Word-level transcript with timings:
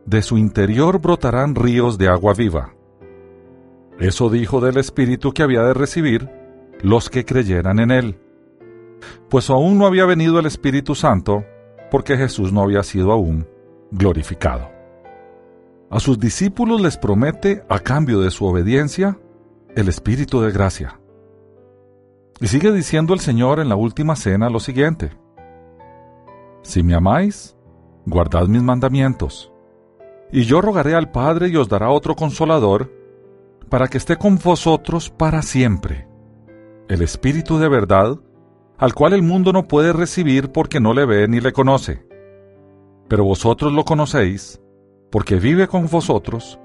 de 0.05 0.21
su 0.21 0.37
interior 0.37 1.01
brotarán 1.01 1.55
ríos 1.55 1.97
de 1.97 2.09
agua 2.09 2.35
viva. 2.35 2.75
Eso 3.99 4.29
dijo 4.29 4.61
del 4.61 4.77
Espíritu 4.77 5.33
que 5.33 5.43
había 5.43 5.63
de 5.63 5.73
recibir 5.73 6.29
los 6.83 7.09
que 7.09 7.25
creyeran 7.25 7.79
en 7.79 7.91
él. 7.91 8.21
Pues 9.31 9.49
aún 9.49 9.79
no 9.79 9.87
había 9.87 10.05
venido 10.05 10.39
el 10.39 10.45
Espíritu 10.45 10.95
Santo, 10.95 11.43
porque 11.91 12.19
Jesús 12.19 12.53
no 12.53 12.61
había 12.61 12.83
sido 12.83 13.13
aún 13.13 13.47
glorificado. 13.91 14.71
A 15.89 16.01
sus 16.01 16.19
discípulos 16.19 16.83
les 16.83 16.99
promete, 16.99 17.65
a 17.71 17.79
cambio 17.79 18.21
de 18.21 18.31
su 18.31 18.45
obediencia, 18.45 19.19
el 19.75 19.89
Espíritu 19.89 20.43
de 20.43 20.53
gracia. 20.53 21.01
Y 22.41 22.49
sigue 22.49 22.73
diciendo 22.73 23.15
el 23.15 23.21
Señor 23.21 23.59
en 23.59 23.71
la 23.71 23.77
última 23.77 24.17
cena 24.17 24.51
lo 24.51 24.61
siguiente. 24.61 25.22
Si 26.63 26.83
me 26.83 26.95
amáis, 26.95 27.57
guardad 28.07 28.47
mis 28.47 28.63
mandamientos. 28.63 29.53
Y 30.31 30.45
yo 30.45 30.61
rogaré 30.61 30.95
al 30.95 31.11
Padre 31.11 31.49
y 31.49 31.57
os 31.57 31.69
dará 31.69 31.91
otro 31.91 32.17
consolador, 32.17 32.91
para 33.69 33.89
que 33.89 33.99
esté 33.99 34.17
con 34.17 34.39
vosotros 34.39 35.11
para 35.11 35.43
siempre. 35.43 36.09
El 36.89 37.03
Espíritu 37.03 37.59
de 37.59 37.69
verdad, 37.69 38.19
al 38.79 38.95
cual 38.95 39.13
el 39.13 39.23
mundo 39.23 39.53
no 39.53 39.67
puede 39.69 39.93
recibir 39.93 40.51
porque 40.53 40.81
no 40.81 40.95
le 40.95 41.05
ve 41.07 41.29
ni 41.29 41.41
le 41.41 41.53
conoce. 41.53 42.07
Pero 43.09 43.25
vosotros 43.25 43.73
lo 43.73 43.85
conocéis, 43.85 44.61
porque 45.11 45.37
vive 45.37 45.69
con 45.69 45.87
vosotros 45.87 46.59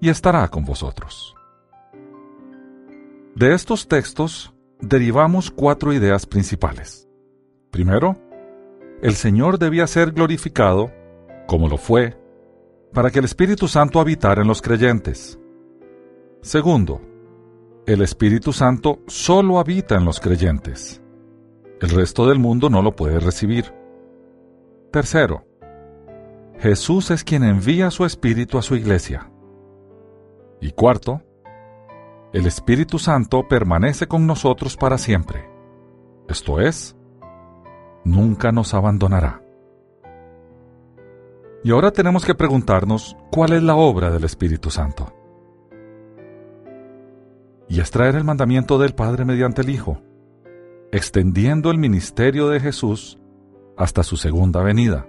y 0.00 0.08
estará 0.08 0.48
con 0.48 0.64
vosotros. 0.64 1.34
De 3.34 3.54
estos 3.54 3.88
textos 3.88 4.52
derivamos 4.80 5.50
cuatro 5.50 5.92
ideas 5.92 6.26
principales. 6.26 7.08
Primero, 7.70 8.16
el 9.02 9.14
Señor 9.14 9.58
debía 9.58 9.86
ser 9.86 10.12
glorificado, 10.12 10.90
como 11.46 11.68
lo 11.68 11.78
fue, 11.78 12.16
para 12.92 13.10
que 13.10 13.18
el 13.20 13.24
Espíritu 13.24 13.68
Santo 13.68 14.00
habitara 14.00 14.42
en 14.42 14.48
los 14.48 14.60
creyentes. 14.60 15.38
Segundo, 16.42 17.00
el 17.86 18.02
Espíritu 18.02 18.52
Santo 18.52 19.00
solo 19.06 19.58
habita 19.58 19.96
en 19.96 20.04
los 20.04 20.20
creyentes. 20.20 21.02
El 21.80 21.90
resto 21.90 22.28
del 22.28 22.38
mundo 22.38 22.68
no 22.68 22.82
lo 22.82 22.94
puede 22.94 23.20
recibir. 23.20 23.72
Tercero, 24.92 25.46
Jesús 26.58 27.10
es 27.10 27.24
quien 27.24 27.42
envía 27.42 27.90
su 27.90 28.04
Espíritu 28.04 28.58
a 28.58 28.62
su 28.62 28.76
iglesia. 28.76 29.30
Y 30.60 30.72
cuarto, 30.72 31.22
el 32.34 32.46
Espíritu 32.46 32.98
Santo 32.98 33.48
permanece 33.48 34.06
con 34.06 34.26
nosotros 34.26 34.76
para 34.76 34.98
siempre. 34.98 35.48
Esto 36.28 36.60
es, 36.60 36.96
nunca 38.04 38.52
nos 38.52 38.74
abandonará. 38.74 39.42
Y 41.62 41.72
ahora 41.72 41.90
tenemos 41.90 42.24
que 42.24 42.34
preguntarnos 42.34 43.16
cuál 43.30 43.52
es 43.52 43.62
la 43.62 43.76
obra 43.76 44.10
del 44.10 44.24
Espíritu 44.24 44.70
Santo. 44.70 45.12
Y 47.68 47.80
es 47.80 47.90
traer 47.90 48.16
el 48.16 48.24
mandamiento 48.24 48.78
del 48.78 48.94
Padre 48.94 49.24
mediante 49.24 49.62
el 49.62 49.70
Hijo, 49.70 50.00
extendiendo 50.90 51.70
el 51.70 51.78
ministerio 51.78 52.48
de 52.48 52.60
Jesús 52.60 53.18
hasta 53.76 54.02
su 54.02 54.16
segunda 54.16 54.62
venida. 54.62 55.06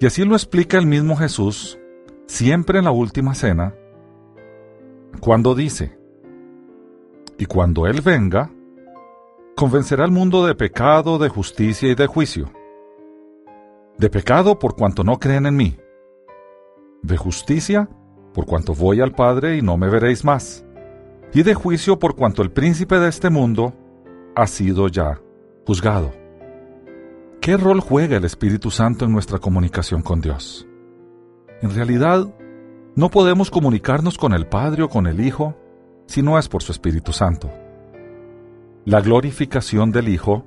Y 0.00 0.06
así 0.06 0.24
lo 0.24 0.34
explica 0.34 0.78
el 0.78 0.86
mismo 0.86 1.14
Jesús, 1.16 1.78
siempre 2.26 2.78
en 2.78 2.86
la 2.86 2.90
última 2.90 3.34
cena, 3.34 3.74
cuando 5.20 5.54
dice, 5.54 5.98
y 7.36 7.44
cuando 7.46 7.86
Él 7.86 8.00
venga, 8.00 8.50
convencerá 9.56 10.04
al 10.04 10.10
mundo 10.10 10.46
de 10.46 10.54
pecado, 10.54 11.18
de 11.18 11.28
justicia 11.28 11.90
y 11.90 11.94
de 11.94 12.06
juicio. 12.06 12.50
De 13.98 14.08
pecado 14.08 14.58
por 14.58 14.76
cuanto 14.76 15.04
no 15.04 15.18
creen 15.18 15.46
en 15.46 15.56
mí. 15.56 15.76
De 17.02 17.16
justicia 17.16 17.88
por 18.32 18.46
cuanto 18.46 18.74
voy 18.74 19.00
al 19.00 19.12
Padre 19.12 19.56
y 19.56 19.62
no 19.62 19.76
me 19.76 19.88
veréis 19.88 20.24
más. 20.24 20.64
Y 21.32 21.42
de 21.42 21.54
juicio 21.54 21.98
por 21.98 22.16
cuanto 22.16 22.42
el 22.42 22.50
príncipe 22.50 22.98
de 22.98 23.08
este 23.08 23.30
mundo 23.30 23.74
ha 24.34 24.46
sido 24.46 24.88
ya 24.88 25.20
juzgado. 25.66 26.12
¿Qué 27.40 27.56
rol 27.56 27.80
juega 27.80 28.16
el 28.16 28.24
Espíritu 28.24 28.70
Santo 28.70 29.04
en 29.04 29.12
nuestra 29.12 29.38
comunicación 29.38 30.02
con 30.02 30.20
Dios? 30.20 30.66
En 31.62 31.74
realidad, 31.74 32.28
no 32.96 33.10
podemos 33.10 33.50
comunicarnos 33.50 34.18
con 34.18 34.32
el 34.32 34.46
Padre 34.46 34.82
o 34.82 34.88
con 34.88 35.06
el 35.06 35.20
Hijo 35.20 35.56
si 36.06 36.22
no 36.22 36.38
es 36.38 36.48
por 36.48 36.62
su 36.62 36.72
Espíritu 36.72 37.12
Santo. 37.12 37.50
La 38.84 39.00
glorificación 39.00 39.92
del 39.92 40.08
Hijo 40.08 40.44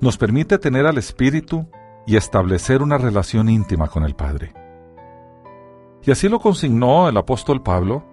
nos 0.00 0.16
permite 0.16 0.58
tener 0.58 0.86
al 0.86 0.98
Espíritu 0.98 1.68
y 2.06 2.16
establecer 2.16 2.82
una 2.82 2.98
relación 2.98 3.48
íntima 3.48 3.88
con 3.88 4.04
el 4.04 4.14
Padre. 4.14 4.52
Y 6.02 6.10
así 6.10 6.28
lo 6.28 6.40
consignó 6.40 7.08
el 7.08 7.16
apóstol 7.16 7.62
Pablo 7.62 8.04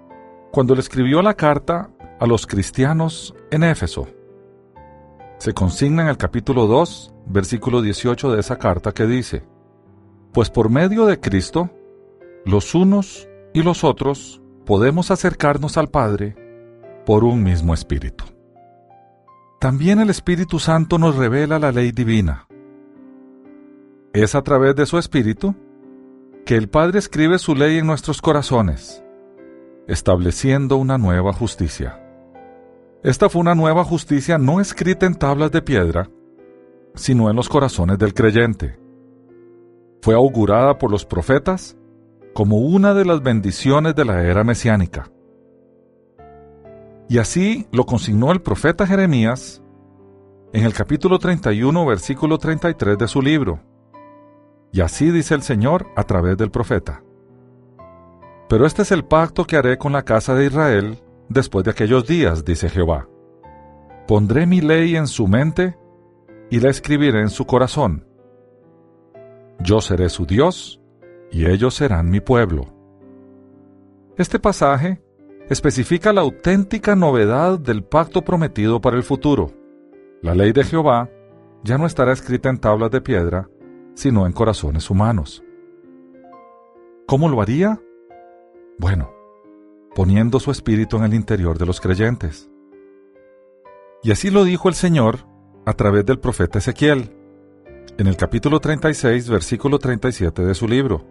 cuando 0.51 0.75
le 0.75 0.81
escribió 0.81 1.21
la 1.21 1.33
carta 1.33 1.89
a 2.19 2.25
los 2.25 2.47
cristianos 2.47 3.33
en 3.49 3.63
Éfeso 3.63 4.07
se 5.41 5.55
consigna 5.55 6.03
en 6.03 6.09
el 6.09 6.17
capítulo 6.17 6.67
2, 6.67 7.15
versículo 7.25 7.81
18 7.81 8.31
de 8.31 8.39
esa 8.39 8.59
carta 8.59 8.91
que 8.91 9.07
dice, 9.07 9.41
Pues 10.33 10.51
por 10.51 10.69
medio 10.69 11.07
de 11.07 11.19
Cristo, 11.19 11.71
los 12.45 12.75
unos 12.75 13.27
y 13.51 13.63
los 13.63 13.83
otros 13.83 14.39
podemos 14.67 15.09
acercarnos 15.09 15.77
al 15.77 15.89
Padre 15.89 16.35
por 17.07 17.23
un 17.23 17.41
mismo 17.41 17.73
Espíritu. 17.73 18.23
También 19.61 19.99
el 19.99 20.09
Espíritu 20.09 20.57
Santo 20.57 20.97
nos 20.97 21.15
revela 21.15 21.59
la 21.59 21.71
ley 21.71 21.91
divina. 21.91 22.47
Es 24.11 24.33
a 24.33 24.41
través 24.41 24.75
de 24.75 24.87
su 24.87 24.97
Espíritu 24.97 25.53
que 26.47 26.55
el 26.55 26.67
Padre 26.67 26.97
escribe 26.97 27.37
su 27.37 27.53
ley 27.53 27.77
en 27.77 27.85
nuestros 27.85 28.23
corazones, 28.23 29.03
estableciendo 29.87 30.77
una 30.77 30.97
nueva 30.97 31.31
justicia. 31.31 32.03
Esta 33.03 33.29
fue 33.29 33.41
una 33.41 33.53
nueva 33.53 33.83
justicia 33.83 34.39
no 34.39 34.59
escrita 34.59 35.05
en 35.05 35.13
tablas 35.13 35.51
de 35.51 35.61
piedra, 35.61 36.09
sino 36.95 37.29
en 37.29 37.35
los 37.35 37.47
corazones 37.47 37.99
del 37.99 38.15
creyente. 38.15 38.79
Fue 40.01 40.15
augurada 40.15 40.79
por 40.79 40.89
los 40.89 41.05
profetas 41.05 41.77
como 42.33 42.57
una 42.57 42.95
de 42.95 43.05
las 43.05 43.21
bendiciones 43.21 43.93
de 43.93 44.05
la 44.05 44.23
era 44.23 44.43
mesiánica. 44.43 45.11
Y 47.11 47.17
así 47.17 47.67
lo 47.73 47.85
consignó 47.85 48.31
el 48.31 48.41
profeta 48.41 48.87
Jeremías 48.87 49.61
en 50.53 50.63
el 50.63 50.73
capítulo 50.73 51.19
31, 51.19 51.85
versículo 51.85 52.37
33 52.37 52.97
de 52.97 53.07
su 53.09 53.21
libro. 53.21 53.59
Y 54.71 54.79
así 54.79 55.11
dice 55.11 55.35
el 55.35 55.41
Señor 55.41 55.87
a 55.97 56.05
través 56.05 56.37
del 56.37 56.51
profeta. 56.51 57.03
Pero 58.47 58.65
este 58.65 58.83
es 58.83 58.93
el 58.93 59.03
pacto 59.03 59.43
que 59.43 59.57
haré 59.57 59.77
con 59.77 59.91
la 59.91 60.05
casa 60.05 60.35
de 60.35 60.45
Israel 60.45 61.03
después 61.27 61.65
de 61.65 61.71
aquellos 61.71 62.07
días, 62.07 62.45
dice 62.45 62.69
Jehová. 62.69 63.09
Pondré 64.07 64.47
mi 64.47 64.61
ley 64.61 64.95
en 64.95 65.07
su 65.07 65.27
mente 65.27 65.77
y 66.49 66.61
la 66.61 66.69
escribiré 66.69 67.19
en 67.19 67.29
su 67.29 67.45
corazón. 67.45 68.07
Yo 69.59 69.81
seré 69.81 70.07
su 70.07 70.25
Dios 70.25 70.81
y 71.29 71.45
ellos 71.45 71.73
serán 71.73 72.09
mi 72.09 72.21
pueblo. 72.21 72.73
Este 74.15 74.39
pasaje 74.39 75.03
especifica 75.51 76.13
la 76.13 76.21
auténtica 76.21 76.95
novedad 76.95 77.59
del 77.59 77.83
pacto 77.83 78.21
prometido 78.21 78.79
para 78.79 78.95
el 78.95 79.03
futuro. 79.03 79.51
La 80.21 80.33
ley 80.33 80.53
de 80.53 80.63
Jehová 80.63 81.09
ya 81.61 81.77
no 81.77 81.85
estará 81.85 82.13
escrita 82.13 82.49
en 82.49 82.57
tablas 82.57 82.89
de 82.89 83.01
piedra, 83.01 83.49
sino 83.93 84.25
en 84.25 84.31
corazones 84.31 84.89
humanos. 84.89 85.43
¿Cómo 87.05 87.27
lo 87.27 87.41
haría? 87.41 87.81
Bueno, 88.79 89.11
poniendo 89.93 90.39
su 90.39 90.51
espíritu 90.51 90.95
en 90.95 91.03
el 91.03 91.13
interior 91.13 91.57
de 91.57 91.65
los 91.65 91.81
creyentes. 91.81 92.49
Y 94.03 94.11
así 94.11 94.29
lo 94.29 94.45
dijo 94.45 94.69
el 94.69 94.75
Señor 94.75 95.27
a 95.65 95.73
través 95.73 96.05
del 96.05 96.19
profeta 96.19 96.59
Ezequiel, 96.59 97.13
en 97.97 98.07
el 98.07 98.15
capítulo 98.15 98.61
36, 98.61 99.29
versículo 99.29 99.79
37 99.79 100.45
de 100.45 100.55
su 100.55 100.65
libro, 100.65 101.05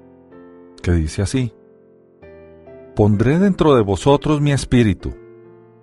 que 0.82 0.92
dice 0.92 1.20
así, 1.20 1.52
Pondré 3.00 3.38
dentro 3.38 3.74
de 3.76 3.80
vosotros 3.80 4.42
mi 4.42 4.52
espíritu, 4.52 5.14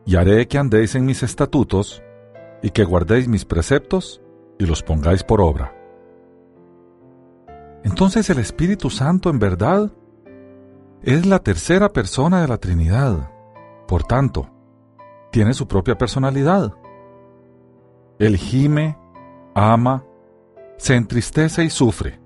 y 0.05 0.17
haré 0.17 0.47
que 0.47 0.59
andéis 0.59 0.93
en 0.93 1.03
mis 1.03 1.23
estatutos, 1.23 2.03
y 2.61 2.69
que 2.69 2.83
guardéis 2.83 3.27
mis 3.27 3.43
preceptos, 3.43 4.21
y 4.59 4.67
los 4.67 4.83
pongáis 4.83 5.23
por 5.23 5.41
obra. 5.41 5.75
Entonces 7.83 8.29
el 8.29 8.37
Espíritu 8.37 8.91
Santo 8.91 9.31
en 9.31 9.39
verdad 9.39 9.91
es 11.01 11.25
la 11.25 11.39
tercera 11.39 11.91
persona 11.91 12.43
de 12.43 12.49
la 12.49 12.59
Trinidad. 12.59 13.31
Por 13.87 14.03
tanto, 14.03 14.51
tiene 15.31 15.55
su 15.55 15.67
propia 15.67 15.97
personalidad. 15.97 16.75
Él 18.19 18.37
gime, 18.37 18.95
ama, 19.55 20.05
se 20.77 20.93
entristece 20.93 21.63
y 21.63 21.71
sufre. 21.71 22.19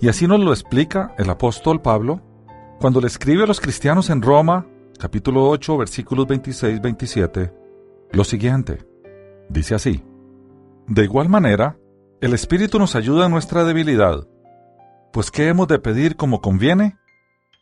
Y 0.00 0.08
así 0.08 0.26
nos 0.26 0.40
lo 0.40 0.50
explica 0.50 1.14
el 1.18 1.30
apóstol 1.30 1.80
Pablo 1.80 2.20
cuando 2.80 3.00
le 3.00 3.06
escribe 3.06 3.44
a 3.44 3.46
los 3.46 3.60
cristianos 3.60 4.10
en 4.10 4.22
Roma, 4.22 4.66
capítulo 4.98 5.48
8, 5.48 5.78
versículos 5.78 6.26
26-27, 6.26 7.52
lo 8.12 8.24
siguiente. 8.24 8.86
Dice 9.48 9.74
así, 9.74 10.02
De 10.86 11.04
igual 11.04 11.28
manera, 11.28 11.78
el 12.20 12.34
Espíritu 12.34 12.78
nos 12.78 12.94
ayuda 12.94 13.26
en 13.26 13.32
nuestra 13.32 13.64
debilidad, 13.64 14.26
pues 15.12 15.30
¿qué 15.30 15.48
hemos 15.48 15.68
de 15.68 15.78
pedir 15.78 16.16
como 16.16 16.40
conviene? 16.40 16.96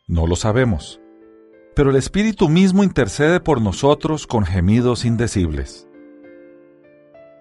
No 0.08 0.26
lo 0.26 0.36
sabemos, 0.36 1.00
pero 1.74 1.90
el 1.90 1.96
Espíritu 1.96 2.48
mismo 2.48 2.82
intercede 2.84 3.40
por 3.40 3.60
nosotros 3.60 4.26
con 4.26 4.44
gemidos 4.44 5.04
indecibles. 5.04 5.88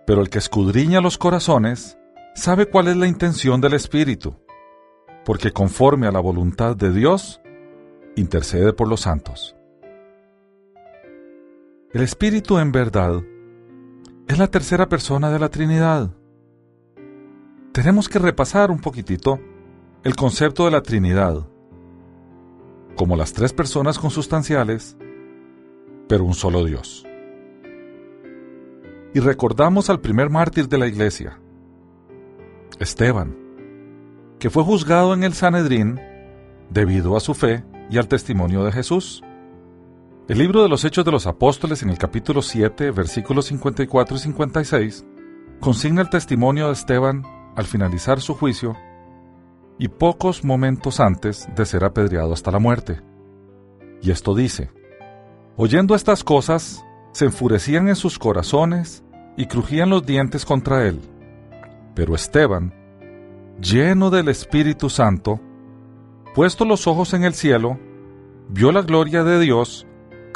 Pero 0.05 0.21
el 0.21 0.29
que 0.29 0.39
escudriña 0.39 1.01
los 1.01 1.17
corazones 1.17 1.97
sabe 2.35 2.65
cuál 2.67 2.87
es 2.87 2.97
la 2.97 3.07
intención 3.07 3.61
del 3.61 3.73
Espíritu, 3.73 4.35
porque 5.25 5.51
conforme 5.51 6.07
a 6.07 6.11
la 6.11 6.19
voluntad 6.19 6.75
de 6.75 6.91
Dios, 6.91 7.40
intercede 8.15 8.73
por 8.73 8.87
los 8.87 9.01
santos. 9.01 9.55
El 11.93 12.01
Espíritu 12.01 12.57
en 12.57 12.71
verdad 12.71 13.21
es 14.27 14.37
la 14.37 14.47
tercera 14.47 14.87
persona 14.87 15.29
de 15.29 15.39
la 15.39 15.49
Trinidad. 15.49 16.11
Tenemos 17.73 18.07
que 18.07 18.19
repasar 18.19 18.71
un 18.71 18.79
poquitito 18.79 19.39
el 20.03 20.15
concepto 20.15 20.65
de 20.65 20.71
la 20.71 20.81
Trinidad, 20.81 21.45
como 22.95 23.15
las 23.15 23.33
tres 23.33 23.53
personas 23.53 23.99
consustanciales, 23.99 24.97
pero 26.07 26.23
un 26.23 26.33
solo 26.33 26.63
Dios. 26.63 27.05
Y 29.13 29.19
recordamos 29.19 29.89
al 29.89 29.99
primer 29.99 30.29
mártir 30.29 30.69
de 30.69 30.77
la 30.77 30.87
iglesia, 30.87 31.39
Esteban, 32.79 33.35
que 34.39 34.49
fue 34.49 34.63
juzgado 34.63 35.13
en 35.13 35.23
el 35.23 35.33
Sanedrín 35.33 35.99
debido 36.69 37.17
a 37.17 37.19
su 37.19 37.33
fe 37.33 37.65
y 37.91 37.97
al 37.97 38.07
testimonio 38.07 38.63
de 38.63 38.71
Jesús. 38.71 39.21
El 40.29 40.37
libro 40.37 40.63
de 40.63 40.69
los 40.69 40.85
Hechos 40.85 41.03
de 41.03 41.11
los 41.11 41.27
Apóstoles 41.27 41.83
en 41.83 41.89
el 41.89 41.97
capítulo 41.97 42.41
7, 42.41 42.89
versículos 42.91 43.47
54 43.47 44.15
y 44.15 44.19
56, 44.19 45.05
consigna 45.59 46.01
el 46.01 46.09
testimonio 46.09 46.67
de 46.67 46.73
Esteban 46.73 47.23
al 47.55 47.65
finalizar 47.65 48.21
su 48.21 48.33
juicio 48.33 48.77
y 49.77 49.89
pocos 49.89 50.45
momentos 50.45 51.01
antes 51.01 51.49
de 51.53 51.65
ser 51.65 51.83
apedreado 51.83 52.31
hasta 52.31 52.49
la 52.49 52.59
muerte. 52.59 53.01
Y 54.01 54.11
esto 54.11 54.33
dice, 54.33 54.71
oyendo 55.57 55.93
estas 55.93 56.23
cosas, 56.23 56.85
se 57.11 57.25
enfurecían 57.25 57.89
en 57.89 57.97
sus 57.97 58.17
corazones 58.17 59.03
y 59.35 59.47
crujían 59.47 59.89
los 59.89 60.05
dientes 60.05 60.45
contra 60.45 60.87
él. 60.87 61.01
Pero 61.93 62.15
Esteban, 62.15 62.73
lleno 63.59 64.09
del 64.09 64.29
Espíritu 64.29 64.89
Santo, 64.89 65.41
puesto 66.33 66.65
los 66.65 66.87
ojos 66.87 67.13
en 67.13 67.23
el 67.23 67.33
cielo, 67.33 67.77
vio 68.49 68.71
la 68.71 68.81
gloria 68.81 69.23
de 69.23 69.39
Dios 69.39 69.87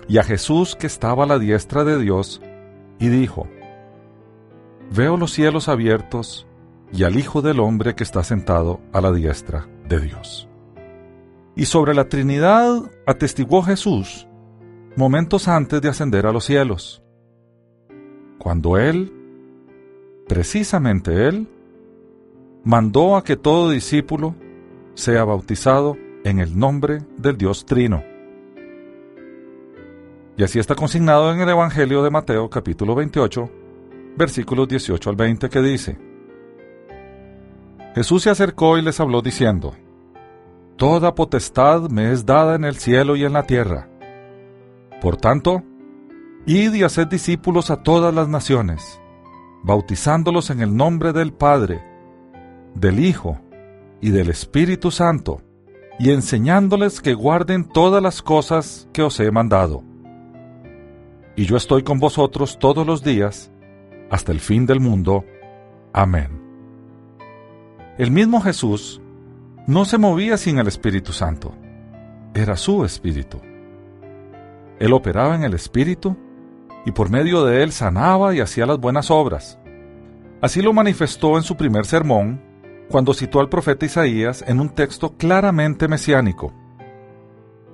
y 0.07 0.17
a 0.17 0.23
Jesús 0.23 0.75
que 0.75 0.87
estaba 0.87 1.23
a 1.23 1.27
la 1.27 1.39
diestra 1.39 1.83
de 1.83 1.97
Dios, 1.97 2.41
y 2.99 3.09
dijo, 3.09 3.47
Veo 4.91 5.17
los 5.17 5.31
cielos 5.31 5.67
abiertos 5.67 6.47
y 6.91 7.03
al 7.03 7.17
Hijo 7.17 7.41
del 7.41 7.59
Hombre 7.59 7.95
que 7.95 8.03
está 8.03 8.23
sentado 8.23 8.79
a 8.93 9.01
la 9.01 9.11
diestra 9.11 9.67
de 9.87 9.99
Dios. 9.99 10.47
Y 11.55 11.65
sobre 11.65 11.93
la 11.93 12.07
Trinidad 12.07 12.83
atestiguó 13.05 13.63
Jesús 13.63 14.27
momentos 14.95 15.47
antes 15.47 15.81
de 15.81 15.89
ascender 15.89 16.25
a 16.25 16.31
los 16.31 16.45
cielos, 16.45 17.01
cuando 18.37 18.77
Él, 18.77 19.11
precisamente 20.27 21.27
Él, 21.27 21.47
mandó 22.63 23.15
a 23.15 23.23
que 23.23 23.35
todo 23.35 23.69
discípulo 23.69 24.35
sea 24.95 25.25
bautizado 25.25 25.97
en 26.23 26.39
el 26.39 26.57
nombre 26.57 26.99
del 27.17 27.37
Dios 27.37 27.65
Trino. 27.65 28.03
Y 30.37 30.43
así 30.43 30.57
está 30.59 30.75
consignado 30.75 31.31
en 31.31 31.39
el 31.39 31.49
Evangelio 31.49 32.03
de 32.03 32.09
Mateo 32.09 32.49
capítulo 32.49 32.95
28, 32.95 33.49
versículos 34.17 34.67
18 34.67 35.09
al 35.09 35.15
20 35.15 35.49
que 35.49 35.61
dice, 35.61 35.97
Jesús 37.93 38.23
se 38.23 38.29
acercó 38.29 38.77
y 38.77 38.81
les 38.81 38.99
habló 38.99 39.21
diciendo, 39.21 39.73
Toda 40.77 41.15
potestad 41.15 41.89
me 41.89 42.11
es 42.11 42.25
dada 42.25 42.55
en 42.55 42.65
el 42.65 42.75
cielo 42.75 43.15
y 43.15 43.23
en 43.23 43.31
la 43.31 43.43
tierra. 43.43 43.87
Por 45.01 45.15
tanto, 45.15 45.63
id 46.45 46.73
y 46.73 46.83
haced 46.83 47.07
discípulos 47.07 47.71
a 47.71 47.83
todas 47.83 48.13
las 48.13 48.27
naciones, 48.27 48.99
bautizándolos 49.63 50.49
en 50.49 50.61
el 50.61 50.75
nombre 50.75 51.13
del 51.13 51.31
Padre, 51.31 51.81
del 52.73 52.99
Hijo 52.99 53.39
y 54.01 54.11
del 54.11 54.29
Espíritu 54.29 54.91
Santo, 54.91 55.41
y 55.99 56.11
enseñándoles 56.11 57.01
que 57.01 57.13
guarden 57.13 57.65
todas 57.65 58.01
las 58.01 58.21
cosas 58.21 58.87
que 58.93 59.01
os 59.01 59.19
he 59.19 59.31
mandado. 59.31 59.83
Y 61.35 61.45
yo 61.45 61.57
estoy 61.57 61.83
con 61.83 61.99
vosotros 61.99 62.59
todos 62.59 62.85
los 62.85 63.03
días, 63.03 63.51
hasta 64.09 64.31
el 64.31 64.39
fin 64.39 64.65
del 64.65 64.79
mundo. 64.79 65.25
Amén. 65.93 66.41
El 67.97 68.11
mismo 68.11 68.41
Jesús 68.41 69.01
no 69.67 69.85
se 69.85 69.97
movía 69.97 70.37
sin 70.37 70.59
el 70.59 70.67
Espíritu 70.67 71.11
Santo. 71.11 71.53
Era 72.33 72.55
su 72.57 72.85
Espíritu. 72.85 73.39
Él 74.79 74.93
operaba 74.93 75.35
en 75.35 75.43
el 75.43 75.53
Espíritu 75.53 76.17
y 76.85 76.91
por 76.91 77.09
medio 77.09 77.45
de 77.45 77.63
él 77.63 77.71
sanaba 77.71 78.35
y 78.35 78.41
hacía 78.41 78.65
las 78.65 78.79
buenas 78.79 79.09
obras. 79.09 79.57
Así 80.41 80.61
lo 80.61 80.73
manifestó 80.73 81.37
en 81.37 81.43
su 81.43 81.55
primer 81.57 81.85
sermón, 81.85 82.41
cuando 82.89 83.13
citó 83.13 83.39
al 83.39 83.49
profeta 83.49 83.85
Isaías 83.85 84.43
en 84.47 84.59
un 84.59 84.69
texto 84.69 85.15
claramente 85.17 85.87
mesiánico, 85.87 86.53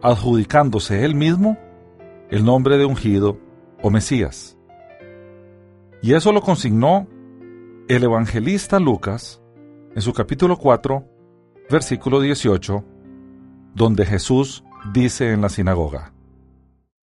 adjudicándose 0.01 1.03
él 1.05 1.15
mismo 1.15 1.57
el 2.29 2.45
nombre 2.45 2.77
de 2.77 2.85
ungido 2.85 3.37
o 3.81 3.89
Mesías. 3.89 4.57
Y 6.01 6.13
eso 6.13 6.31
lo 6.31 6.41
consignó 6.41 7.07
el 7.87 8.03
evangelista 8.03 8.79
Lucas 8.79 9.41
en 9.95 10.01
su 10.01 10.13
capítulo 10.13 10.57
4, 10.57 11.05
versículo 11.69 12.21
18, 12.21 12.83
donde 13.75 14.05
Jesús 14.05 14.63
dice 14.93 15.31
en 15.31 15.41
la 15.41 15.49
sinagoga, 15.49 16.13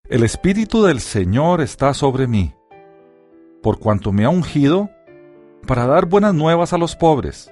El 0.10 0.24
Espíritu 0.24 0.84
del 0.84 1.00
Señor 1.00 1.62
está 1.62 1.94
sobre 1.94 2.28
mí, 2.28 2.54
por 3.62 3.80
cuanto 3.80 4.12
me 4.12 4.26
ha 4.26 4.30
ungido 4.30 4.90
para 5.66 5.88
dar 5.88 6.06
buenas 6.06 6.34
nuevas 6.34 6.74
a 6.74 6.78
los 6.78 6.96
pobres. 6.96 7.52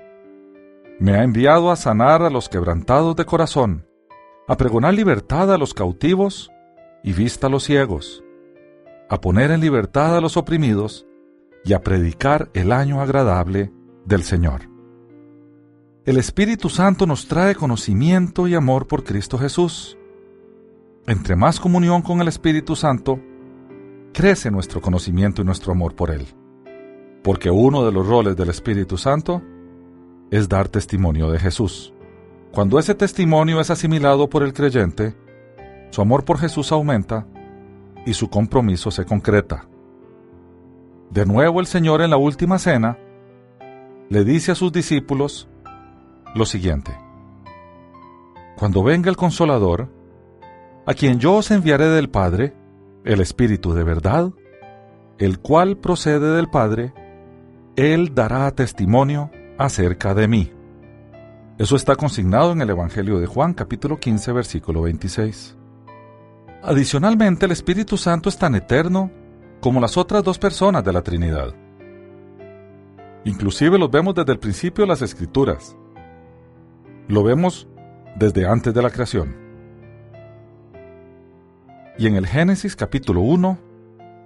Me 1.01 1.15
ha 1.15 1.23
enviado 1.23 1.71
a 1.71 1.75
sanar 1.75 2.21
a 2.21 2.29
los 2.29 2.47
quebrantados 2.47 3.15
de 3.15 3.25
corazón, 3.25 3.87
a 4.47 4.55
pregonar 4.55 4.93
libertad 4.93 5.51
a 5.51 5.57
los 5.57 5.73
cautivos 5.73 6.51
y 7.03 7.13
vista 7.13 7.47
a 7.47 7.49
los 7.49 7.63
ciegos, 7.63 8.23
a 9.09 9.19
poner 9.19 9.49
en 9.49 9.61
libertad 9.61 10.15
a 10.15 10.21
los 10.21 10.37
oprimidos 10.37 11.07
y 11.65 11.73
a 11.73 11.81
predicar 11.81 12.51
el 12.53 12.71
año 12.71 13.01
agradable 13.01 13.73
del 14.05 14.21
Señor. 14.21 14.69
El 16.05 16.17
Espíritu 16.17 16.69
Santo 16.69 17.07
nos 17.07 17.27
trae 17.27 17.55
conocimiento 17.55 18.47
y 18.47 18.53
amor 18.53 18.85
por 18.85 19.03
Cristo 19.03 19.39
Jesús. 19.39 19.97
Entre 21.07 21.35
más 21.35 21.59
comunión 21.59 22.03
con 22.03 22.21
el 22.21 22.27
Espíritu 22.27 22.75
Santo, 22.75 23.19
crece 24.13 24.51
nuestro 24.51 24.81
conocimiento 24.81 25.41
y 25.41 25.45
nuestro 25.45 25.71
amor 25.71 25.95
por 25.95 26.11
Él. 26.11 26.27
Porque 27.23 27.49
uno 27.49 27.83
de 27.83 27.91
los 27.91 28.05
roles 28.05 28.35
del 28.35 28.49
Espíritu 28.49 28.99
Santo 28.99 29.41
es 30.31 30.47
dar 30.47 30.69
testimonio 30.69 31.29
de 31.29 31.37
Jesús. 31.37 31.93
Cuando 32.51 32.79
ese 32.79 32.95
testimonio 32.95 33.59
es 33.59 33.69
asimilado 33.69 34.29
por 34.29 34.43
el 34.43 34.53
creyente, 34.53 35.13
su 35.91 36.01
amor 36.01 36.23
por 36.23 36.37
Jesús 36.39 36.71
aumenta 36.71 37.27
y 38.05 38.13
su 38.13 38.29
compromiso 38.29 38.89
se 38.91 39.05
concreta. 39.05 39.67
De 41.09 41.25
nuevo 41.25 41.59
el 41.59 41.67
Señor 41.67 42.01
en 42.01 42.09
la 42.09 42.17
última 42.17 42.57
cena 42.57 42.97
le 44.09 44.23
dice 44.23 44.53
a 44.53 44.55
sus 44.55 44.71
discípulos 44.71 45.49
lo 46.33 46.45
siguiente. 46.45 46.97
Cuando 48.57 48.83
venga 48.83 49.09
el 49.09 49.17
consolador, 49.17 49.89
a 50.85 50.93
quien 50.93 51.19
yo 51.19 51.35
os 51.35 51.51
enviaré 51.51 51.87
del 51.87 52.09
Padre, 52.09 52.53
el 53.03 53.19
Espíritu 53.19 53.73
de 53.73 53.83
verdad, 53.83 54.31
el 55.17 55.39
cual 55.39 55.77
procede 55.77 56.35
del 56.35 56.49
Padre, 56.49 56.93
Él 57.75 58.15
dará 58.15 58.49
testimonio 58.51 59.29
acerca 59.65 60.13
de 60.13 60.27
mí. 60.27 60.51
Eso 61.57 61.75
está 61.75 61.95
consignado 61.95 62.51
en 62.51 62.61
el 62.61 62.69
Evangelio 62.69 63.19
de 63.19 63.27
Juan 63.27 63.53
capítulo 63.53 63.99
15 63.99 64.31
versículo 64.31 64.81
26. 64.83 65.57
Adicionalmente, 66.63 67.45
el 67.45 67.51
Espíritu 67.51 67.97
Santo 67.97 68.29
es 68.29 68.37
tan 68.37 68.55
eterno 68.55 69.11
como 69.61 69.79
las 69.79 69.97
otras 69.97 70.23
dos 70.23 70.39
personas 70.39 70.83
de 70.83 70.93
la 70.93 71.01
Trinidad. 71.01 71.53
Inclusive 73.25 73.77
los 73.77 73.91
vemos 73.91 74.15
desde 74.15 74.31
el 74.31 74.39
principio 74.39 74.83
de 74.83 74.87
las 74.87 75.01
Escrituras. 75.01 75.75
Lo 77.07 77.23
vemos 77.23 77.67
desde 78.15 78.47
antes 78.47 78.73
de 78.73 78.81
la 78.81 78.89
creación. 78.89 79.35
Y 81.97 82.07
en 82.07 82.15
el 82.15 82.25
Génesis 82.25 82.75
capítulo 82.75 83.21
1, 83.21 83.59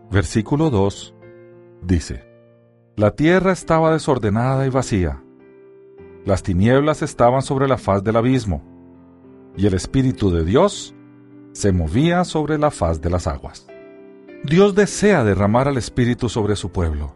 versículo 0.09 0.69
2, 0.69 1.13
dice, 1.81 2.23
La 2.95 3.11
tierra 3.11 3.51
estaba 3.51 3.91
desordenada 3.91 4.65
y 4.65 4.69
vacía. 4.69 5.24
Las 6.25 6.41
tinieblas 6.41 7.03
estaban 7.03 7.43
sobre 7.43 7.67
la 7.67 7.77
faz 7.77 8.03
del 8.03 8.15
abismo, 8.15 8.63
y 9.55 9.67
el 9.67 9.75
Espíritu 9.75 10.31
de 10.31 10.43
Dios 10.43 10.95
se 11.53 11.71
movía 11.71 12.23
sobre 12.23 12.57
la 12.57 12.71
faz 12.71 12.99
de 12.99 13.11
las 13.11 13.27
aguas. 13.27 13.67
Dios 14.43 14.73
desea 14.73 15.23
derramar 15.23 15.67
al 15.67 15.77
Espíritu 15.77 16.27
sobre 16.27 16.55
su 16.55 16.71
pueblo. 16.71 17.15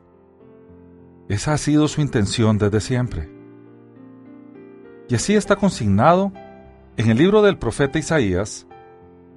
Esa 1.28 1.54
ha 1.54 1.58
sido 1.58 1.88
su 1.88 2.02
intención 2.02 2.60
desde 2.60 2.82
siempre. 2.82 3.30
Y 5.10 5.16
así 5.16 5.36
está 5.36 5.56
consignado 5.56 6.32
en 6.96 7.10
el 7.10 7.18
libro 7.18 7.42
del 7.42 7.58
profeta 7.58 7.98
Isaías, 7.98 8.68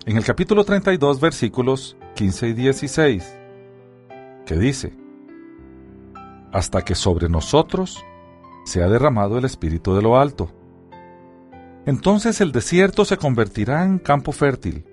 en 0.05 0.19
el 0.19 0.25
capítulo 0.25 0.65
32, 0.65 1.19
versículos 1.19 1.97
15 2.15 2.49
y 2.49 2.53
16, 2.53 3.39
que 4.45 4.57
dice, 4.57 4.95
Hasta 6.53 6.83
que 6.83 6.95
sobre 6.95 7.31
nosotros 7.31 8.05
se 8.65 8.83
ha 8.83 8.89
derramado 8.89 9.39
el 9.39 9.45
Espíritu 9.45 9.95
de 9.95 10.03
lo 10.03 10.19
alto. 10.19 10.51
Entonces 11.87 12.41
el 12.41 12.53
desierto 12.53 13.05
se 13.05 13.17
convertirá 13.17 13.85
en 13.85 13.99
campo 13.99 14.33
fértil, 14.33 14.85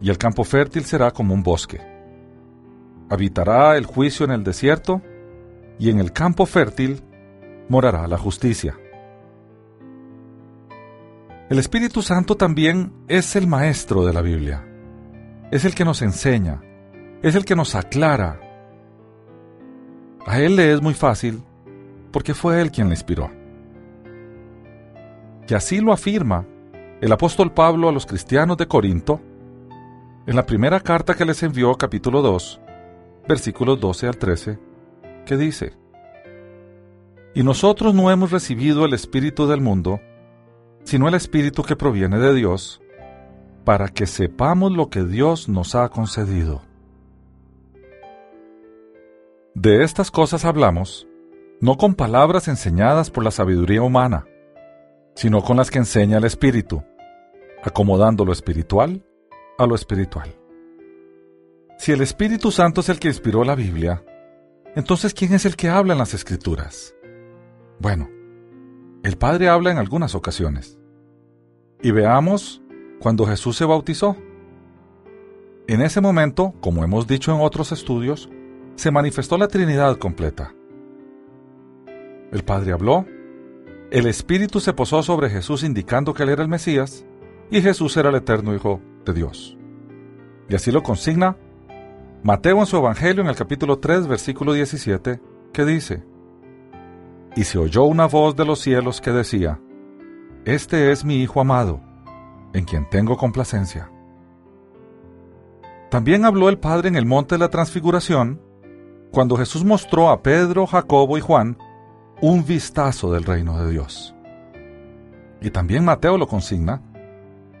y 0.00 0.10
el 0.10 0.18
campo 0.18 0.44
fértil 0.44 0.84
será 0.84 1.10
como 1.10 1.34
un 1.34 1.42
bosque 1.42 1.94
habitará 3.08 3.76
el 3.76 3.86
juicio 3.86 4.24
en 4.24 4.32
el 4.32 4.44
desierto, 4.44 5.02
y 5.78 5.90
en 5.90 5.98
el 5.98 6.12
campo 6.12 6.46
fértil 6.46 7.02
morará 7.68 8.06
la 8.06 8.18
justicia. 8.18 8.76
El 11.50 11.58
Espíritu 11.58 12.02
Santo 12.02 12.36
también 12.36 12.92
es 13.08 13.36
el 13.36 13.46
maestro 13.46 14.04
de 14.04 14.12
la 14.12 14.22
Biblia. 14.22 14.66
Es 15.50 15.64
el 15.64 15.74
que 15.74 15.84
nos 15.84 16.00
enseña, 16.02 16.62
es 17.22 17.34
el 17.34 17.44
que 17.44 17.54
nos 17.54 17.74
aclara. 17.74 18.40
A 20.26 20.40
Él 20.40 20.56
le 20.56 20.72
es 20.72 20.80
muy 20.80 20.94
fácil 20.94 21.42
porque 22.14 22.32
fue 22.32 22.60
Él 22.60 22.70
quien 22.70 22.86
le 22.86 22.94
inspiró. 22.94 23.28
Y 25.48 25.52
así 25.52 25.80
lo 25.80 25.92
afirma 25.92 26.46
el 27.00 27.10
apóstol 27.10 27.52
Pablo 27.52 27.88
a 27.88 27.92
los 27.92 28.06
cristianos 28.06 28.56
de 28.56 28.68
Corinto 28.68 29.20
en 30.24 30.36
la 30.36 30.46
primera 30.46 30.78
carta 30.78 31.14
que 31.14 31.24
les 31.24 31.42
envió 31.42 31.74
capítulo 31.74 32.22
2, 32.22 32.60
versículos 33.26 33.80
12 33.80 34.06
al 34.06 34.16
13, 34.16 34.58
que 35.26 35.36
dice, 35.36 35.72
Y 37.34 37.42
nosotros 37.42 37.92
no 37.94 38.12
hemos 38.12 38.30
recibido 38.30 38.84
el 38.84 38.94
Espíritu 38.94 39.48
del 39.48 39.60
mundo, 39.60 40.00
sino 40.84 41.08
el 41.08 41.14
Espíritu 41.14 41.64
que 41.64 41.74
proviene 41.74 42.20
de 42.20 42.32
Dios, 42.32 42.80
para 43.64 43.88
que 43.88 44.06
sepamos 44.06 44.70
lo 44.70 44.88
que 44.88 45.02
Dios 45.02 45.48
nos 45.48 45.74
ha 45.74 45.88
concedido. 45.88 46.62
De 49.56 49.82
estas 49.82 50.12
cosas 50.12 50.44
hablamos, 50.44 51.08
no 51.60 51.76
con 51.76 51.94
palabras 51.94 52.48
enseñadas 52.48 53.10
por 53.10 53.24
la 53.24 53.30
sabiduría 53.30 53.82
humana, 53.82 54.26
sino 55.14 55.42
con 55.42 55.56
las 55.56 55.70
que 55.70 55.78
enseña 55.78 56.18
el 56.18 56.24
Espíritu, 56.24 56.82
acomodando 57.62 58.24
lo 58.24 58.32
espiritual 58.32 59.04
a 59.58 59.66
lo 59.66 59.74
espiritual. 59.74 60.34
Si 61.78 61.92
el 61.92 62.00
Espíritu 62.00 62.50
Santo 62.50 62.80
es 62.80 62.88
el 62.88 62.98
que 62.98 63.08
inspiró 63.08 63.44
la 63.44 63.54
Biblia, 63.54 64.04
entonces 64.74 65.14
¿quién 65.14 65.34
es 65.34 65.44
el 65.44 65.56
que 65.56 65.68
habla 65.68 65.92
en 65.92 65.98
las 65.98 66.14
Escrituras? 66.14 66.94
Bueno, 67.78 68.08
el 69.02 69.16
Padre 69.18 69.48
habla 69.48 69.70
en 69.70 69.78
algunas 69.78 70.14
ocasiones. 70.14 70.78
Y 71.82 71.90
veamos 71.90 72.62
cuando 73.00 73.26
Jesús 73.26 73.56
se 73.56 73.64
bautizó. 73.64 74.16
En 75.66 75.82
ese 75.82 76.00
momento, 76.00 76.54
como 76.60 76.84
hemos 76.84 77.06
dicho 77.06 77.34
en 77.34 77.40
otros 77.40 77.72
estudios, 77.72 78.30
se 78.76 78.90
manifestó 78.90 79.36
la 79.36 79.48
Trinidad 79.48 79.98
completa. 79.98 80.54
El 82.34 82.42
Padre 82.42 82.72
habló, 82.72 83.06
el 83.92 84.06
Espíritu 84.08 84.58
se 84.58 84.72
posó 84.72 85.04
sobre 85.04 85.30
Jesús 85.30 85.62
indicando 85.62 86.14
que 86.14 86.24
Él 86.24 86.30
era 86.30 86.42
el 86.42 86.48
Mesías, 86.48 87.06
y 87.48 87.62
Jesús 87.62 87.96
era 87.96 88.08
el 88.08 88.16
eterno 88.16 88.52
Hijo 88.52 88.80
de 89.04 89.12
Dios. 89.12 89.56
Y 90.48 90.56
así 90.56 90.72
lo 90.72 90.82
consigna 90.82 91.36
Mateo 92.24 92.58
en 92.58 92.66
su 92.66 92.76
Evangelio 92.76 93.22
en 93.22 93.28
el 93.28 93.36
capítulo 93.36 93.78
3, 93.78 94.08
versículo 94.08 94.52
17, 94.52 95.20
que 95.52 95.64
dice, 95.64 96.02
Y 97.36 97.44
se 97.44 97.56
oyó 97.56 97.84
una 97.84 98.06
voz 98.06 98.34
de 98.34 98.44
los 98.44 98.58
cielos 98.58 99.00
que 99.00 99.12
decía, 99.12 99.60
Este 100.44 100.90
es 100.90 101.04
mi 101.04 101.22
Hijo 101.22 101.40
amado, 101.40 101.80
en 102.52 102.64
quien 102.64 102.90
tengo 102.90 103.16
complacencia. 103.16 103.92
También 105.88 106.24
habló 106.24 106.48
el 106.48 106.58
Padre 106.58 106.88
en 106.88 106.96
el 106.96 107.06
monte 107.06 107.36
de 107.36 107.38
la 107.38 107.50
transfiguración, 107.50 108.40
cuando 109.12 109.36
Jesús 109.36 109.64
mostró 109.64 110.10
a 110.10 110.20
Pedro, 110.20 110.66
Jacobo 110.66 111.16
y 111.16 111.20
Juan 111.20 111.58
un 112.26 112.46
vistazo 112.46 113.12
del 113.12 113.24
reino 113.24 113.62
de 113.62 113.70
Dios. 113.70 114.14
Y 115.42 115.50
también 115.50 115.84
Mateo 115.84 116.16
lo 116.16 116.26
consigna 116.26 116.80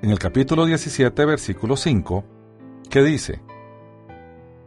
en 0.00 0.08
el 0.08 0.18
capítulo 0.18 0.64
17, 0.64 1.22
versículo 1.26 1.76
5, 1.76 2.24
que 2.88 3.02
dice, 3.02 3.42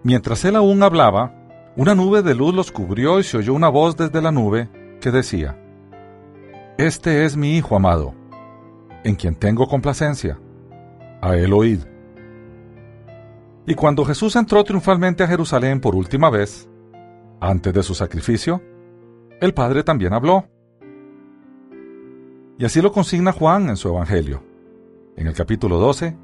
Mientras 0.03 0.45
él 0.45 0.55
aún 0.55 0.83
hablaba, 0.83 1.33
una 1.75 1.95
nube 1.95 2.21
de 2.21 2.35
luz 2.35 2.53
los 2.53 2.71
cubrió 2.71 3.19
y 3.19 3.23
se 3.23 3.37
oyó 3.37 3.55
una 3.55 3.69
voz 3.69 3.97
desde 3.97 4.21
la 4.21 4.31
nube 4.31 4.69
que 5.01 5.09
decía, 5.09 5.59
Este 6.77 7.25
es 7.25 7.35
mi 7.35 7.57
Hijo 7.57 7.75
amado, 7.75 8.13
en 9.03 9.15
quien 9.15 9.33
tengo 9.33 9.67
complacencia, 9.67 10.39
a 11.21 11.35
él 11.35 11.53
oíd. 11.53 11.79
Y 13.65 13.73
cuando 13.73 14.05
Jesús 14.05 14.35
entró 14.35 14.63
triunfalmente 14.63 15.23
a 15.23 15.27
Jerusalén 15.27 15.81
por 15.81 15.95
última 15.95 16.29
vez, 16.29 16.69
antes 17.39 17.73
de 17.73 17.81
su 17.81 17.95
sacrificio, 17.95 18.61
el 19.39 19.53
Padre 19.53 19.83
también 19.83 20.13
habló. 20.13 20.47
Y 22.57 22.65
así 22.65 22.81
lo 22.81 22.91
consigna 22.91 23.31
Juan 23.31 23.69
en 23.69 23.77
su 23.77 23.89
Evangelio, 23.89 24.43
en 25.15 25.27
el 25.27 25.33
capítulo 25.33 25.77
12, 25.77 26.17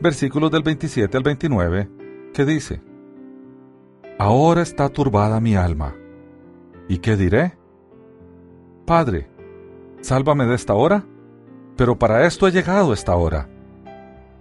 versículos 0.00 0.50
del 0.50 0.62
27 0.62 1.16
al 1.16 1.22
29, 1.22 1.88
que 2.34 2.44
dice, 2.44 2.82
Ahora 4.18 4.62
está 4.62 4.88
turbada 4.90 5.40
mi 5.40 5.56
alma. 5.56 5.94
¿Y 6.88 6.98
qué 6.98 7.16
diré? 7.16 7.56
Padre, 8.84 9.28
sálvame 10.02 10.44
de 10.44 10.54
esta 10.54 10.74
hora, 10.74 11.06
pero 11.76 11.98
para 11.98 12.26
esto 12.26 12.46
he 12.46 12.52
llegado 12.52 12.92
esta 12.92 13.16
hora. 13.16 13.48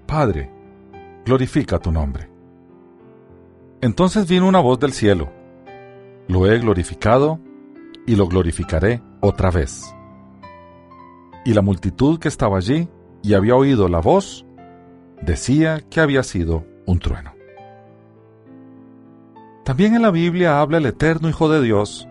Padre, 0.05 0.51
glorifica 1.25 1.79
tu 1.79 1.91
nombre. 1.91 2.29
Entonces 3.79 4.27
vino 4.27 4.47
una 4.47 4.59
voz 4.59 4.79
del 4.79 4.91
cielo. 4.91 5.31
Lo 6.27 6.51
he 6.51 6.59
glorificado 6.59 7.39
y 8.05 8.15
lo 8.15 8.27
glorificaré 8.27 9.01
otra 9.20 9.51
vez. 9.51 9.96
Y 11.46 11.53
la 11.53 11.62
multitud 11.62 12.20
que 12.20 12.27
estaba 12.27 12.58
allí 12.58 12.88
y 13.24 13.34
había 13.34 13.55
oído 13.55 13.88
la 13.88 14.00
voz, 14.00 14.46
decía 15.22 15.81
que 15.89 16.00
había 16.00 16.24
sido 16.24 16.65
un 16.86 17.00
trueno. 17.00 17.34
También 19.63 19.96
en 19.96 20.01
la 20.01 20.12
Biblia 20.12 20.60
habla 20.60 20.79
el 20.79 20.86
eterno 20.88 21.29
Hijo 21.29 21.50
de 21.50 21.62
Dios 21.62 22.08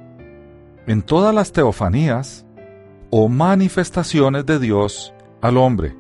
en 0.87 1.03
todas 1.03 1.35
las 1.35 1.53
teofanías 1.53 2.47
o 3.11 3.29
manifestaciones 3.29 4.47
de 4.47 4.59
Dios 4.59 5.13
al 5.41 5.57
hombre. 5.57 5.97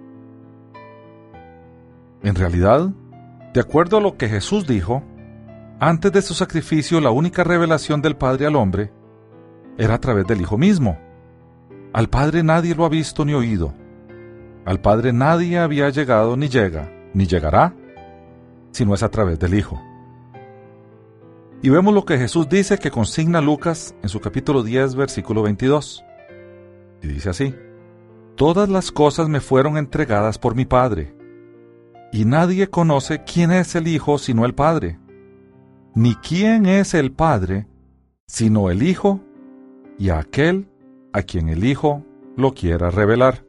En 2.23 2.35
realidad, 2.35 2.91
de 3.53 3.61
acuerdo 3.61 3.97
a 3.97 4.01
lo 4.01 4.17
que 4.17 4.29
Jesús 4.29 4.67
dijo, 4.67 5.03
antes 5.81 6.13
de 6.13 6.23
su 6.23 6.35
sacrificio 6.35 7.01
la 7.01 7.11
única 7.11 7.43
revelación 7.43 8.01
del 8.03 8.17
Padre 8.17 8.47
al 8.47 8.57
hombre 8.57 8.93
era 9.79 9.95
a 9.95 10.01
través 10.01 10.27
del 10.27 10.41
Hijo 10.41 10.59
mismo. 10.59 10.99
Al 11.93 12.09
Padre 12.09 12.43
nadie 12.43 12.75
lo 12.75 12.85
ha 12.85 12.89
visto 12.89 13.25
ni 13.25 13.35
oído. 13.35 13.75
Al 14.65 14.81
Padre 14.81 15.13
nadie 15.13 15.59
había 15.59 15.89
llegado 15.91 16.37
ni 16.37 16.49
llega, 16.49 16.93
ni 17.15 17.27
llegará, 17.27 17.75
si 18.73 18.85
no 18.85 18.95
es 18.95 19.03
a 19.03 19.09
través 19.09 19.39
del 19.39 19.55
Hijo. 19.55 19.81
Y 21.63 21.69
vemos 21.69 21.93
lo 21.93 22.05
que 22.05 22.17
Jesús 22.17 22.49
dice 22.49 22.79
que 22.79 22.91
consigna 22.91 23.41
Lucas 23.41 23.95
en 24.03 24.09
su 24.09 24.21
capítulo 24.21 24.63
10, 24.63 24.95
versículo 24.95 25.43
22. 25.43 26.05
Y 27.03 27.09
dice 27.09 27.31
así, 27.31 27.55
Todas 28.37 28.69
las 28.69 28.93
cosas 28.93 29.29
me 29.29 29.41
fueron 29.41 29.77
entregadas 29.77 30.39
por 30.39 30.55
mi 30.55 30.65
Padre, 30.65 31.15
y 32.13 32.25
nadie 32.25 32.71
conoce 32.71 33.23
quién 33.25 33.53
es 33.53 33.75
el 33.75 33.89
Hijo 33.89 34.19
sino 34.19 34.47
el 34.47 34.55
Padre, 34.55 34.99
ni 35.95 36.15
quién 36.15 36.67
es 36.67 36.95
el 36.95 37.13
Padre 37.13 37.67
sino 38.27 38.71
el 38.71 38.83
Hijo 38.83 39.21
y 40.01 40.09
aquel 40.09 40.67
a 41.13 41.23
quien 41.23 41.51
el 41.51 41.63
Hijo 41.63 42.03
lo 42.35 42.55
quiera 42.55 42.91
revelar. 42.91 43.45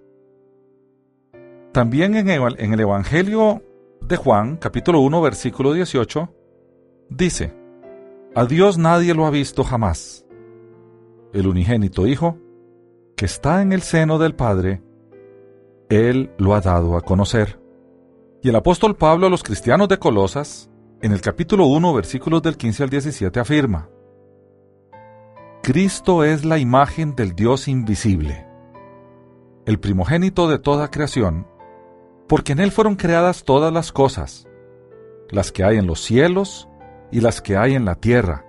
También 1.72 2.14
en 2.18 2.28
el 2.74 2.80
Evangelio 2.82 3.64
de 4.02 4.18
Juan, 4.18 4.58
capítulo 4.58 5.00
1, 5.00 5.22
versículo 5.22 5.72
18, 5.72 6.30
dice, 7.10 7.54
A 8.36 8.44
Dios 8.44 8.78
nadie 8.78 9.14
lo 9.14 9.26
ha 9.26 9.30
visto 9.30 9.64
jamás. 9.64 10.26
El 11.32 11.48
unigénito 11.48 12.06
Hijo, 12.06 12.38
que 13.16 13.24
está 13.24 13.62
en 13.62 13.72
el 13.72 13.82
seno 13.82 14.20
del 14.20 14.36
Padre, 14.36 14.84
Él 15.88 16.32
lo 16.38 16.54
ha 16.54 16.60
dado 16.60 16.98
a 16.98 17.02
conocer. 17.02 17.62
Y 18.44 18.50
el 18.50 18.58
apóstol 18.58 18.98
Pablo 18.98 19.28
a 19.28 19.30
los 19.30 19.44
cristianos 19.44 19.88
de 19.88 20.00
Colosas, 20.00 20.70
en 21.02 21.14
el 21.14 21.22
capítulo 21.22 21.68
1, 21.68 21.94
versículos 21.94 22.42
del 22.42 22.58
15 22.58 22.84
al 22.84 22.90
17, 22.90 23.40
afirma, 23.40 23.88
Cristo 25.64 26.24
es 26.24 26.44
la 26.44 26.58
imagen 26.58 27.16
del 27.16 27.36
Dios 27.36 27.68
invisible, 27.68 28.48
el 29.68 29.80
primogénito 29.80 30.50
de 30.50 30.58
toda 30.58 30.90
creación, 30.90 31.46
porque 32.28 32.54
en 32.54 32.60
Él 32.62 32.72
fueron 32.72 32.96
creadas 32.96 33.44
todas 33.44 33.72
las 33.72 33.92
cosas, 33.92 34.48
las 35.30 35.52
que 35.52 35.64
hay 35.64 35.78
en 35.78 35.86
los 35.86 36.02
cielos 36.02 36.68
y 37.12 37.22
las 37.22 37.44
que 37.44 37.58
hay 37.58 37.76
en 37.76 37.86
la 37.86 37.94
tierra, 37.94 38.44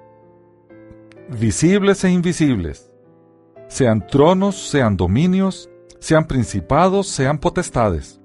visibles 1.29 2.03
e 2.05 2.11
invisibles, 2.11 2.91
sean 3.69 4.07
tronos, 4.07 4.57
sean 4.57 4.97
dominios, 4.97 5.69
sean 5.99 6.27
principados, 6.27 7.09
sean 7.09 7.37
potestades. 7.37 8.23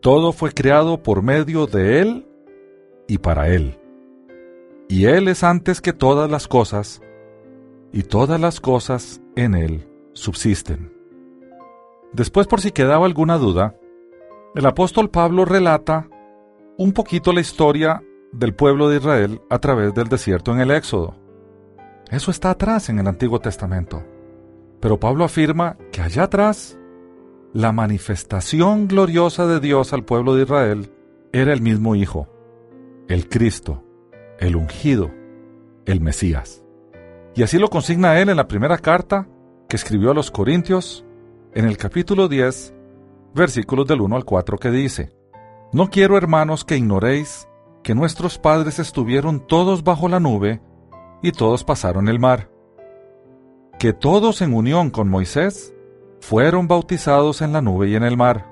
Todo 0.00 0.32
fue 0.32 0.52
creado 0.52 1.02
por 1.02 1.20
medio 1.22 1.66
de 1.66 2.00
Él 2.00 2.28
y 3.08 3.18
para 3.18 3.48
Él. 3.48 3.76
Y 4.88 5.06
Él 5.06 5.26
es 5.26 5.42
antes 5.42 5.80
que 5.80 5.92
todas 5.92 6.30
las 6.30 6.46
cosas, 6.46 7.02
y 7.92 8.02
todas 8.02 8.40
las 8.40 8.60
cosas 8.60 9.20
en 9.36 9.54
Él 9.54 9.88
subsisten. 10.12 10.92
Después, 12.12 12.46
por 12.46 12.60
si 12.60 12.72
quedaba 12.72 13.06
alguna 13.06 13.38
duda, 13.38 13.76
el 14.54 14.66
apóstol 14.66 15.10
Pablo 15.10 15.44
relata 15.44 16.08
un 16.76 16.92
poquito 16.92 17.32
la 17.32 17.40
historia 17.40 18.02
del 18.32 18.54
pueblo 18.54 18.88
de 18.88 18.96
Israel 18.96 19.40
a 19.50 19.58
través 19.58 19.94
del 19.94 20.08
desierto 20.08 20.52
en 20.52 20.60
el 20.60 20.70
Éxodo. 20.70 21.14
Eso 22.10 22.30
está 22.30 22.50
atrás 22.50 22.88
en 22.88 22.98
el 22.98 23.06
Antiguo 23.06 23.40
Testamento. 23.40 24.02
Pero 24.80 24.98
Pablo 24.98 25.24
afirma 25.24 25.76
que 25.92 26.00
allá 26.00 26.24
atrás, 26.24 26.78
la 27.52 27.72
manifestación 27.72 28.88
gloriosa 28.88 29.46
de 29.46 29.60
Dios 29.60 29.92
al 29.92 30.04
pueblo 30.04 30.34
de 30.34 30.44
Israel 30.44 30.92
era 31.32 31.52
el 31.52 31.60
mismo 31.60 31.94
Hijo, 31.94 32.28
el 33.08 33.28
Cristo, 33.28 33.84
el 34.38 34.56
ungido, 34.56 35.10
el 35.84 36.00
Mesías. 36.00 36.62
Y 37.38 37.44
así 37.44 37.56
lo 37.56 37.68
consigna 37.68 38.18
él 38.18 38.30
en 38.30 38.36
la 38.36 38.48
primera 38.48 38.78
carta 38.78 39.28
que 39.68 39.76
escribió 39.76 40.10
a 40.10 40.14
los 40.14 40.32
Corintios, 40.32 41.04
en 41.54 41.66
el 41.66 41.76
capítulo 41.76 42.26
10, 42.26 42.74
versículos 43.32 43.86
del 43.86 44.00
1 44.00 44.16
al 44.16 44.24
4 44.24 44.58
que 44.58 44.72
dice, 44.72 45.12
No 45.72 45.88
quiero, 45.88 46.16
hermanos, 46.18 46.64
que 46.64 46.76
ignoréis 46.76 47.48
que 47.84 47.94
nuestros 47.94 48.40
padres 48.40 48.80
estuvieron 48.80 49.46
todos 49.46 49.84
bajo 49.84 50.08
la 50.08 50.18
nube 50.18 50.60
y 51.22 51.30
todos 51.30 51.62
pasaron 51.62 52.08
el 52.08 52.18
mar, 52.18 52.50
que 53.78 53.92
todos 53.92 54.42
en 54.42 54.52
unión 54.52 54.90
con 54.90 55.08
Moisés 55.08 55.72
fueron 56.20 56.66
bautizados 56.66 57.40
en 57.40 57.52
la 57.52 57.62
nube 57.62 57.88
y 57.88 57.94
en 57.94 58.02
el 58.02 58.16
mar. 58.16 58.50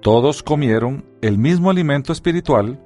Todos 0.00 0.42
comieron 0.42 1.04
el 1.20 1.36
mismo 1.36 1.68
alimento 1.68 2.14
espiritual 2.14 2.80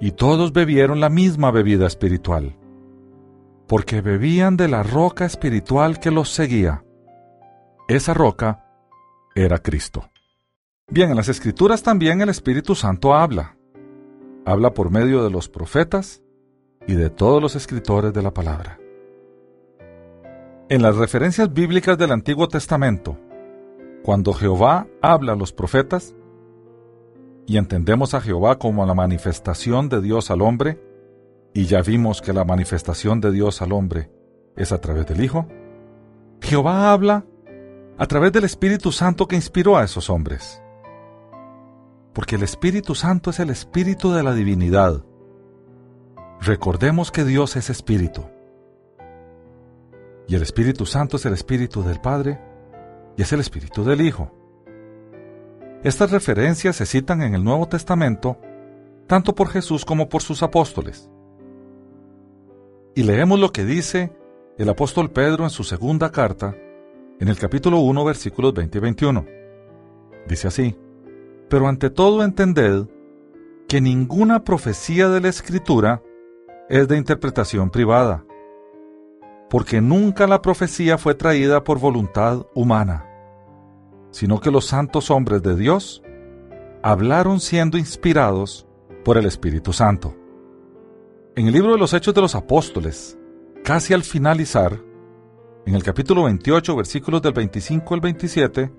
y 0.00 0.12
todos 0.12 0.54
bebieron 0.54 1.00
la 1.00 1.10
misma 1.10 1.50
bebida 1.50 1.86
espiritual, 1.86 2.56
porque 3.66 4.00
bebían 4.00 4.56
de 4.56 4.68
la 4.68 4.82
roca 4.82 5.24
espiritual 5.24 5.98
que 5.98 6.10
los 6.10 6.30
seguía. 6.30 6.84
Esa 7.88 8.14
roca 8.14 8.64
era 9.34 9.58
Cristo. 9.58 10.08
Bien, 10.88 11.10
en 11.10 11.16
las 11.16 11.28
Escrituras 11.28 11.82
también 11.82 12.20
el 12.20 12.28
Espíritu 12.28 12.74
Santo 12.74 13.14
habla. 13.14 13.56
Habla 14.44 14.72
por 14.72 14.90
medio 14.90 15.24
de 15.24 15.30
los 15.30 15.48
profetas 15.48 16.22
y 16.86 16.94
de 16.94 17.10
todos 17.10 17.42
los 17.42 17.56
escritores 17.56 18.12
de 18.12 18.22
la 18.22 18.32
palabra. 18.32 18.78
En 20.68 20.82
las 20.82 20.96
referencias 20.96 21.52
bíblicas 21.52 21.98
del 21.98 22.12
Antiguo 22.12 22.48
Testamento, 22.48 23.18
cuando 24.02 24.32
Jehová 24.32 24.86
habla 25.02 25.32
a 25.32 25.36
los 25.36 25.52
profetas, 25.52 26.14
y 27.46 27.56
entendemos 27.56 28.14
a 28.14 28.20
Jehová 28.20 28.58
como 28.58 28.84
la 28.86 28.94
manifestación 28.94 29.88
de 29.88 30.00
Dios 30.00 30.30
al 30.30 30.42
hombre, 30.42 30.80
y 31.56 31.64
ya 31.64 31.80
vimos 31.80 32.20
que 32.20 32.34
la 32.34 32.44
manifestación 32.44 33.18
de 33.22 33.32
Dios 33.32 33.62
al 33.62 33.72
hombre 33.72 34.10
es 34.56 34.72
a 34.72 34.78
través 34.82 35.06
del 35.06 35.24
Hijo, 35.24 35.48
Jehová 36.42 36.92
habla 36.92 37.24
a 37.96 38.06
través 38.06 38.30
del 38.32 38.44
Espíritu 38.44 38.92
Santo 38.92 39.26
que 39.26 39.36
inspiró 39.36 39.78
a 39.78 39.82
esos 39.82 40.10
hombres. 40.10 40.62
Porque 42.12 42.36
el 42.36 42.42
Espíritu 42.42 42.94
Santo 42.94 43.30
es 43.30 43.40
el 43.40 43.48
Espíritu 43.48 44.12
de 44.12 44.22
la 44.22 44.34
divinidad. 44.34 45.02
Recordemos 46.42 47.10
que 47.10 47.24
Dios 47.24 47.56
es 47.56 47.70
Espíritu. 47.70 48.26
Y 50.28 50.34
el 50.34 50.42
Espíritu 50.42 50.84
Santo 50.84 51.16
es 51.16 51.24
el 51.24 51.32
Espíritu 51.32 51.82
del 51.82 52.02
Padre 52.02 52.38
y 53.16 53.22
es 53.22 53.32
el 53.32 53.40
Espíritu 53.40 53.82
del 53.82 54.02
Hijo. 54.02 54.30
Estas 55.84 56.10
referencias 56.10 56.76
se 56.76 56.84
citan 56.84 57.22
en 57.22 57.34
el 57.34 57.42
Nuevo 57.42 57.66
Testamento 57.66 58.38
tanto 59.06 59.34
por 59.34 59.48
Jesús 59.48 59.86
como 59.86 60.10
por 60.10 60.20
sus 60.20 60.42
apóstoles. 60.42 61.08
Y 62.96 63.02
leemos 63.02 63.38
lo 63.38 63.52
que 63.52 63.66
dice 63.66 64.10
el 64.56 64.70
apóstol 64.70 65.10
Pedro 65.10 65.44
en 65.44 65.50
su 65.50 65.64
segunda 65.64 66.10
carta, 66.10 66.56
en 67.20 67.28
el 67.28 67.36
capítulo 67.36 67.80
1, 67.80 68.04
versículos 68.06 68.54
20 68.54 68.78
y 68.78 68.80
21. 68.80 69.26
Dice 70.26 70.48
así, 70.48 70.78
Pero 71.50 71.68
ante 71.68 71.90
todo 71.90 72.24
entended 72.24 72.86
que 73.68 73.82
ninguna 73.82 74.44
profecía 74.44 75.10
de 75.10 75.20
la 75.20 75.28
Escritura 75.28 76.02
es 76.70 76.88
de 76.88 76.96
interpretación 76.96 77.68
privada, 77.68 78.24
porque 79.50 79.82
nunca 79.82 80.26
la 80.26 80.40
profecía 80.40 80.96
fue 80.96 81.14
traída 81.14 81.64
por 81.64 81.78
voluntad 81.78 82.46
humana, 82.54 83.04
sino 84.10 84.40
que 84.40 84.50
los 84.50 84.64
santos 84.64 85.10
hombres 85.10 85.42
de 85.42 85.54
Dios 85.54 86.02
hablaron 86.82 87.40
siendo 87.40 87.76
inspirados 87.76 88.66
por 89.04 89.18
el 89.18 89.26
Espíritu 89.26 89.74
Santo. 89.74 90.16
En 91.38 91.46
el 91.46 91.52
libro 91.52 91.72
de 91.72 91.78
los 91.78 91.92
Hechos 91.92 92.14
de 92.14 92.22
los 92.22 92.34
Apóstoles, 92.34 93.18
casi 93.62 93.92
al 93.92 94.04
finalizar, 94.04 94.80
en 95.66 95.74
el 95.74 95.82
capítulo 95.82 96.22
28, 96.22 96.74
versículos 96.74 97.20
del 97.20 97.34
25 97.34 97.92
al 97.92 98.00
27, 98.00 98.72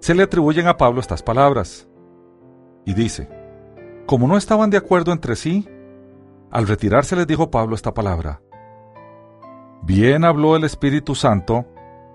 se 0.00 0.14
le 0.14 0.22
atribuyen 0.22 0.68
a 0.68 0.78
Pablo 0.78 1.02
estas 1.02 1.22
palabras. 1.22 1.86
Y 2.86 2.94
dice, 2.94 3.28
como 4.06 4.26
no 4.26 4.38
estaban 4.38 4.70
de 4.70 4.78
acuerdo 4.78 5.12
entre 5.12 5.36
sí, 5.36 5.68
al 6.50 6.66
retirarse 6.66 7.14
les 7.14 7.26
dijo 7.26 7.50
Pablo 7.50 7.74
esta 7.74 7.92
palabra. 7.92 8.40
Bien 9.82 10.24
habló 10.24 10.56
el 10.56 10.64
Espíritu 10.64 11.14
Santo 11.14 11.66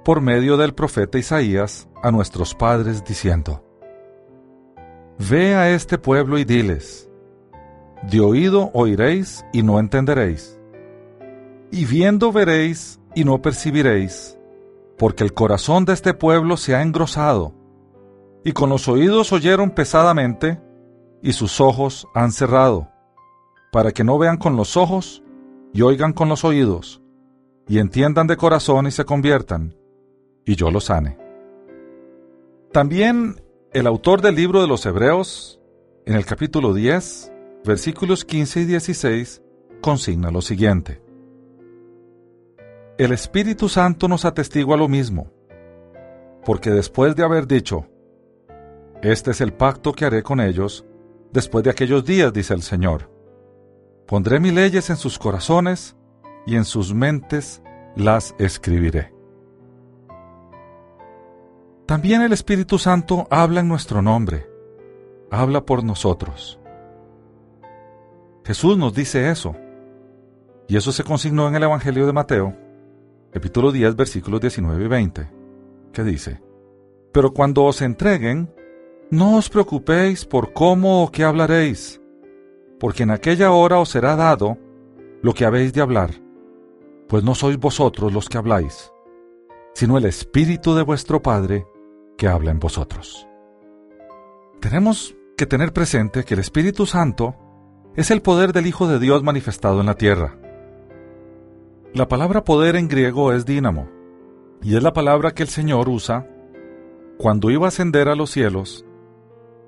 por 0.04 0.22
medio 0.22 0.58
del 0.58 0.74
profeta 0.74 1.20
Isaías 1.20 1.88
a 2.02 2.10
nuestros 2.10 2.56
padres 2.56 3.04
diciendo, 3.04 3.64
Ve 5.30 5.54
a 5.54 5.70
este 5.70 6.00
pueblo 6.00 6.40
y 6.40 6.46
diles, 6.46 7.09
de 8.04 8.20
oído 8.22 8.72
oiréis 8.74 9.46
y 9.52 9.64
no 9.64 9.80
entenderéis, 9.80 10.60
y 11.72 11.86
viendo 11.86 12.32
veréis 12.32 13.00
y 13.16 13.24
no 13.24 13.42
percibiréis, 13.42 14.38
porque 14.98 15.24
el 15.24 15.34
corazón 15.34 15.86
de 15.86 15.94
este 15.94 16.14
pueblo 16.14 16.58
se 16.58 16.76
ha 16.76 16.82
engrosado, 16.82 17.54
y 18.44 18.52
con 18.54 18.70
los 18.70 18.88
oídos 18.88 19.32
oyeron 19.34 19.72
pesadamente, 19.72 20.62
y 21.22 21.34
sus 21.34 21.60
ojos 21.60 22.08
han 22.14 22.32
cerrado, 22.32 22.90
para 23.72 23.92
que 23.92 24.04
no 24.04 24.18
vean 24.18 24.38
con 24.38 24.56
los 24.56 24.78
ojos 24.78 25.24
y 25.74 25.82
oigan 25.82 26.14
con 26.14 26.30
los 26.30 26.44
oídos, 26.44 27.02
y 27.68 27.80
entiendan 27.80 28.28
de 28.28 28.38
corazón 28.38 28.88
y 28.88 28.92
se 28.92 29.06
conviertan, 29.06 29.76
y 30.46 30.56
yo 30.56 30.72
los 30.72 30.86
sane. 30.86 31.18
También 32.72 33.42
el 33.74 33.86
autor 33.86 34.22
del 34.22 34.36
libro 34.36 34.62
de 34.62 34.68
los 34.68 34.86
Hebreos, 34.86 35.60
en 36.06 36.16
el 36.16 36.26
capítulo 36.26 36.74
10, 36.74 37.32
versículos 37.64 38.26
15 38.26 38.62
y 38.62 38.66
16, 38.66 39.42
consigna 39.82 40.32
lo 40.32 40.42
siguiente. 40.42 41.02
El 42.98 43.12
Espíritu 43.12 43.70
Santo 43.70 44.08
nos 44.08 44.26
atestigua 44.26 44.76
lo 44.76 44.88
mismo, 44.88 45.32
porque 46.46 46.70
después 46.70 47.16
de 47.16 47.24
haber 47.24 47.48
dicho, 47.48 47.88
Este 49.02 49.32
es 49.32 49.40
el 49.40 49.54
pacto 49.54 49.94
que 49.94 50.04
haré 50.04 50.24
con 50.24 50.42
ellos, 50.42 50.86
después 51.32 51.64
de 51.64 51.70
aquellos 51.70 52.04
días, 52.04 52.34
dice 52.34 52.54
el 52.54 52.62
Señor, 52.62 53.10
pondré 54.06 54.42
mis 54.42 54.54
leyes 54.54 54.90
en 54.90 54.98
sus 54.98 55.18
corazones 55.18 55.96
y 56.46 56.58
en 56.58 56.66
sus 56.66 56.94
mentes 56.94 57.62
las 57.96 58.36
escribiré. 58.40 59.14
También 61.86 62.22
el 62.22 62.34
Espíritu 62.34 62.78
Santo 62.78 63.26
habla 63.32 63.62
en 63.62 63.68
nuestro 63.68 64.02
nombre, 64.02 64.48
habla 65.32 65.66
por 65.66 65.84
nosotros. 65.84 66.59
Jesús 68.50 68.80
nos 68.80 68.96
dice 68.96 69.30
eso, 69.30 69.56
y 70.68 70.76
eso 70.76 70.92
se 70.92 71.04
consignó 71.04 71.48
en 71.48 71.54
el 71.54 71.62
Evangelio 71.62 72.08
de 72.08 72.14
Mateo, 72.14 72.58
capítulo 73.32 73.72
10, 73.72 73.96
versículos 73.96 74.42
19 74.42 74.86
y 74.86 74.88
20, 74.88 75.30
que 75.94 76.04
dice, 76.04 76.42
Pero 77.12 77.32
cuando 77.32 77.64
os 77.66 77.80
entreguen, 77.84 78.52
no 79.12 79.38
os 79.38 79.52
preocupéis 79.52 80.26
por 80.26 80.52
cómo 80.52 81.04
o 81.04 81.12
qué 81.12 81.26
hablaréis, 81.26 82.02
porque 82.80 83.04
en 83.04 83.12
aquella 83.12 83.52
hora 83.52 83.78
os 83.78 83.90
será 83.90 84.16
dado 84.16 84.58
lo 85.22 85.36
que 85.36 85.46
habéis 85.46 85.72
de 85.72 85.82
hablar, 85.82 86.10
pues 87.08 87.24
no 87.24 87.36
sois 87.36 87.60
vosotros 87.60 88.12
los 88.12 88.30
que 88.30 88.40
habláis, 88.40 88.92
sino 89.76 89.96
el 89.96 90.06
Espíritu 90.06 90.74
de 90.74 90.82
vuestro 90.82 91.22
Padre 91.22 91.68
que 92.18 92.28
habla 92.28 92.50
en 92.50 92.58
vosotros. 92.58 93.28
Tenemos 94.60 95.16
que 95.38 95.46
tener 95.46 95.72
presente 95.72 96.24
que 96.24 96.34
el 96.34 96.40
Espíritu 96.40 96.88
Santo 96.88 97.36
es 97.96 98.12
el 98.12 98.22
poder 98.22 98.54
del 98.54 98.68
Hijo 98.68 98.88
de 98.88 99.00
Dios 99.00 99.24
manifestado 99.24 99.80
en 99.80 99.88
la 99.88 99.96
tierra. 99.96 100.38
La 101.94 102.08
palabra 102.08 102.44
poder 102.44 102.76
en 102.76 102.88
griego 102.88 103.34
es 103.34 103.46
dínamo, 103.46 103.90
y 104.62 104.76
es 104.76 104.84
la 104.84 104.94
palabra 104.94 105.32
que 105.32 105.44
el 105.44 105.50
Señor 105.50 105.90
usa 105.90 106.28
cuando 107.18 107.50
iba 107.50 107.66
a 107.66 107.70
ascender 107.70 108.08
a 108.08 108.16
los 108.16 108.30
cielos 108.32 108.86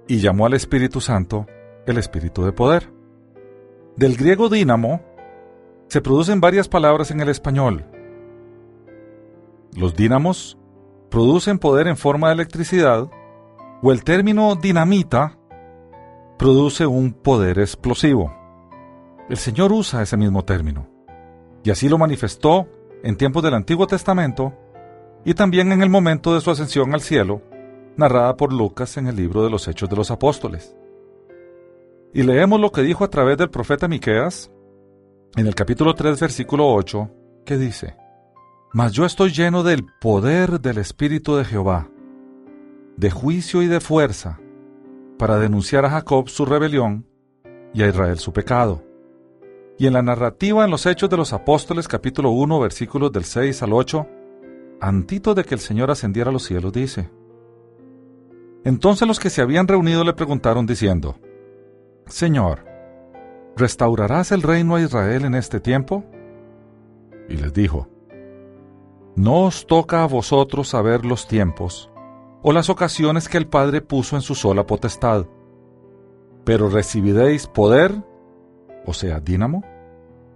y 0.07 0.19
llamó 0.19 0.45
al 0.45 0.53
Espíritu 0.53 1.01
Santo 1.01 1.47
el 1.85 1.97
Espíritu 1.97 2.43
de 2.43 2.53
poder. 2.53 2.93
Del 3.95 4.15
griego 4.15 4.49
dínamo 4.49 5.01
se 5.87 6.01
producen 6.01 6.39
varias 6.39 6.69
palabras 6.69 7.11
en 7.11 7.19
el 7.19 7.29
español. 7.29 7.85
Los 9.75 9.95
dínamos 9.95 10.57
producen 11.09 11.59
poder 11.59 11.87
en 11.87 11.97
forma 11.97 12.27
de 12.27 12.35
electricidad, 12.35 13.09
o 13.83 13.91
el 13.91 14.03
término 14.03 14.55
dinamita 14.55 15.37
produce 16.41 16.87
un 16.87 17.13
poder 17.13 17.59
explosivo. 17.59 18.33
El 19.29 19.37
Señor 19.37 19.71
usa 19.71 20.01
ese 20.01 20.17
mismo 20.17 20.43
término, 20.43 20.87
y 21.63 21.69
así 21.69 21.87
lo 21.87 21.99
manifestó 21.99 22.67
en 23.03 23.15
tiempos 23.15 23.43
del 23.43 23.53
Antiguo 23.53 23.85
Testamento 23.85 24.51
y 25.23 25.35
también 25.35 25.71
en 25.71 25.83
el 25.83 25.91
momento 25.91 26.33
de 26.33 26.41
su 26.41 26.49
ascensión 26.49 26.95
al 26.95 27.01
cielo, 27.01 27.43
narrada 27.95 28.37
por 28.37 28.53
Lucas 28.53 28.97
en 28.97 29.05
el 29.05 29.17
libro 29.17 29.43
de 29.43 29.51
los 29.51 29.67
Hechos 29.67 29.87
de 29.87 29.95
los 29.95 30.09
Apóstoles. 30.09 30.75
Y 32.11 32.23
leemos 32.23 32.59
lo 32.59 32.71
que 32.71 32.81
dijo 32.81 33.03
a 33.03 33.11
través 33.11 33.37
del 33.37 33.51
profeta 33.51 33.87
Miqueas 33.87 34.51
en 35.35 35.45
el 35.45 35.53
capítulo 35.53 35.93
3, 35.93 36.19
versículo 36.19 36.73
8, 36.73 37.11
que 37.45 37.57
dice: 37.59 37.95
mas 38.73 38.93
yo 38.93 39.05
estoy 39.05 39.29
lleno 39.29 39.61
del 39.61 39.85
poder 40.01 40.59
del 40.59 40.79
Espíritu 40.79 41.35
de 41.35 41.45
Jehová, 41.45 41.87
de 42.97 43.11
juicio 43.11 43.61
y 43.61 43.67
de 43.67 43.79
fuerza, 43.79 44.39
para 45.21 45.37
denunciar 45.37 45.85
a 45.85 45.91
Jacob 45.91 46.29
su 46.29 46.45
rebelión 46.45 47.05
y 47.75 47.83
a 47.83 47.87
Israel 47.87 48.17
su 48.17 48.33
pecado. 48.33 48.83
Y 49.77 49.85
en 49.85 49.93
la 49.93 50.01
narrativa 50.01 50.65
en 50.65 50.71
los 50.71 50.87
Hechos 50.87 51.11
de 51.11 51.17
los 51.17 51.31
Apóstoles 51.31 51.87
capítulo 51.87 52.31
1 52.31 52.59
versículos 52.59 53.11
del 53.11 53.23
6 53.25 53.61
al 53.61 53.71
8, 53.71 54.07
antito 54.79 55.35
de 55.35 55.43
que 55.43 55.53
el 55.53 55.59
Señor 55.59 55.91
ascendiera 55.91 56.31
a 56.31 56.33
los 56.33 56.45
cielos, 56.45 56.73
dice, 56.73 57.11
Entonces 58.63 59.07
los 59.07 59.19
que 59.19 59.29
se 59.29 59.43
habían 59.43 59.67
reunido 59.67 60.03
le 60.03 60.13
preguntaron 60.13 60.65
diciendo, 60.65 61.15
Señor, 62.07 62.65
¿restaurarás 63.55 64.31
el 64.31 64.41
reino 64.41 64.73
a 64.73 64.81
Israel 64.81 65.25
en 65.25 65.35
este 65.35 65.59
tiempo? 65.59 66.03
Y 67.29 67.35
les 67.35 67.53
dijo, 67.53 67.87
no 69.15 69.43
os 69.43 69.67
toca 69.67 70.01
a 70.01 70.07
vosotros 70.07 70.69
saber 70.69 71.05
los 71.05 71.27
tiempos 71.27 71.90
o 72.41 72.51
las 72.51 72.69
ocasiones 72.69 73.29
que 73.29 73.37
el 73.37 73.47
Padre 73.47 73.81
puso 73.81 74.15
en 74.15 74.21
su 74.21 74.35
sola 74.35 74.65
potestad, 74.65 75.25
pero 76.43 76.69
recibiréis 76.69 77.47
poder, 77.47 78.03
o 78.85 78.93
sea, 78.93 79.19
dínamo, 79.19 79.63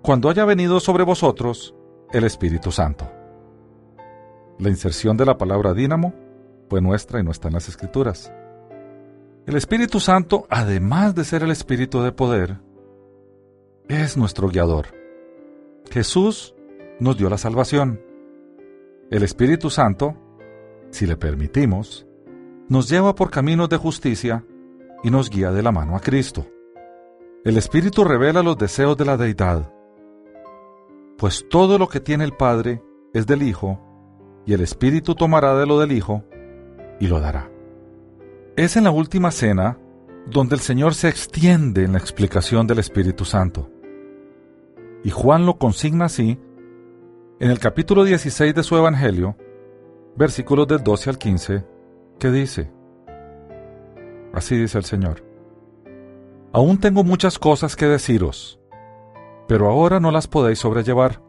cuando 0.02 0.30
haya 0.30 0.46
venido 0.46 0.80
sobre 0.80 1.04
vosotros 1.04 1.76
el 2.12 2.24
Espíritu 2.24 2.72
Santo. 2.72 3.10
La 4.60 4.70
inserción 4.70 5.18
de 5.18 5.26
la 5.26 5.38
palabra 5.38 5.74
dínamo 5.74 6.14
fue 6.70 6.82
nuestra 6.82 7.20
y 7.20 7.24
no 7.24 7.32
está 7.32 7.48
en 7.48 7.56
las 7.56 7.68
Escrituras. 7.68 8.32
El 9.48 9.56
Espíritu 9.56 10.00
Santo, 10.00 10.48
además 10.50 11.16
de 11.16 11.26
ser 11.26 11.44
el 11.44 11.52
Espíritu 11.52 12.02
de 12.02 12.12
poder, 12.12 12.60
es 13.88 14.18
nuestro 14.18 14.48
guiador. 14.48 14.88
Jesús 15.92 16.56
nos 17.00 17.18
dio 17.18 17.30
la 17.30 17.38
salvación 17.38 18.00
el 19.12 19.22
Espíritu 19.24 19.70
Santo, 19.70 20.16
si 20.96 21.06
le 21.06 21.18
permitimos, 21.18 22.08
nos 22.70 22.90
lleva 22.90 23.14
por 23.16 23.30
caminos 23.30 23.70
de 23.70 23.78
justicia 23.78 24.46
y 25.04 25.12
nos 25.12 25.30
guía 25.30 25.52
de 25.52 25.62
la 25.62 25.72
mano 25.72 25.96
a 25.96 26.00
Cristo. 26.00 26.48
El 27.44 27.58
Espíritu 27.58 28.04
revela 28.04 28.42
los 28.42 28.58
deseos 28.58 28.98
de 28.98 29.06
la 29.06 29.18
deidad, 29.18 29.72
pues 31.18 31.46
todo 31.50 31.78
lo 31.78 31.88
que 31.90 32.00
tiene 32.00 32.24
el 32.24 32.34
Padre 32.34 32.82
es 33.14 33.28
del 33.28 33.44
Hijo, 33.44 33.80
y 34.46 34.54
el 34.54 34.62
Espíritu 34.62 35.16
tomará 35.16 35.56
de 35.58 35.66
lo 35.66 35.80
del 35.80 35.92
Hijo 35.92 36.24
y 37.00 37.08
lo 37.08 37.20
dará. 37.20 37.52
Es 38.56 38.78
en 38.78 38.86
la 38.86 38.92
última 38.92 39.32
cena 39.32 39.78
donde 40.28 40.56
el 40.56 40.62
Señor 40.62 40.96
se 40.96 41.10
extiende 41.10 41.84
en 41.84 41.92
la 41.92 42.00
explicación 42.00 42.68
del 42.68 42.80
Espíritu 42.80 43.26
Santo. 43.26 43.70
Y 45.04 45.10
Juan 45.10 45.46
lo 45.46 45.58
consigna 45.58 46.06
así 46.06 46.40
en 47.40 47.52
el 47.52 47.60
capítulo 47.60 48.06
16 48.06 48.56
de 48.56 48.64
su 48.64 48.78
Evangelio, 48.78 49.36
versículos 50.16 50.68
del 50.68 50.84
12 50.84 51.10
al 51.10 51.18
15, 51.18 51.66
que 52.20 52.32
dice, 52.32 52.72
Así 54.34 54.58
dice 54.58 54.78
el 54.78 54.86
Señor, 54.86 55.24
Aún 56.52 56.80
tengo 56.80 57.04
muchas 57.04 57.38
cosas 57.38 57.76
que 57.76 57.86
deciros, 57.86 58.60
pero 59.48 59.70
ahora 59.70 60.00
no 60.00 60.12
las 60.12 60.28
podéis 60.28 60.60
sobrellevar. 60.60 61.22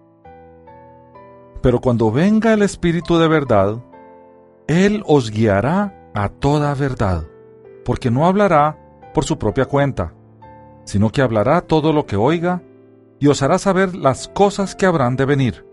Pero 1.62 1.80
cuando 1.80 2.12
venga 2.12 2.52
el 2.52 2.62
Espíritu 2.62 3.18
de 3.18 3.26
verdad, 3.26 3.82
Él 4.68 5.02
os 5.04 5.30
guiará 5.30 6.10
a 6.14 6.28
toda 6.28 6.74
verdad, 6.74 7.26
porque 7.84 8.10
no 8.10 8.26
hablará 8.26 8.78
por 9.14 9.24
su 9.24 9.38
propia 9.38 9.64
cuenta, 9.64 10.14
sino 10.84 11.10
que 11.10 11.22
hablará 11.22 11.60
todo 11.60 11.92
lo 11.92 12.06
que 12.06 12.16
oiga 12.16 12.62
y 13.18 13.26
os 13.26 13.42
hará 13.42 13.58
saber 13.58 13.96
las 13.96 14.28
cosas 14.28 14.76
que 14.76 14.86
habrán 14.86 15.16
de 15.16 15.24
venir 15.24 15.66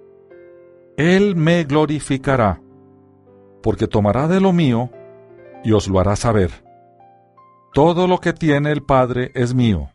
él 0.97 1.35
me 1.35 1.63
glorificará, 1.63 2.61
porque 3.63 3.87
tomará 3.87 4.27
de 4.27 4.41
lo 4.41 4.53
mío 4.53 4.91
y 5.63 5.71
os 5.71 5.87
lo 5.87 5.99
hará 5.99 6.15
saber. 6.15 6.51
Todo 7.73 8.05
lo 8.07 8.19
que 8.19 8.33
tiene 8.33 8.71
el 8.71 8.83
Padre 8.83 9.31
es 9.33 9.55
mío. 9.55 9.89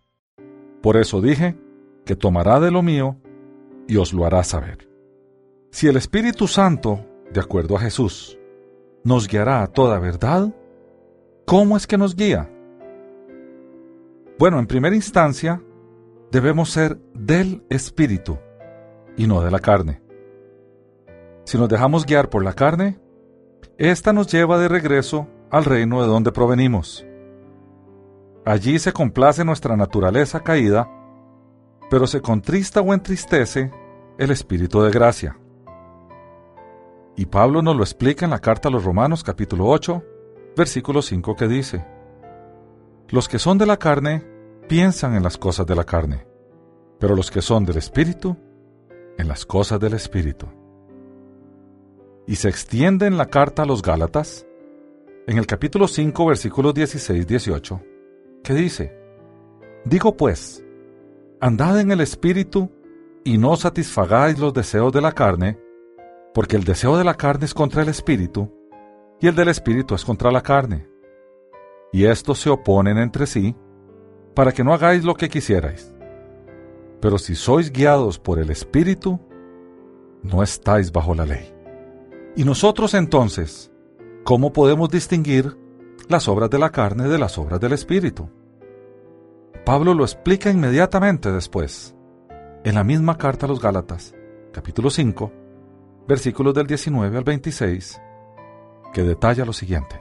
Por 0.83 0.97
eso 0.97 1.21
dije 1.21 1.57
que 2.05 2.17
tomará 2.17 2.59
de 2.59 2.71
lo 2.71 2.83
mío 2.83 3.19
y 3.87 3.99
os 3.99 4.13
lo 4.13 4.25
hará 4.25 4.43
saber. 4.43 4.89
Si 5.71 5.87
el 5.87 5.97
Espíritu 5.97 6.49
Santo, 6.49 7.05
de 7.31 7.41
acuerdo 7.41 7.77
a 7.77 7.81
Jesús, 7.81 8.39
nos 9.05 9.29
guiará 9.29 9.63
a 9.63 9.67
toda 9.67 9.99
verdad, 10.01 10.53
¿cómo 11.45 11.77
es 11.77 11.87
que 11.87 11.99
nos 11.99 12.17
guía? 12.17 12.51
Bueno, 14.39 14.59
en 14.59 14.67
primera 14.67 14.97
instancia, 14.97 15.63
debemos 16.31 16.71
ser 16.71 16.99
del 17.13 17.65
Espíritu 17.69 18.39
y 19.17 19.27
no 19.27 19.43
de 19.43 19.51
la 19.51 19.59
carne. 19.59 20.01
Si 21.45 21.59
nos 21.59 21.69
dejamos 21.69 22.07
guiar 22.07 22.31
por 22.31 22.43
la 22.43 22.55
carne, 22.55 22.99
ésta 23.79 24.13
nos 24.13 24.27
lleva 24.27 24.59
de 24.59 24.69
regreso 24.69 25.29
al 25.51 25.65
reino 25.65 26.03
de 26.03 26.09
donde 26.09 26.33
provenimos. 26.33 27.07
Allí 28.45 28.79
se 28.79 28.93
complace 28.93 29.45
nuestra 29.45 29.77
naturaleza 29.77 30.41
caída, 30.41 30.91
pero 31.91 32.07
se 32.07 32.21
contrista 32.21 32.81
o 32.81 32.95
entristece 32.95 33.71
el 34.19 34.31
Espíritu 34.31 34.81
de 34.83 34.91
gracia. 34.91 35.39
Y 37.17 37.27
Pablo 37.27 37.63
nos 37.63 37.77
lo 37.77 37.83
explica 37.83 38.25
en 38.25 38.31
la 38.31 38.39
carta 38.39 38.69
a 38.69 38.73
los 38.73 38.85
Romanos 38.85 39.23
capítulo 39.25 39.67
8, 39.67 40.03
versículo 40.57 41.03
5 41.03 41.37
que 41.37 41.49
dice, 41.49 41.85
Los 43.09 43.29
que 43.29 43.39
son 43.39 43.59
de 43.59 43.67
la 43.67 43.77
carne 43.77 44.25
piensan 44.69 45.15
en 45.15 45.23
las 45.23 45.37
cosas 45.37 45.67
de 45.67 45.75
la 45.75 45.85
carne, 45.85 46.27
pero 46.99 47.17
los 47.17 47.31
que 47.31 47.43
son 47.43 47.65
del 47.65 47.79
Espíritu, 47.79 48.37
en 49.19 49.29
las 49.29 49.45
cosas 49.45 49.81
del 49.81 49.95
Espíritu. 49.95 50.47
Y 52.29 52.37
se 52.37 52.51
extiende 52.51 53.07
en 53.07 53.17
la 53.17 53.27
carta 53.27 53.63
a 53.63 53.67
los 53.67 53.81
Gálatas, 53.81 54.47
en 55.27 55.39
el 55.39 55.47
capítulo 55.47 55.89
5, 55.89 56.27
versículos 56.27 56.75
16-18, 56.75 57.83
que 58.45 58.53
dice, 58.53 58.95
Digo 59.87 60.15
pues, 60.15 60.63
andad 61.41 61.81
en 61.81 61.91
el 61.91 62.03
Espíritu 62.03 62.71
y 63.25 63.39
no 63.39 63.57
satisfagáis 63.57 64.39
los 64.39 64.53
deseos 64.53 64.93
de 64.93 65.01
la 65.01 65.13
carne, 65.13 65.59
porque 66.35 66.57
el 66.57 66.65
deseo 66.65 66.99
de 66.99 67.05
la 67.05 67.15
carne 67.15 67.47
es 67.47 67.55
contra 67.55 67.81
el 67.81 67.89
Espíritu, 67.89 68.53
y 69.21 69.27
el 69.27 69.35
del 69.35 69.49
Espíritu 69.49 69.95
es 69.95 70.05
contra 70.05 70.31
la 70.31 70.43
carne. 70.43 70.87
Y 71.95 72.05
estos 72.05 72.41
se 72.41 72.51
oponen 72.51 72.99
entre 72.99 73.27
sí, 73.27 73.57
para 74.35 74.53
que 74.53 74.63
no 74.63 74.75
hagáis 74.75 75.03
lo 75.03 75.15
que 75.15 75.31
quisierais. 75.31 75.95
Pero 77.01 77.17
si 77.17 77.35
sois 77.35 77.73
guiados 77.73 78.19
por 78.19 78.39
el 78.39 78.51
Espíritu, 78.51 79.19
no 80.23 80.43
estáis 80.43 80.93
bajo 80.93 81.15
la 81.15 81.25
ley. 81.25 81.58
Y 82.39 82.45
nosotros 82.45 82.95
entonces, 82.95 83.73
¿cómo 84.23 84.53
podemos 84.53 84.89
distinguir 84.91 85.59
las 86.07 86.29
obras 86.29 86.49
de 86.49 86.61
la 86.61 86.71
carne 86.71 87.09
de 87.09 87.19
las 87.19 87.37
obras 87.37 87.59
del 87.59 87.73
Espíritu? 87.73 88.31
Pablo 89.67 89.93
lo 89.93 90.05
explica 90.05 90.49
inmediatamente 90.49 91.33
después, 91.33 91.97
en 92.63 92.77
la 92.77 92.85
misma 92.85 93.19
carta 93.19 93.47
a 93.47 93.49
los 93.49 93.61
Gálatas, 93.61 94.15
capítulo 94.53 94.89
5, 94.89 95.33
versículos 96.07 96.55
del 96.55 96.69
19 96.69 97.19
al 97.19 97.25
26, 97.25 98.01
que 98.93 99.03
detalla 99.03 99.45
lo 99.45 99.53
siguiente. 99.53 100.01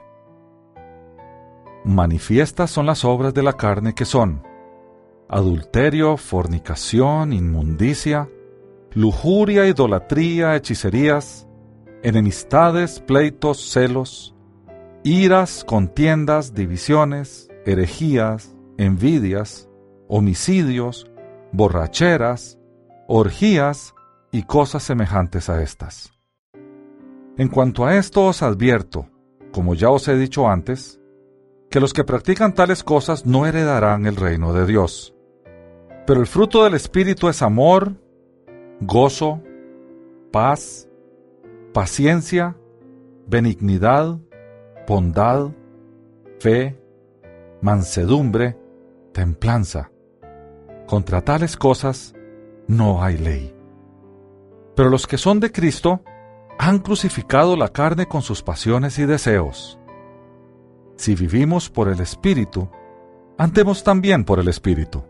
Manifiestas 1.84 2.70
son 2.70 2.86
las 2.86 3.04
obras 3.04 3.34
de 3.34 3.42
la 3.42 3.54
carne 3.54 3.96
que 3.96 4.04
son 4.04 4.46
adulterio, 5.28 6.16
fornicación, 6.16 7.32
inmundicia, 7.32 8.28
lujuria, 8.92 9.66
idolatría, 9.66 10.54
hechicerías, 10.54 11.47
enemistades, 12.02 13.00
pleitos, 13.00 13.70
celos, 13.70 14.34
iras, 15.02 15.64
contiendas, 15.64 16.54
divisiones, 16.54 17.48
herejías, 17.64 18.54
envidias, 18.76 19.68
homicidios, 20.08 21.10
borracheras, 21.52 22.58
orgías 23.06 23.94
y 24.30 24.42
cosas 24.42 24.82
semejantes 24.82 25.48
a 25.48 25.62
estas. 25.62 26.12
En 27.36 27.48
cuanto 27.48 27.86
a 27.86 27.96
esto 27.96 28.26
os 28.26 28.42
advierto, 28.42 29.08
como 29.52 29.74
ya 29.74 29.90
os 29.90 30.08
he 30.08 30.16
dicho 30.16 30.48
antes, 30.48 31.00
que 31.70 31.80
los 31.80 31.92
que 31.92 32.04
practican 32.04 32.54
tales 32.54 32.82
cosas 32.82 33.26
no 33.26 33.46
heredarán 33.46 34.06
el 34.06 34.16
reino 34.16 34.52
de 34.52 34.66
Dios. 34.66 35.14
Pero 36.06 36.20
el 36.20 36.26
fruto 36.26 36.64
del 36.64 36.74
Espíritu 36.74 37.28
es 37.28 37.42
amor, 37.42 37.94
gozo, 38.80 39.42
paz, 40.32 40.87
paciencia, 41.72 42.56
benignidad, 43.26 44.18
bondad, 44.86 45.50
fe, 46.40 46.80
mansedumbre, 47.60 48.56
templanza. 49.12 49.90
Contra 50.86 51.22
tales 51.22 51.56
cosas 51.56 52.14
no 52.66 53.02
hay 53.02 53.18
ley. 53.18 53.54
Pero 54.74 54.90
los 54.90 55.06
que 55.06 55.18
son 55.18 55.40
de 55.40 55.52
Cristo 55.52 56.02
han 56.58 56.78
crucificado 56.80 57.56
la 57.56 57.68
carne 57.68 58.06
con 58.06 58.22
sus 58.22 58.42
pasiones 58.42 58.98
y 58.98 59.06
deseos. 59.06 59.78
Si 60.96 61.14
vivimos 61.14 61.70
por 61.70 61.88
el 61.88 62.00
Espíritu, 62.00 62.68
andemos 63.36 63.84
también 63.84 64.24
por 64.24 64.40
el 64.40 64.48
Espíritu. 64.48 65.04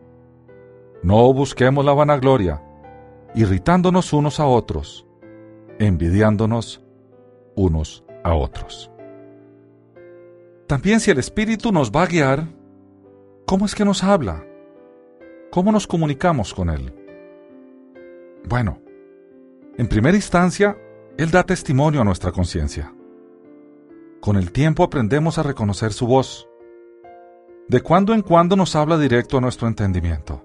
No 1.02 1.32
busquemos 1.32 1.84
la 1.84 1.94
vanagloria, 1.94 2.62
irritándonos 3.34 4.12
unos 4.12 4.40
a 4.40 4.46
otros, 4.46 5.07
envidiándonos 5.78 6.82
unos 7.54 8.04
a 8.24 8.34
otros. 8.34 8.90
También 10.66 11.00
si 11.00 11.10
el 11.10 11.18
Espíritu 11.18 11.72
nos 11.72 11.90
va 11.90 12.02
a 12.02 12.06
guiar, 12.06 12.46
¿cómo 13.46 13.64
es 13.64 13.74
que 13.74 13.84
nos 13.84 14.04
habla? 14.04 14.44
¿Cómo 15.50 15.72
nos 15.72 15.86
comunicamos 15.86 16.52
con 16.52 16.68
Él? 16.68 16.94
Bueno, 18.46 18.82
en 19.78 19.88
primera 19.88 20.16
instancia, 20.16 20.76
Él 21.16 21.30
da 21.30 21.42
testimonio 21.42 22.02
a 22.02 22.04
nuestra 22.04 22.32
conciencia. 22.32 22.92
Con 24.20 24.36
el 24.36 24.52
tiempo 24.52 24.82
aprendemos 24.82 25.38
a 25.38 25.42
reconocer 25.42 25.92
su 25.92 26.06
voz. 26.06 26.48
De 27.68 27.80
cuando 27.80 28.12
en 28.12 28.22
cuando 28.22 28.56
nos 28.56 28.76
habla 28.76 28.98
directo 28.98 29.38
a 29.38 29.40
nuestro 29.40 29.68
entendimiento. 29.68 30.44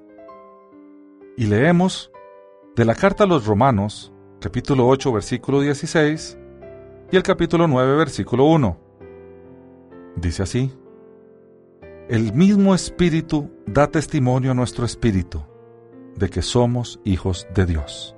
Y 1.35 1.47
leemos 1.47 2.11
de 2.75 2.85
la 2.85 2.95
carta 2.95 3.25
a 3.25 3.27
los 3.27 3.45
Romanos, 3.45 4.12
capítulo 4.43 4.89
8, 4.89 5.13
versículo 5.13 5.62
16, 5.62 6.38
y 7.13 7.15
el 7.15 7.23
capítulo 7.23 7.65
9, 7.65 7.95
versículo 7.95 8.43
1. 8.43 8.77
Dice 10.17 10.43
así, 10.43 10.69
El 12.10 12.34
mismo 12.34 12.75
Espíritu 12.75 13.49
da 13.65 13.88
testimonio 13.88 14.51
a 14.51 14.53
nuestro 14.53 14.84
Espíritu 14.86 15.41
de 16.17 16.27
que 16.27 16.41
somos 16.41 16.99
hijos 17.06 17.47
de 17.56 17.65
Dios. 17.65 18.17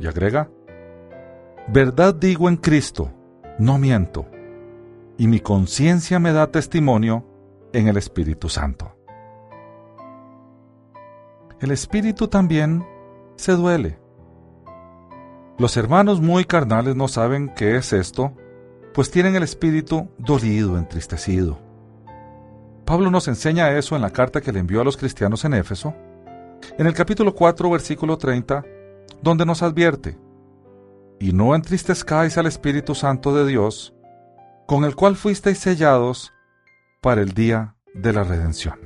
Y 0.00 0.06
agrega, 0.06 0.48
Verdad 1.68 2.14
digo 2.14 2.48
en 2.48 2.56
Cristo, 2.56 3.10
no 3.58 3.76
miento, 3.76 4.24
y 5.18 5.28
mi 5.28 5.40
conciencia 5.40 6.18
me 6.18 6.32
da 6.32 6.50
testimonio 6.50 7.26
en 7.74 7.88
el 7.88 7.98
Espíritu 7.98 8.48
Santo. 8.48 8.96
El 11.60 11.70
Espíritu 11.70 12.28
también 12.28 12.82
se 13.36 13.52
duele. 13.52 14.05
Los 15.58 15.78
hermanos 15.78 16.20
muy 16.20 16.44
carnales 16.44 16.96
no 16.96 17.08
saben 17.08 17.48
qué 17.48 17.76
es 17.76 17.94
esto, 17.94 18.34
pues 18.92 19.10
tienen 19.10 19.36
el 19.36 19.42
espíritu 19.42 20.10
dolido, 20.18 20.76
entristecido. 20.76 21.58
Pablo 22.84 23.10
nos 23.10 23.26
enseña 23.26 23.72
eso 23.72 23.96
en 23.96 24.02
la 24.02 24.10
carta 24.10 24.42
que 24.42 24.52
le 24.52 24.60
envió 24.60 24.82
a 24.82 24.84
los 24.84 24.98
cristianos 24.98 25.46
en 25.46 25.54
Éfeso, 25.54 25.94
en 26.76 26.86
el 26.86 26.92
capítulo 26.92 27.34
4, 27.34 27.70
versículo 27.70 28.18
30, 28.18 28.64
donde 29.22 29.46
nos 29.46 29.62
advierte, 29.62 30.18
y 31.18 31.32
no 31.32 31.54
entristezcáis 31.54 32.36
al 32.36 32.46
Espíritu 32.46 32.94
Santo 32.94 33.34
de 33.34 33.46
Dios, 33.46 33.94
con 34.66 34.84
el 34.84 34.94
cual 34.94 35.16
fuisteis 35.16 35.58
sellados 35.58 36.34
para 37.00 37.22
el 37.22 37.32
día 37.32 37.76
de 37.94 38.12
la 38.12 38.24
redención. 38.24 38.78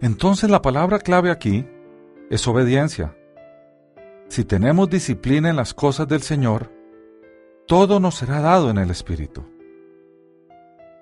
Entonces 0.00 0.48
la 0.48 0.62
palabra 0.62 0.98
clave 0.98 1.30
aquí 1.30 1.66
es 2.30 2.48
obediencia. 2.48 3.14
Si 4.28 4.44
tenemos 4.44 4.90
disciplina 4.90 5.50
en 5.50 5.56
las 5.56 5.74
cosas 5.74 6.08
del 6.08 6.22
Señor, 6.22 6.70
todo 7.66 8.00
nos 8.00 8.16
será 8.16 8.40
dado 8.40 8.70
en 8.70 8.78
el 8.78 8.90
Espíritu. 8.90 9.44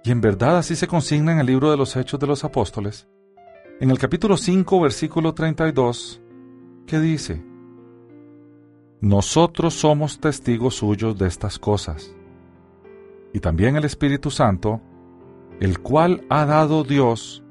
Y 0.04 0.10
en 0.10 0.20
verdad 0.20 0.58
así 0.58 0.76
se 0.76 0.88
consigna 0.88 1.32
en 1.32 1.38
el 1.38 1.46
libro 1.46 1.70
de 1.70 1.76
los 1.76 1.96
Hechos 1.96 2.18
de 2.18 2.26
los 2.26 2.44
Apóstoles, 2.44 3.08
en 3.80 3.90
el 3.90 3.98
capítulo 3.98 4.36
5, 4.36 4.80
versículo 4.80 5.34
32, 5.34 6.20
que 6.86 6.98
dice, 7.00 7.42
Nosotros 9.00 9.74
somos 9.74 10.20
testigos 10.20 10.76
suyos 10.76 11.16
de 11.18 11.28
estas 11.28 11.58
cosas, 11.58 12.14
y 13.32 13.40
también 13.40 13.76
el 13.76 13.84
Espíritu 13.84 14.30
Santo, 14.30 14.80
el 15.60 15.80
cual 15.80 16.24
ha 16.28 16.44
dado 16.44 16.84
Dios 16.84 17.42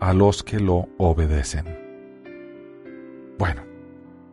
a 0.00 0.12
los 0.12 0.42
que 0.42 0.58
lo 0.58 0.88
obedecen. 0.98 1.66
Bueno, 3.38 3.71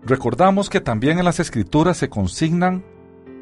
recordamos 0.04 0.70
que 0.70 0.82
también 0.82 1.20
en 1.20 1.26
las 1.26 1.40
Escrituras 1.40 1.98
se 1.98 2.10
consignan 2.10 2.84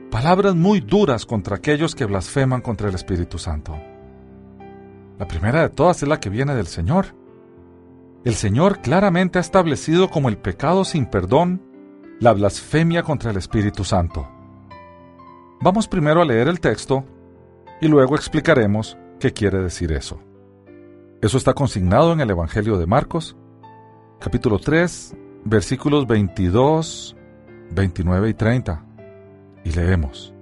palabras 0.09 0.55
muy 0.55 0.79
duras 0.79 1.25
contra 1.25 1.57
aquellos 1.57 1.95
que 1.95 2.05
blasfeman 2.05 2.61
contra 2.61 2.89
el 2.89 2.95
Espíritu 2.95 3.37
Santo. 3.37 3.77
La 5.19 5.27
primera 5.27 5.61
de 5.61 5.69
todas 5.69 6.01
es 6.03 6.09
la 6.09 6.19
que 6.19 6.29
viene 6.29 6.55
del 6.55 6.67
Señor. 6.67 7.07
El 8.23 8.35
Señor 8.35 8.81
claramente 8.81 9.39
ha 9.39 9.41
establecido 9.41 10.09
como 10.09 10.29
el 10.29 10.37
pecado 10.37 10.85
sin 10.85 11.05
perdón 11.05 11.61
la 12.19 12.33
blasfemia 12.33 13.03
contra 13.03 13.31
el 13.31 13.37
Espíritu 13.37 13.83
Santo. 13.83 14.27
Vamos 15.61 15.87
primero 15.87 16.21
a 16.21 16.25
leer 16.25 16.47
el 16.47 16.59
texto 16.59 17.03
y 17.81 17.87
luego 17.87 18.15
explicaremos 18.15 18.97
qué 19.19 19.33
quiere 19.33 19.59
decir 19.59 19.91
eso. 19.91 20.19
Eso 21.21 21.37
está 21.37 21.53
consignado 21.53 22.13
en 22.13 22.21
el 22.21 22.29
Evangelio 22.29 22.77
de 22.77 22.85
Marcos, 22.85 23.35
capítulo 24.19 24.59
3, 24.59 25.15
versículos 25.49 26.07
22, 26.07 27.15
29 27.71 28.29
y 28.29 28.33
30. 28.33 28.83
Y 29.63 29.71
leemos. 29.71 30.33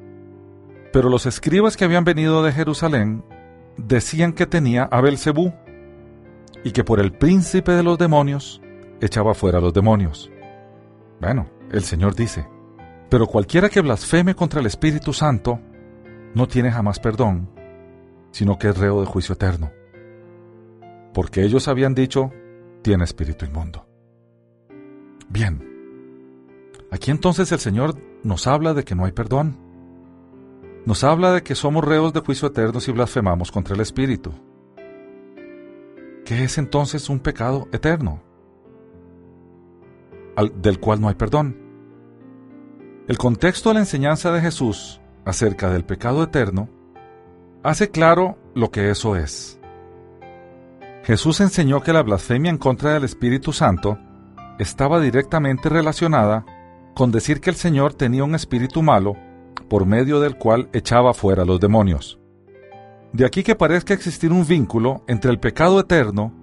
Pero 0.93 1.09
los 1.09 1.25
escribas 1.25 1.77
que 1.77 1.85
habían 1.85 2.03
venido 2.03 2.43
de 2.43 2.51
Jerusalén 2.51 3.23
decían 3.77 4.33
que 4.33 4.45
tenía 4.45 4.83
a 4.83 5.01
Belcebú 5.01 5.53
y 6.63 6.71
que 6.71 6.83
por 6.83 6.99
el 6.99 7.11
príncipe 7.11 7.73
de 7.73 7.83
los 7.83 7.97
demonios 7.97 8.61
echaba 9.01 9.33
fuera 9.33 9.57
a 9.57 9.61
los 9.61 9.73
demonios. 9.73 10.31
Bueno, 11.19 11.47
el 11.71 11.83
Señor 11.83 12.15
dice, 12.15 12.47
pero 13.09 13.27
cualquiera 13.27 13.69
que 13.69 13.81
blasfeme 13.81 14.35
contra 14.35 14.59
el 14.59 14.65
Espíritu 14.65 15.13
Santo 15.13 15.59
no 16.33 16.47
tiene 16.47 16.71
jamás 16.71 16.99
perdón, 16.99 17.49
sino 18.31 18.57
que 18.57 18.69
es 18.69 18.77
reo 18.77 18.99
de 19.01 19.05
juicio 19.05 19.33
eterno. 19.33 19.71
Porque 21.13 21.43
ellos 21.43 21.67
habían 21.67 21.95
dicho 21.95 22.31
tiene 22.81 23.03
espíritu 23.03 23.45
inmundo. 23.45 23.87
Bien, 25.29 25.61
aquí 26.91 27.11
entonces 27.11 27.51
el 27.51 27.59
Señor 27.59 27.95
nos 28.23 28.47
habla 28.47 28.73
de 28.73 28.83
que 28.83 28.95
no 28.95 29.05
hay 29.05 29.11
perdón. 29.11 29.57
Nos 30.85 31.03
habla 31.03 31.33
de 31.33 31.43
que 31.43 31.55
somos 31.55 31.83
reos 31.83 32.13
de 32.13 32.19
juicio 32.19 32.47
eterno 32.47 32.79
si 32.79 32.91
blasfemamos 32.91 33.51
contra 33.51 33.75
el 33.75 33.81
Espíritu. 33.81 34.31
¿Qué 36.25 36.43
es 36.43 36.57
entonces 36.57 37.09
un 37.09 37.19
pecado 37.19 37.67
eterno? 37.71 38.21
del 40.55 40.81
cual 40.81 40.99
no 40.99 41.07
hay 41.07 41.15
perdón. 41.15 41.55
El 43.07 43.17
contexto 43.17 43.69
de 43.69 43.75
la 43.75 43.79
enseñanza 43.81 44.33
de 44.33 44.41
Jesús 44.41 44.99
acerca 45.23 45.69
del 45.69 45.85
pecado 45.85 46.23
eterno 46.23 46.69
hace 47.63 47.89
claro 47.89 48.37
lo 48.53 48.69
que 48.69 48.89
eso 48.89 49.15
es. 49.15 49.59
Jesús 51.03 51.39
enseñó 51.39 51.81
que 51.81 51.93
la 51.93 52.03
blasfemia 52.03 52.49
en 52.49 52.57
contra 52.57 52.93
del 52.93 53.03
Espíritu 53.03 53.53
Santo 53.53 53.97
estaba 54.59 54.99
directamente 54.99 55.69
relacionada 55.69 56.45
con 56.95 57.11
decir 57.11 57.41
que 57.41 57.49
el 57.49 57.55
Señor 57.55 57.93
tenía 57.93 58.23
un 58.23 58.35
espíritu 58.35 58.81
malo 58.81 59.15
por 59.69 59.85
medio 59.85 60.19
del 60.19 60.37
cual 60.37 60.69
echaba 60.73 61.13
fuera 61.13 61.45
los 61.45 61.59
demonios. 61.59 62.19
De 63.13 63.25
aquí 63.25 63.43
que 63.43 63.55
parezca 63.55 63.93
existir 63.93 64.31
un 64.31 64.45
vínculo 64.45 65.03
entre 65.07 65.31
el 65.31 65.39
pecado 65.39 65.79
eterno 65.79 66.33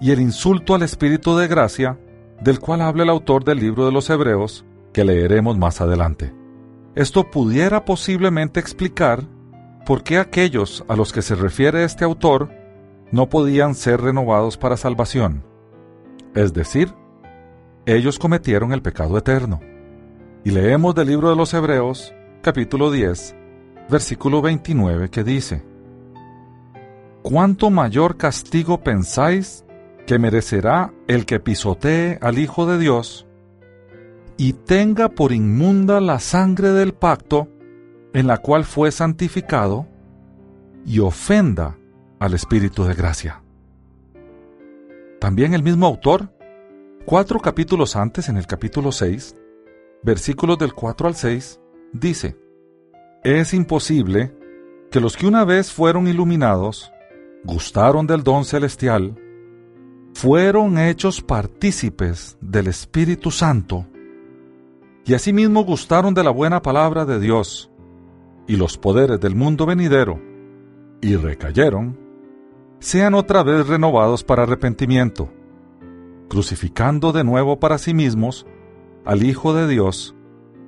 y 0.00 0.12
el 0.12 0.20
insulto 0.20 0.74
al 0.74 0.82
Espíritu 0.82 1.36
de 1.36 1.48
gracia 1.48 1.98
del 2.40 2.58
cual 2.58 2.80
habla 2.80 3.02
el 3.02 3.10
autor 3.10 3.44
del 3.44 3.58
libro 3.58 3.84
de 3.84 3.92
los 3.92 4.08
Hebreos, 4.08 4.64
que 4.92 5.04
leeremos 5.04 5.58
más 5.58 5.80
adelante. 5.80 6.32
Esto 6.94 7.30
pudiera 7.30 7.84
posiblemente 7.84 8.60
explicar 8.60 9.24
por 9.84 10.02
qué 10.02 10.18
aquellos 10.18 10.84
a 10.88 10.96
los 10.96 11.12
que 11.12 11.22
se 11.22 11.34
refiere 11.34 11.84
este 11.84 12.04
autor 12.04 12.50
no 13.12 13.28
podían 13.28 13.74
ser 13.74 14.00
renovados 14.00 14.56
para 14.56 14.76
salvación. 14.76 15.44
Es 16.34 16.52
decir, 16.54 16.94
ellos 17.86 18.18
cometieron 18.18 18.72
el 18.72 18.82
pecado 18.82 19.16
eterno. 19.18 19.60
Y 20.44 20.50
leemos 20.50 20.94
del 20.94 21.08
libro 21.08 21.30
de 21.30 21.36
los 21.36 21.52
Hebreos, 21.54 22.14
capítulo 22.42 22.90
10, 22.90 23.36
versículo 23.90 24.42
29, 24.42 25.10
que 25.10 25.24
dice, 25.24 25.62
¿Cuánto 27.22 27.70
mayor 27.70 28.16
castigo 28.16 28.82
pensáis 28.82 29.64
que 30.06 30.18
merecerá 30.18 30.92
el 31.06 31.26
que 31.26 31.40
pisotee 31.40 32.18
al 32.22 32.38
Hijo 32.38 32.66
de 32.66 32.78
Dios 32.78 33.26
y 34.38 34.54
tenga 34.54 35.10
por 35.10 35.32
inmunda 35.32 36.00
la 36.00 36.18
sangre 36.18 36.70
del 36.70 36.94
pacto 36.94 37.48
en 38.14 38.26
la 38.26 38.38
cual 38.38 38.64
fue 38.64 38.90
santificado 38.90 39.86
y 40.86 41.00
ofenda 41.00 41.76
al 42.18 42.32
Espíritu 42.34 42.84
de 42.84 42.94
gracia. 42.94 43.42
También 45.20 45.52
el 45.52 45.62
mismo 45.62 45.86
autor, 45.86 46.32
cuatro 47.04 47.40
capítulos 47.40 47.96
antes, 47.96 48.28
en 48.28 48.36
el 48.36 48.46
capítulo 48.46 48.92
6, 48.92 49.36
versículos 50.02 50.58
del 50.58 50.72
4 50.72 51.08
al 51.08 51.14
6, 51.14 51.60
dice, 51.92 52.36
Es 53.24 53.54
imposible 53.54 54.34
que 54.90 55.00
los 55.00 55.16
que 55.16 55.26
una 55.26 55.44
vez 55.44 55.72
fueron 55.72 56.08
iluminados, 56.08 56.92
gustaron 57.44 58.06
del 58.06 58.22
don 58.22 58.44
celestial, 58.44 59.16
fueron 60.14 60.78
hechos 60.78 61.22
partícipes 61.22 62.36
del 62.40 62.66
Espíritu 62.66 63.30
Santo, 63.30 63.86
y 65.04 65.14
asimismo 65.14 65.64
gustaron 65.64 66.14
de 66.14 66.22
la 66.22 66.30
buena 66.30 66.60
palabra 66.62 67.04
de 67.04 67.18
Dios 67.18 67.70
y 68.46 68.56
los 68.56 68.76
poderes 68.76 69.20
del 69.20 69.34
mundo 69.34 69.64
venidero, 69.64 70.20
y 71.00 71.16
recayeron, 71.16 71.98
sean 72.78 73.14
otra 73.14 73.42
vez 73.42 73.66
renovados 73.66 74.22
para 74.24 74.42
arrepentimiento, 74.42 75.30
crucificando 76.30 77.12
de 77.12 77.24
nuevo 77.24 77.60
para 77.60 77.76
sí 77.76 77.92
mismos 77.92 78.46
al 79.04 79.24
Hijo 79.24 79.52
de 79.52 79.66
Dios 79.68 80.14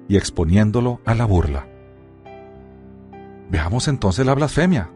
y 0.09 0.17
exponiéndolo 0.19 1.01
a 1.07 1.15
la 1.15 1.25
burla. 1.25 1.69
Veamos 3.49 3.89
entonces 3.89 4.27
la 4.27 4.35
blasfemia. 4.35 4.91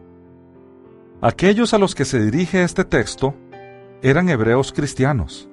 Aquellos 1.21 1.73
a 1.73 1.79
los 1.79 1.95
que 1.95 2.05
se 2.05 2.19
dirige 2.19 2.63
este 2.63 2.83
texto 2.85 3.33
eran 4.03 4.29
hebreos 4.29 4.73
cristianos, 4.73 5.49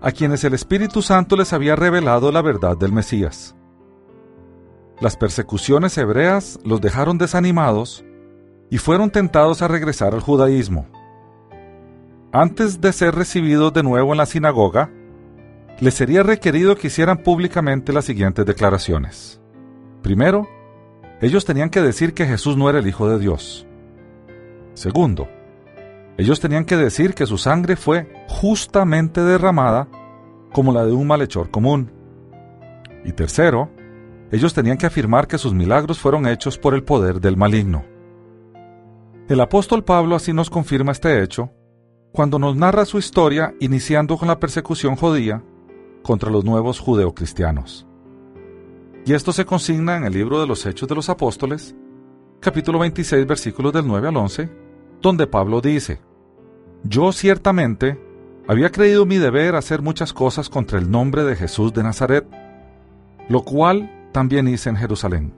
a 0.00 0.10
quienes 0.10 0.42
el 0.42 0.54
Espíritu 0.54 1.02
Santo 1.02 1.36
les 1.36 1.52
había 1.52 1.76
revelado 1.76 2.32
la 2.32 2.42
verdad 2.42 2.76
del 2.76 2.92
Mesías. 2.92 3.54
Las 5.00 5.16
persecuciones 5.16 5.96
hebreas 5.98 6.58
los 6.64 6.80
dejaron 6.80 7.18
desanimados 7.18 8.04
y 8.70 8.78
fueron 8.78 9.10
tentados 9.10 9.60
a 9.62 9.68
regresar 9.68 10.14
al 10.14 10.20
judaísmo. 10.20 10.86
Antes 12.32 12.80
de 12.80 12.92
ser 12.92 13.16
recibidos 13.16 13.72
de 13.72 13.82
nuevo 13.82 14.12
en 14.12 14.18
la 14.18 14.26
sinagoga, 14.26 14.88
les 15.80 15.94
sería 15.94 16.22
requerido 16.22 16.76
que 16.76 16.86
hicieran 16.86 17.24
públicamente 17.24 17.92
las 17.92 18.04
siguientes 18.04 18.46
declaraciones. 18.46 19.40
Primero, 20.00 20.48
ellos 21.20 21.44
tenían 21.44 21.70
que 21.70 21.80
decir 21.82 22.14
que 22.14 22.26
Jesús 22.26 22.56
no 22.56 22.70
era 22.70 22.78
el 22.78 22.86
Hijo 22.86 23.08
de 23.10 23.18
Dios. 23.18 23.66
Segundo, 24.74 25.28
ellos 26.18 26.38
tenían 26.38 26.64
que 26.66 26.76
decir 26.76 27.14
que 27.14 27.26
su 27.26 27.36
sangre 27.36 27.74
fue 27.74 28.12
justamente 28.28 29.22
derramada 29.22 29.88
como 30.52 30.72
la 30.72 30.84
de 30.84 30.92
un 30.92 31.08
malhechor 31.08 31.50
común. 31.50 31.90
Y 33.04 33.10
tercero, 33.10 33.72
ellos 34.30 34.54
tenían 34.54 34.78
que 34.78 34.86
afirmar 34.86 35.26
que 35.26 35.36
sus 35.36 35.52
milagros 35.52 35.98
fueron 35.98 36.28
hechos 36.28 36.58
por 36.58 36.74
el 36.74 36.84
poder 36.84 37.20
del 37.20 37.36
maligno. 37.36 37.84
El 39.28 39.40
apóstol 39.40 39.82
Pablo 39.82 40.14
así 40.14 40.32
nos 40.32 40.48
confirma 40.48 40.92
este 40.92 41.24
hecho 41.24 41.50
cuando 42.12 42.38
nos 42.38 42.56
narra 42.56 42.84
su 42.84 42.98
historia 42.98 43.54
iniciando 43.60 44.16
con 44.16 44.28
la 44.28 44.40
persecución 44.40 44.96
judía 44.96 45.42
contra 46.02 46.30
los 46.30 46.44
nuevos 46.44 46.80
judeocristianos. 46.80 47.86
Y 49.06 49.14
esto 49.14 49.32
se 49.32 49.44
consigna 49.44 49.96
en 49.96 50.04
el 50.04 50.12
libro 50.12 50.40
de 50.40 50.46
los 50.46 50.66
Hechos 50.66 50.88
de 50.88 50.94
los 50.94 51.08
Apóstoles, 51.08 51.74
capítulo 52.40 52.78
26, 52.80 53.26
versículos 53.26 53.72
del 53.72 53.86
9 53.86 54.08
al 54.08 54.16
11, 54.16 54.50
donde 55.00 55.26
Pablo 55.26 55.60
dice, 55.60 56.00
yo 56.82 57.12
ciertamente 57.12 57.98
había 58.48 58.70
creído 58.70 59.06
mi 59.06 59.18
deber 59.18 59.54
hacer 59.54 59.80
muchas 59.80 60.12
cosas 60.12 60.48
contra 60.48 60.78
el 60.78 60.90
nombre 60.90 61.24
de 61.24 61.36
Jesús 61.36 61.72
de 61.72 61.82
Nazaret, 61.82 62.26
lo 63.28 63.42
cual 63.42 64.08
también 64.12 64.48
hice 64.48 64.68
en 64.68 64.76
Jerusalén. 64.76 65.34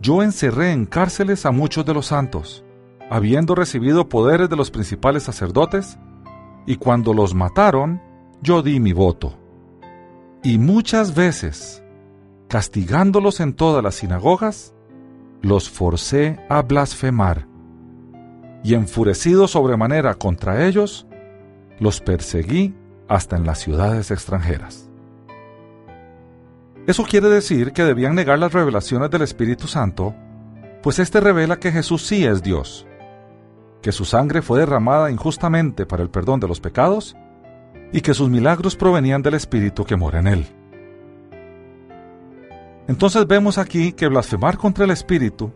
Yo 0.00 0.22
encerré 0.22 0.72
en 0.72 0.86
cárceles 0.86 1.46
a 1.46 1.50
muchos 1.50 1.84
de 1.84 1.94
los 1.94 2.06
santos, 2.06 2.64
habiendo 3.10 3.54
recibido 3.54 4.08
poderes 4.08 4.48
de 4.48 4.56
los 4.56 4.70
principales 4.70 5.24
sacerdotes, 5.24 5.98
y 6.66 6.76
cuando 6.76 7.14
los 7.14 7.34
mataron, 7.34 8.00
yo 8.42 8.62
di 8.62 8.80
mi 8.80 8.92
voto. 8.92 9.38
Y 10.42 10.58
muchas 10.58 11.14
veces, 11.14 11.82
castigándolos 12.48 13.40
en 13.40 13.54
todas 13.54 13.82
las 13.82 13.96
sinagogas, 13.96 14.74
los 15.42 15.70
forcé 15.70 16.38
a 16.48 16.62
blasfemar 16.62 17.46
y 18.64 18.74
enfurecido 18.74 19.46
sobremanera 19.46 20.14
contra 20.14 20.66
ellos, 20.66 21.06
los 21.78 22.00
perseguí 22.00 22.74
hasta 23.08 23.36
en 23.36 23.46
las 23.46 23.60
ciudades 23.60 24.10
extranjeras. 24.10 24.90
Eso 26.86 27.04
quiere 27.04 27.28
decir 27.28 27.72
que 27.72 27.84
debían 27.84 28.14
negar 28.14 28.38
las 28.38 28.52
revelaciones 28.52 29.10
del 29.10 29.22
Espíritu 29.22 29.66
Santo, 29.66 30.14
pues 30.82 30.98
éste 30.98 31.20
revela 31.20 31.58
que 31.58 31.72
Jesús 31.72 32.06
sí 32.06 32.24
es 32.24 32.42
Dios, 32.42 32.86
que 33.86 33.92
su 33.92 34.04
sangre 34.04 34.42
fue 34.42 34.58
derramada 34.58 35.12
injustamente 35.12 35.86
para 35.86 36.02
el 36.02 36.10
perdón 36.10 36.40
de 36.40 36.48
los 36.48 36.58
pecados 36.58 37.16
y 37.92 38.00
que 38.00 38.14
sus 38.14 38.28
milagros 38.28 38.74
provenían 38.74 39.22
del 39.22 39.34
Espíritu 39.34 39.84
que 39.84 39.94
mora 39.94 40.18
en 40.18 40.26
él. 40.26 40.46
Entonces 42.88 43.28
vemos 43.28 43.58
aquí 43.58 43.92
que 43.92 44.08
blasfemar 44.08 44.58
contra 44.58 44.86
el 44.86 44.90
Espíritu 44.90 45.52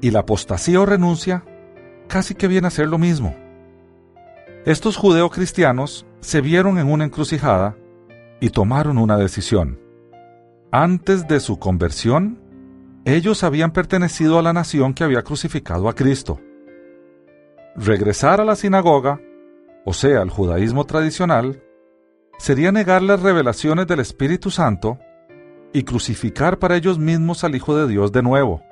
y 0.00 0.12
la 0.12 0.20
apostasía 0.20 0.80
o 0.80 0.86
renuncia 0.86 1.44
casi 2.06 2.36
que 2.36 2.46
viene 2.46 2.68
a 2.68 2.70
ser 2.70 2.86
lo 2.86 2.98
mismo. 2.98 3.34
Estos 4.64 4.96
judeocristianos 4.96 6.06
se 6.20 6.40
vieron 6.42 6.78
en 6.78 6.86
una 6.86 7.04
encrucijada 7.04 7.76
y 8.38 8.50
tomaron 8.50 8.96
una 8.96 9.16
decisión. 9.16 9.80
Antes 10.70 11.26
de 11.26 11.40
su 11.40 11.58
conversión, 11.58 12.40
ellos 13.04 13.42
habían 13.42 13.72
pertenecido 13.72 14.38
a 14.38 14.42
la 14.42 14.52
nación 14.52 14.94
que 14.94 15.02
había 15.02 15.24
crucificado 15.24 15.88
a 15.88 15.96
Cristo. 15.96 16.40
Regresar 17.76 18.40
a 18.40 18.44
la 18.44 18.56
sinagoga, 18.56 19.20
o 19.84 19.92
sea, 19.92 20.22
al 20.22 20.30
judaísmo 20.30 20.84
tradicional, 20.84 21.62
sería 22.38 22.72
negar 22.72 23.02
las 23.02 23.22
revelaciones 23.22 23.86
del 23.86 24.00
Espíritu 24.00 24.50
Santo 24.50 24.98
y 25.72 25.84
crucificar 25.84 26.58
para 26.58 26.76
ellos 26.76 26.98
mismos 26.98 27.44
al 27.44 27.54
Hijo 27.54 27.76
de 27.76 27.86
Dios 27.86 28.12
de 28.12 28.22
nuevo, 28.22 28.62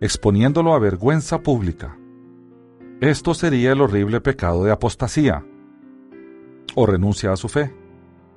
exponiéndolo 0.00 0.74
a 0.74 0.78
vergüenza 0.78 1.40
pública. 1.40 1.96
Esto 3.00 3.32
sería 3.32 3.72
el 3.72 3.80
horrible 3.80 4.20
pecado 4.20 4.64
de 4.64 4.72
apostasía 4.72 5.44
o 6.74 6.86
renuncia 6.86 7.32
a 7.32 7.36
su 7.36 7.48
fe. 7.48 7.74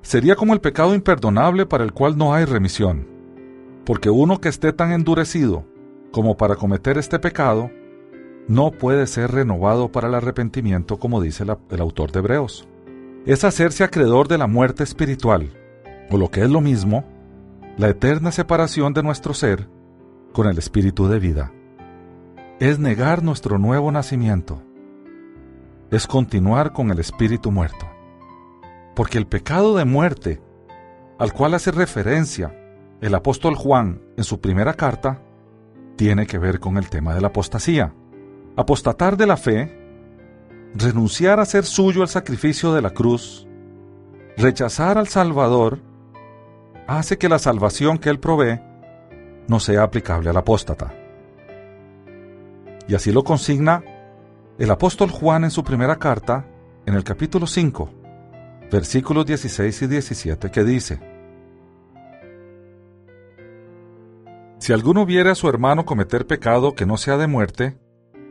Sería 0.02 0.36
como 0.36 0.54
el 0.54 0.60
pecado 0.60 0.94
imperdonable 0.94 1.66
para 1.66 1.84
el 1.84 1.92
cual 1.92 2.16
no 2.16 2.32
hay 2.32 2.44
remisión, 2.44 3.08
porque 3.84 4.10
uno 4.10 4.40
que 4.40 4.48
esté 4.48 4.72
tan 4.72 4.92
endurecido 4.92 5.64
como 6.12 6.36
para 6.36 6.56
cometer 6.56 6.96
este 6.96 7.18
pecado, 7.18 7.70
no 8.48 8.70
puede 8.72 9.06
ser 9.06 9.30
renovado 9.32 9.90
para 9.90 10.08
el 10.08 10.14
arrepentimiento 10.14 10.98
como 10.98 11.20
dice 11.20 11.44
el 11.44 11.80
autor 11.80 12.12
de 12.12 12.18
Hebreos. 12.18 12.68
es 13.26 13.42
hacerse 13.44 13.84
acreedor 13.84 14.28
de 14.28 14.36
la 14.36 14.46
muerte 14.46 14.82
espiritual, 14.82 15.50
o 16.10 16.18
lo 16.18 16.30
que 16.30 16.42
es 16.42 16.50
lo 16.50 16.60
mismo, 16.60 17.04
la 17.78 17.88
eterna 17.88 18.30
separación 18.30 18.92
de 18.92 19.02
nuestro 19.02 19.32
ser 19.32 19.68
con 20.32 20.46
el 20.46 20.58
espíritu 20.58 21.08
de 21.08 21.18
vida. 21.18 21.52
Es 22.60 22.78
negar 22.78 23.22
nuestro 23.22 23.58
nuevo 23.58 23.90
nacimiento. 23.90 24.62
Es 25.90 26.06
continuar 26.06 26.72
con 26.72 26.90
el 26.90 26.98
espíritu 26.98 27.50
muerto. 27.50 27.86
Porque 28.94 29.18
el 29.18 29.26
pecado 29.26 29.76
de 29.76 29.84
muerte, 29.84 30.40
al 31.18 31.32
cual 31.32 31.54
hace 31.54 31.70
referencia 31.72 32.54
el 33.00 33.14
apóstol 33.14 33.54
Juan 33.54 34.02
en 34.16 34.24
su 34.24 34.40
primera 34.40 34.74
carta, 34.74 35.22
tiene 35.96 36.26
que 36.26 36.38
ver 36.38 36.60
con 36.60 36.76
el 36.76 36.90
tema 36.90 37.14
de 37.14 37.20
la 37.20 37.28
apostasía. 37.28 37.94
Apostatar 38.56 39.16
de 39.16 39.26
la 39.26 39.36
fe, 39.36 39.76
renunciar 40.74 41.40
a 41.40 41.44
ser 41.44 41.64
suyo 41.64 42.02
el 42.02 42.08
sacrificio 42.08 42.72
de 42.72 42.82
la 42.82 42.90
cruz, 42.90 43.48
rechazar 44.36 44.96
al 44.98 45.08
Salvador, 45.08 45.80
hace 46.86 47.18
que 47.18 47.28
la 47.28 47.38
salvación 47.38 47.98
que 47.98 48.10
Él 48.10 48.20
provee 48.20 48.60
no 49.48 49.60
sea 49.60 49.82
aplicable 49.82 50.30
al 50.30 50.36
apóstata. 50.36 50.94
Y 52.86 52.94
así 52.94 53.12
lo 53.12 53.24
consigna 53.24 53.82
el 54.58 54.70
apóstol 54.70 55.10
Juan 55.10 55.44
en 55.44 55.50
su 55.50 55.64
primera 55.64 55.96
carta, 55.96 56.46
en 56.86 56.94
el 56.94 57.02
capítulo 57.02 57.46
5, 57.46 57.90
versículos 58.70 59.26
16 59.26 59.82
y 59.82 59.86
17, 59.88 60.50
que 60.50 60.64
dice, 60.64 61.00
Si 64.58 64.72
alguno 64.72 65.04
viere 65.04 65.30
a 65.30 65.34
su 65.34 65.48
hermano 65.48 65.84
cometer 65.84 66.26
pecado 66.26 66.74
que 66.74 66.86
no 66.86 66.96
sea 66.96 67.16
de 67.16 67.26
muerte, 67.26 67.78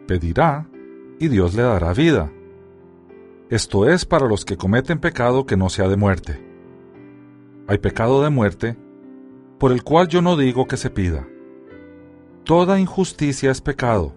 pedirá, 0.07 0.67
y 1.19 1.27
Dios 1.27 1.53
le 1.55 1.63
dará 1.63 1.93
vida. 1.93 2.31
Esto 3.49 3.87
es 3.89 4.05
para 4.05 4.27
los 4.27 4.45
que 4.45 4.57
cometen 4.57 4.99
pecado 4.99 5.45
que 5.45 5.57
no 5.57 5.69
sea 5.69 5.87
de 5.87 5.97
muerte. 5.97 6.43
Hay 7.67 7.77
pecado 7.77 8.23
de 8.23 8.29
muerte, 8.29 8.77
por 9.59 9.71
el 9.71 9.83
cual 9.83 10.07
yo 10.07 10.21
no 10.21 10.35
digo 10.35 10.67
que 10.67 10.77
se 10.77 10.89
pida. 10.89 11.27
Toda 12.43 12.79
injusticia 12.79 13.51
es 13.51 13.61
pecado, 13.61 14.13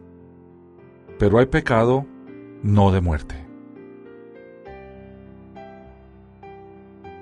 pero 1.19 1.39
hay 1.39 1.47
pecado 1.47 2.07
no 2.63 2.91
de 2.91 3.01
muerte. 3.01 3.47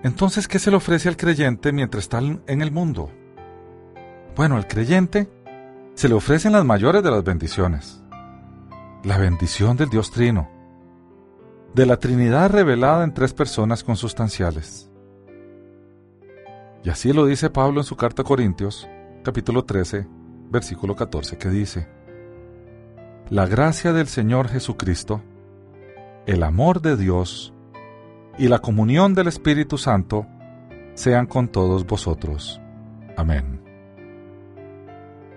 Entonces, 0.02 0.46
¿qué 0.46 0.58
se 0.58 0.70
le 0.70 0.76
ofrece 0.76 1.08
al 1.08 1.16
creyente 1.16 1.72
mientras 1.72 2.04
está 2.04 2.18
en 2.18 2.62
el 2.62 2.70
mundo? 2.70 3.10
Bueno, 4.36 4.56
al 4.56 4.68
creyente 4.68 5.28
se 5.94 6.08
le 6.08 6.14
ofrecen 6.14 6.52
las 6.52 6.64
mayores 6.64 7.02
de 7.02 7.10
las 7.10 7.24
bendiciones. 7.24 8.03
La 9.04 9.18
bendición 9.18 9.76
del 9.76 9.90
Dios 9.90 10.10
Trino, 10.10 10.48
de 11.74 11.84
la 11.84 11.98
Trinidad 11.98 12.50
revelada 12.50 13.04
en 13.04 13.12
tres 13.12 13.34
personas 13.34 13.84
consustanciales. 13.84 14.90
Y 16.82 16.88
así 16.88 17.12
lo 17.12 17.26
dice 17.26 17.50
Pablo 17.50 17.80
en 17.80 17.84
su 17.84 17.96
carta 17.96 18.22
a 18.22 18.24
Corintios, 18.24 18.88
capítulo 19.22 19.66
13, 19.66 20.06
versículo 20.50 20.96
14, 20.96 21.36
que 21.36 21.50
dice, 21.50 21.86
La 23.28 23.46
gracia 23.46 23.92
del 23.92 24.06
Señor 24.06 24.48
Jesucristo, 24.48 25.20
el 26.24 26.42
amor 26.42 26.80
de 26.80 26.96
Dios 26.96 27.52
y 28.38 28.48
la 28.48 28.60
comunión 28.60 29.12
del 29.12 29.28
Espíritu 29.28 29.76
Santo 29.76 30.26
sean 30.94 31.26
con 31.26 31.48
todos 31.48 31.84
vosotros. 31.84 32.58
Amén. 33.18 33.62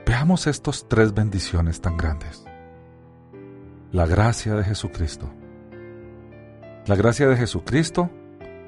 Veamos 0.05 0.47
estos 0.47 0.87
tres 0.87 1.13
bendiciones 1.13 1.81
tan 1.81 1.97
grandes. 1.97 2.46
La 3.97 4.05
gracia 4.05 4.53
de 4.53 4.63
Jesucristo. 4.63 5.27
La 6.85 6.95
gracia 6.95 7.27
de 7.27 7.35
Jesucristo 7.35 8.11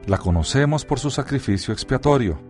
la 0.07 0.17
conocemos 0.17 0.85
por 0.85 0.97
su 0.97 1.11
sacrificio 1.11 1.71
expiatorio. 1.71 2.41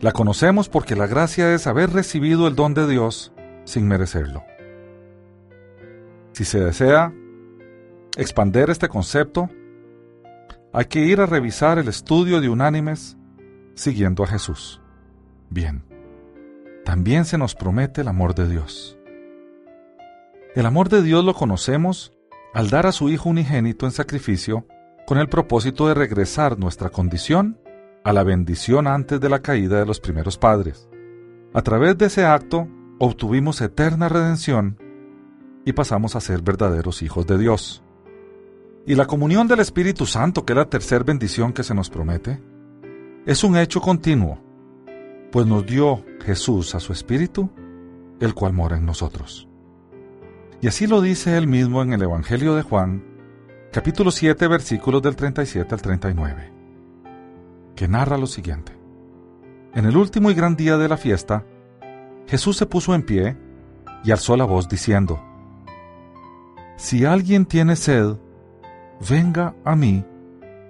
La 0.00 0.12
conocemos 0.12 0.70
porque 0.70 0.96
la 0.96 1.06
gracia 1.06 1.52
es 1.52 1.66
haber 1.66 1.90
recibido 1.90 2.48
el 2.48 2.56
don 2.56 2.72
de 2.72 2.88
Dios 2.88 3.34
sin 3.64 3.86
merecerlo. 3.86 4.42
Si 6.32 6.46
se 6.46 6.60
desea 6.60 7.12
expander 8.16 8.70
este 8.70 8.88
concepto, 8.88 9.50
hay 10.72 10.86
que 10.86 11.00
ir 11.00 11.20
a 11.20 11.26
revisar 11.26 11.78
el 11.78 11.88
estudio 11.88 12.40
de 12.40 12.48
unánimes 12.48 13.18
siguiendo 13.74 14.24
a 14.24 14.28
Jesús. 14.28 14.80
Bien 15.50 15.84
también 16.86 17.26
se 17.26 17.36
nos 17.36 17.54
promete 17.54 18.00
el 18.00 18.08
amor 18.08 18.34
de 18.34 18.48
Dios. 18.48 18.98
El 20.54 20.66
amor 20.66 20.88
de 20.88 21.02
Dios 21.02 21.24
lo 21.24 21.34
conocemos 21.34 22.12
al 22.52 22.70
dar 22.70 22.86
a 22.86 22.92
su 22.92 23.08
Hijo 23.08 23.28
unigénito 23.28 23.86
en 23.86 23.92
sacrificio 23.92 24.66
con 25.04 25.18
el 25.18 25.28
propósito 25.28 25.88
de 25.88 25.94
regresar 25.94 26.58
nuestra 26.58 26.90
condición 26.90 27.58
a 28.04 28.12
la 28.12 28.22
bendición 28.22 28.86
antes 28.86 29.20
de 29.20 29.28
la 29.28 29.40
caída 29.40 29.80
de 29.80 29.86
los 29.86 29.98
primeros 29.98 30.38
padres. 30.38 30.88
A 31.52 31.62
través 31.62 31.98
de 31.98 32.06
ese 32.06 32.24
acto 32.24 32.68
obtuvimos 33.00 33.60
eterna 33.60 34.08
redención 34.08 34.78
y 35.64 35.72
pasamos 35.72 36.14
a 36.14 36.20
ser 36.20 36.42
verdaderos 36.42 37.02
hijos 37.02 37.26
de 37.26 37.36
Dios. 37.36 37.82
Y 38.86 38.94
la 38.94 39.06
comunión 39.06 39.48
del 39.48 39.60
Espíritu 39.60 40.06
Santo, 40.06 40.44
que 40.44 40.52
es 40.52 40.56
la 40.56 40.70
tercera 40.70 41.02
bendición 41.02 41.52
que 41.52 41.64
se 41.64 41.74
nos 41.74 41.90
promete, 41.90 42.40
es 43.26 43.42
un 43.42 43.56
hecho 43.56 43.80
continuo 43.80 44.44
pues 45.32 45.48
nos 45.48 45.66
dio 45.66 46.04
Jesús 46.24 46.76
a 46.76 46.78
su 46.78 46.92
Espíritu, 46.92 47.50
el 48.20 48.34
cual 48.34 48.52
mora 48.52 48.76
en 48.76 48.86
nosotros. 48.86 49.48
Y 50.64 50.66
así 50.66 50.86
lo 50.86 51.02
dice 51.02 51.36
él 51.36 51.46
mismo 51.46 51.82
en 51.82 51.92
el 51.92 52.00
Evangelio 52.00 52.54
de 52.54 52.62
Juan, 52.62 53.04
capítulo 53.70 54.10
7, 54.10 54.48
versículos 54.48 55.02
del 55.02 55.14
37 55.14 55.74
al 55.74 55.82
39, 55.82 56.52
que 57.76 57.86
narra 57.86 58.16
lo 58.16 58.26
siguiente. 58.26 58.72
En 59.74 59.84
el 59.84 59.94
último 59.94 60.30
y 60.30 60.34
gran 60.34 60.56
día 60.56 60.78
de 60.78 60.88
la 60.88 60.96
fiesta, 60.96 61.44
Jesús 62.26 62.56
se 62.56 62.64
puso 62.64 62.94
en 62.94 63.02
pie 63.02 63.36
y 64.04 64.10
alzó 64.10 64.38
la 64.38 64.46
voz 64.46 64.66
diciendo, 64.66 65.22
Si 66.78 67.04
alguien 67.04 67.44
tiene 67.44 67.76
sed, 67.76 68.16
venga 69.06 69.54
a 69.66 69.76
mí 69.76 70.02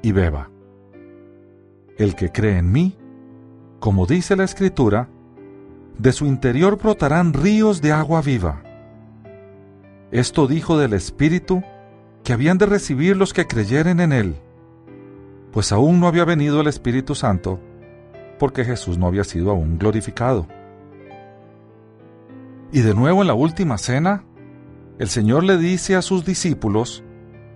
y 0.02 0.10
beba. 0.10 0.50
El 1.96 2.16
que 2.16 2.32
cree 2.32 2.58
en 2.58 2.72
mí, 2.72 2.98
como 3.78 4.06
dice 4.06 4.34
la 4.34 4.42
Escritura, 4.42 5.08
de 5.98 6.10
su 6.10 6.26
interior 6.26 6.78
brotarán 6.78 7.32
ríos 7.32 7.80
de 7.80 7.92
agua 7.92 8.22
viva. 8.22 8.73
Esto 10.14 10.46
dijo 10.46 10.78
del 10.78 10.92
Espíritu 10.92 11.64
que 12.22 12.32
habían 12.32 12.56
de 12.56 12.66
recibir 12.66 13.16
los 13.16 13.32
que 13.32 13.48
creyeren 13.48 13.98
en 13.98 14.12
Él, 14.12 14.36
pues 15.50 15.72
aún 15.72 15.98
no 15.98 16.06
había 16.06 16.24
venido 16.24 16.60
el 16.60 16.68
Espíritu 16.68 17.16
Santo, 17.16 17.58
porque 18.38 18.64
Jesús 18.64 18.96
no 18.96 19.08
había 19.08 19.24
sido 19.24 19.50
aún 19.50 19.76
glorificado. 19.76 20.46
Y 22.70 22.82
de 22.82 22.94
nuevo 22.94 23.22
en 23.22 23.26
la 23.26 23.34
última 23.34 23.76
cena, 23.76 24.24
el 25.00 25.08
Señor 25.08 25.42
le 25.42 25.58
dice 25.58 25.96
a 25.96 26.02
sus 26.02 26.24
discípulos 26.24 27.02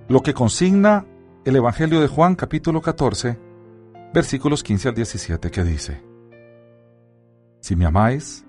lo 0.08 0.24
que 0.24 0.34
consigna 0.34 1.06
el 1.44 1.54
Evangelio 1.54 2.00
de 2.00 2.08
Juan 2.08 2.34
capítulo 2.34 2.82
14, 2.82 3.38
versículos 4.12 4.64
15 4.64 4.88
al 4.88 4.94
17 4.96 5.52
que 5.52 5.62
dice, 5.62 6.02
si 7.60 7.76
me 7.76 7.86
amáis, 7.86 8.44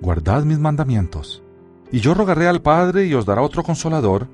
guardad 0.00 0.44
mis 0.44 0.58
mandamientos, 0.58 1.42
y 1.92 2.00
yo 2.00 2.14
rogaré 2.14 2.46
al 2.46 2.62
Padre 2.62 3.06
y 3.06 3.14
os 3.14 3.26
dará 3.26 3.42
otro 3.42 3.62
consolador, 3.62 4.28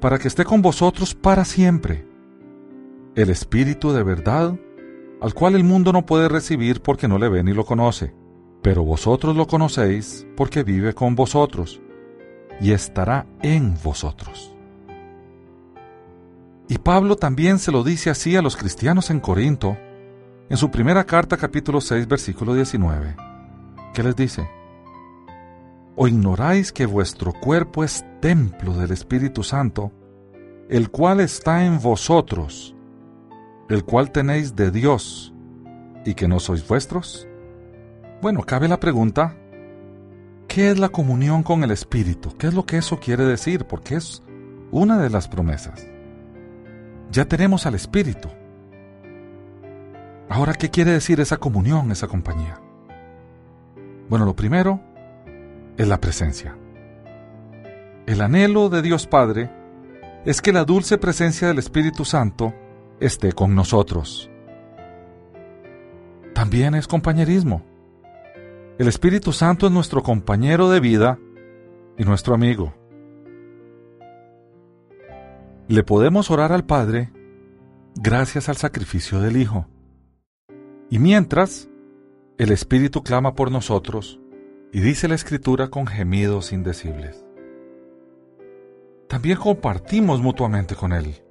para 0.00 0.18
que 0.18 0.28
esté 0.28 0.44
con 0.44 0.62
vosotros 0.62 1.14
para 1.14 1.44
siempre. 1.44 2.06
El 3.14 3.30
Espíritu 3.30 3.92
de 3.92 4.02
verdad, 4.02 4.58
al 5.20 5.34
cual 5.34 5.54
el 5.54 5.64
mundo 5.64 5.92
no 5.92 6.04
puede 6.04 6.28
recibir 6.28 6.82
porque 6.82 7.08
no 7.08 7.18
le 7.18 7.28
ve 7.28 7.42
ni 7.42 7.52
lo 7.52 7.64
conoce, 7.64 8.14
pero 8.62 8.82
vosotros 8.82 9.36
lo 9.36 9.46
conocéis 9.46 10.26
porque 10.36 10.62
vive 10.62 10.92
con 10.92 11.14
vosotros 11.14 11.80
y 12.60 12.72
estará 12.72 13.26
en 13.42 13.74
vosotros. 13.82 14.52
Y 16.68 16.78
Pablo 16.78 17.16
también 17.16 17.58
se 17.58 17.70
lo 17.70 17.84
dice 17.84 18.10
así 18.10 18.36
a 18.36 18.42
los 18.42 18.56
cristianos 18.56 19.10
en 19.10 19.20
Corinto, 19.20 19.76
en 20.48 20.56
su 20.56 20.70
primera 20.70 21.04
carta 21.04 21.36
capítulo 21.36 21.80
6 21.80 22.06
versículo 22.08 22.54
19. 22.54 23.16
¿Qué 23.94 24.02
les 24.02 24.16
dice? 24.16 24.55
¿O 25.98 26.06
ignoráis 26.06 26.72
que 26.72 26.84
vuestro 26.84 27.32
cuerpo 27.32 27.82
es 27.82 28.04
templo 28.20 28.74
del 28.74 28.90
Espíritu 28.90 29.42
Santo, 29.42 29.92
el 30.68 30.90
cual 30.90 31.20
está 31.20 31.64
en 31.64 31.80
vosotros, 31.80 32.76
el 33.70 33.82
cual 33.82 34.12
tenéis 34.12 34.54
de 34.54 34.70
Dios, 34.70 35.32
y 36.04 36.12
que 36.12 36.28
no 36.28 36.38
sois 36.38 36.68
vuestros? 36.68 37.26
Bueno, 38.20 38.42
cabe 38.42 38.68
la 38.68 38.78
pregunta, 38.78 39.38
¿qué 40.48 40.70
es 40.70 40.78
la 40.78 40.90
comunión 40.90 41.42
con 41.42 41.64
el 41.64 41.70
Espíritu? 41.70 42.36
¿Qué 42.36 42.48
es 42.48 42.54
lo 42.54 42.66
que 42.66 42.76
eso 42.76 43.00
quiere 43.00 43.24
decir? 43.24 43.64
Porque 43.64 43.94
es 43.94 44.22
una 44.70 44.98
de 44.98 45.08
las 45.08 45.28
promesas. 45.28 45.88
Ya 47.10 47.24
tenemos 47.24 47.64
al 47.64 47.74
Espíritu. 47.74 48.28
Ahora, 50.28 50.52
¿qué 50.52 50.68
quiere 50.68 50.90
decir 50.90 51.20
esa 51.20 51.38
comunión, 51.38 51.90
esa 51.90 52.06
compañía? 52.06 52.60
Bueno, 54.10 54.26
lo 54.26 54.36
primero 54.36 54.80
es 55.76 55.88
la 55.88 56.00
presencia. 56.00 56.56
El 58.06 58.20
anhelo 58.20 58.68
de 58.68 58.82
Dios 58.82 59.06
Padre 59.06 59.50
es 60.24 60.40
que 60.40 60.52
la 60.52 60.64
dulce 60.64 60.98
presencia 60.98 61.48
del 61.48 61.58
Espíritu 61.58 62.04
Santo 62.04 62.54
esté 63.00 63.32
con 63.32 63.54
nosotros. 63.54 64.30
También 66.34 66.74
es 66.74 66.86
compañerismo. 66.86 67.62
El 68.78 68.88
Espíritu 68.88 69.32
Santo 69.32 69.66
es 69.66 69.72
nuestro 69.72 70.02
compañero 70.02 70.70
de 70.70 70.80
vida 70.80 71.18
y 71.98 72.04
nuestro 72.04 72.34
amigo. 72.34 72.74
Le 75.68 75.82
podemos 75.82 76.30
orar 76.30 76.52
al 76.52 76.64
Padre 76.64 77.12
gracias 77.96 78.48
al 78.48 78.56
sacrificio 78.56 79.20
del 79.20 79.36
Hijo. 79.36 79.66
Y 80.90 80.98
mientras, 80.98 81.68
el 82.38 82.52
Espíritu 82.52 83.02
clama 83.02 83.34
por 83.34 83.50
nosotros 83.50 84.20
y 84.72 84.80
dice 84.80 85.08
la 85.08 85.14
Escritura 85.14 85.68
con 85.68 85.86
gemidos 85.86 86.52
indecibles. 86.52 87.24
También 89.08 89.38
compartimos 89.38 90.20
mutuamente 90.20 90.74
con 90.74 90.92
Él. 90.92 91.22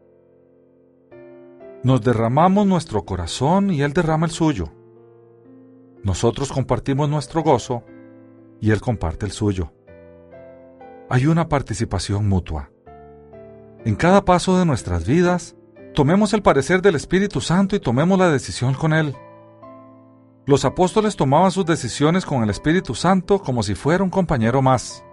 Nos 1.83 2.01
derramamos 2.01 2.65
nuestro 2.65 3.05
corazón 3.05 3.69
y 3.69 3.81
Él 3.81 3.93
derrama 3.93 4.25
el 4.25 4.31
suyo. 4.31 4.71
Nosotros 6.03 6.51
compartimos 6.51 7.09
nuestro 7.09 7.43
gozo 7.43 7.83
y 8.61 8.71
Él 8.71 8.81
comparte 8.81 9.25
el 9.25 9.31
suyo. 9.31 9.73
Hay 11.09 11.27
una 11.27 11.49
participación 11.49 12.27
mutua. 12.27 12.71
En 13.83 13.95
cada 13.95 14.25
paso 14.25 14.57
de 14.57 14.65
nuestras 14.65 15.05
vidas, 15.05 15.55
tomemos 15.93 16.33
el 16.33 16.41
parecer 16.41 16.81
del 16.81 16.95
Espíritu 16.95 17.41
Santo 17.41 17.75
y 17.75 17.79
tomemos 17.79 18.17
la 18.17 18.31
decisión 18.31 18.73
con 18.73 18.93
Él. 18.93 19.15
Los 20.47 20.63
apóstoles 20.63 21.15
tomaban 21.15 21.49
sus 21.49 21.65
decisiones 21.65 22.23
con 22.23 22.43
el 22.43 22.51
Espíritu 22.51 22.93
Santo 22.93 23.39
como 23.39 23.63
si 23.63 23.73
fuera 23.73 24.03
un 24.03 24.11
compañero 24.11 24.61
más. 24.61 25.03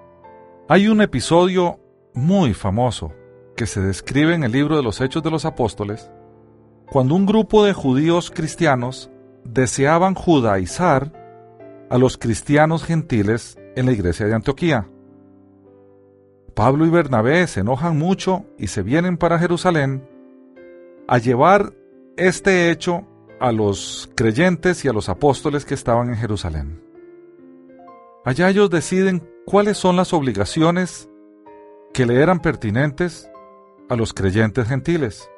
Hay 0.68 0.88
un 0.88 1.00
episodio 1.00 1.80
muy 2.12 2.52
famoso 2.52 3.12
que 3.56 3.66
se 3.66 3.80
describe 3.80 4.34
en 4.34 4.44
el 4.44 4.52
libro 4.52 4.76
de 4.76 4.82
los 4.82 5.00
Hechos 5.00 5.22
de 5.22 5.30
los 5.30 5.46
Apóstoles, 5.46 6.10
cuando 6.90 7.14
un 7.14 7.24
grupo 7.24 7.64
de 7.64 7.72
judíos 7.72 8.30
cristianos 8.30 9.10
deseaban 9.44 10.14
judaizar 10.14 11.10
a 11.88 11.96
los 11.96 12.18
cristianos 12.18 12.84
gentiles 12.84 13.58
en 13.74 13.86
la 13.86 13.92
iglesia 13.92 14.26
de 14.26 14.34
Antioquía. 14.34 14.86
Pablo 16.54 16.84
y 16.84 16.90
Bernabé 16.90 17.46
se 17.46 17.60
enojan 17.60 17.98
mucho 17.98 18.44
y 18.58 18.66
se 18.66 18.82
vienen 18.82 19.16
para 19.16 19.38
Jerusalén 19.38 20.06
a 21.08 21.16
llevar 21.16 21.72
este 22.18 22.70
hecho 22.70 23.06
a 23.42 23.50
los 23.50 24.08
creyentes 24.14 24.84
y 24.84 24.88
a 24.88 24.92
los 24.92 25.08
apóstoles 25.08 25.64
que 25.64 25.74
estaban 25.74 26.10
en 26.10 26.14
Jerusalén. 26.14 26.80
Allá 28.24 28.48
ellos 28.48 28.70
deciden 28.70 29.28
cuáles 29.44 29.76
son 29.76 29.96
las 29.96 30.12
obligaciones 30.12 31.10
que 31.92 32.06
le 32.06 32.22
eran 32.22 32.38
pertinentes 32.38 33.28
a 33.88 33.96
los 33.96 34.14
creyentes 34.14 34.68
gentiles 34.68 35.28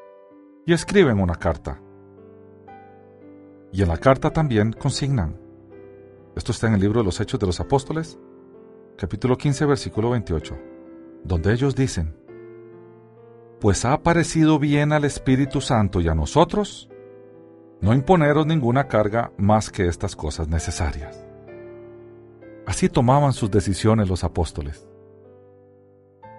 y 0.66 0.74
escriben 0.74 1.18
una 1.18 1.36
carta. 1.36 1.80
Y 3.72 3.80
en 3.80 3.88
la 3.88 3.96
carta 3.96 4.30
también 4.30 4.74
consignan. 4.74 5.40
Esto 6.36 6.52
está 6.52 6.66
en 6.66 6.74
el 6.74 6.80
libro 6.82 7.00
de 7.00 7.06
los 7.06 7.18
Hechos 7.20 7.40
de 7.40 7.46
los 7.46 7.58
Apóstoles, 7.58 8.18
capítulo 8.98 9.38
15, 9.38 9.64
versículo 9.64 10.10
28, 10.10 10.58
donde 11.24 11.54
ellos 11.54 11.74
dicen, 11.74 12.14
Pues 13.60 13.86
ha 13.86 14.02
parecido 14.02 14.58
bien 14.58 14.92
al 14.92 15.06
Espíritu 15.06 15.62
Santo 15.62 16.02
y 16.02 16.08
a 16.08 16.14
nosotros 16.14 16.90
no 17.84 17.92
imponeros 17.92 18.46
ninguna 18.46 18.88
carga 18.88 19.30
más 19.36 19.68
que 19.68 19.86
estas 19.86 20.16
cosas 20.16 20.48
necesarias. 20.48 21.22
Así 22.66 22.88
tomaban 22.88 23.34
sus 23.34 23.50
decisiones 23.50 24.08
los 24.08 24.24
apóstoles. 24.24 24.88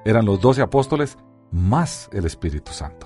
Eran 0.06 0.26
los 0.26 0.42
doce 0.42 0.64
apóstoles 0.64 1.20
más 1.52 2.10
el 2.12 2.26
Espíritu 2.26 2.72
Santo. 2.72 3.06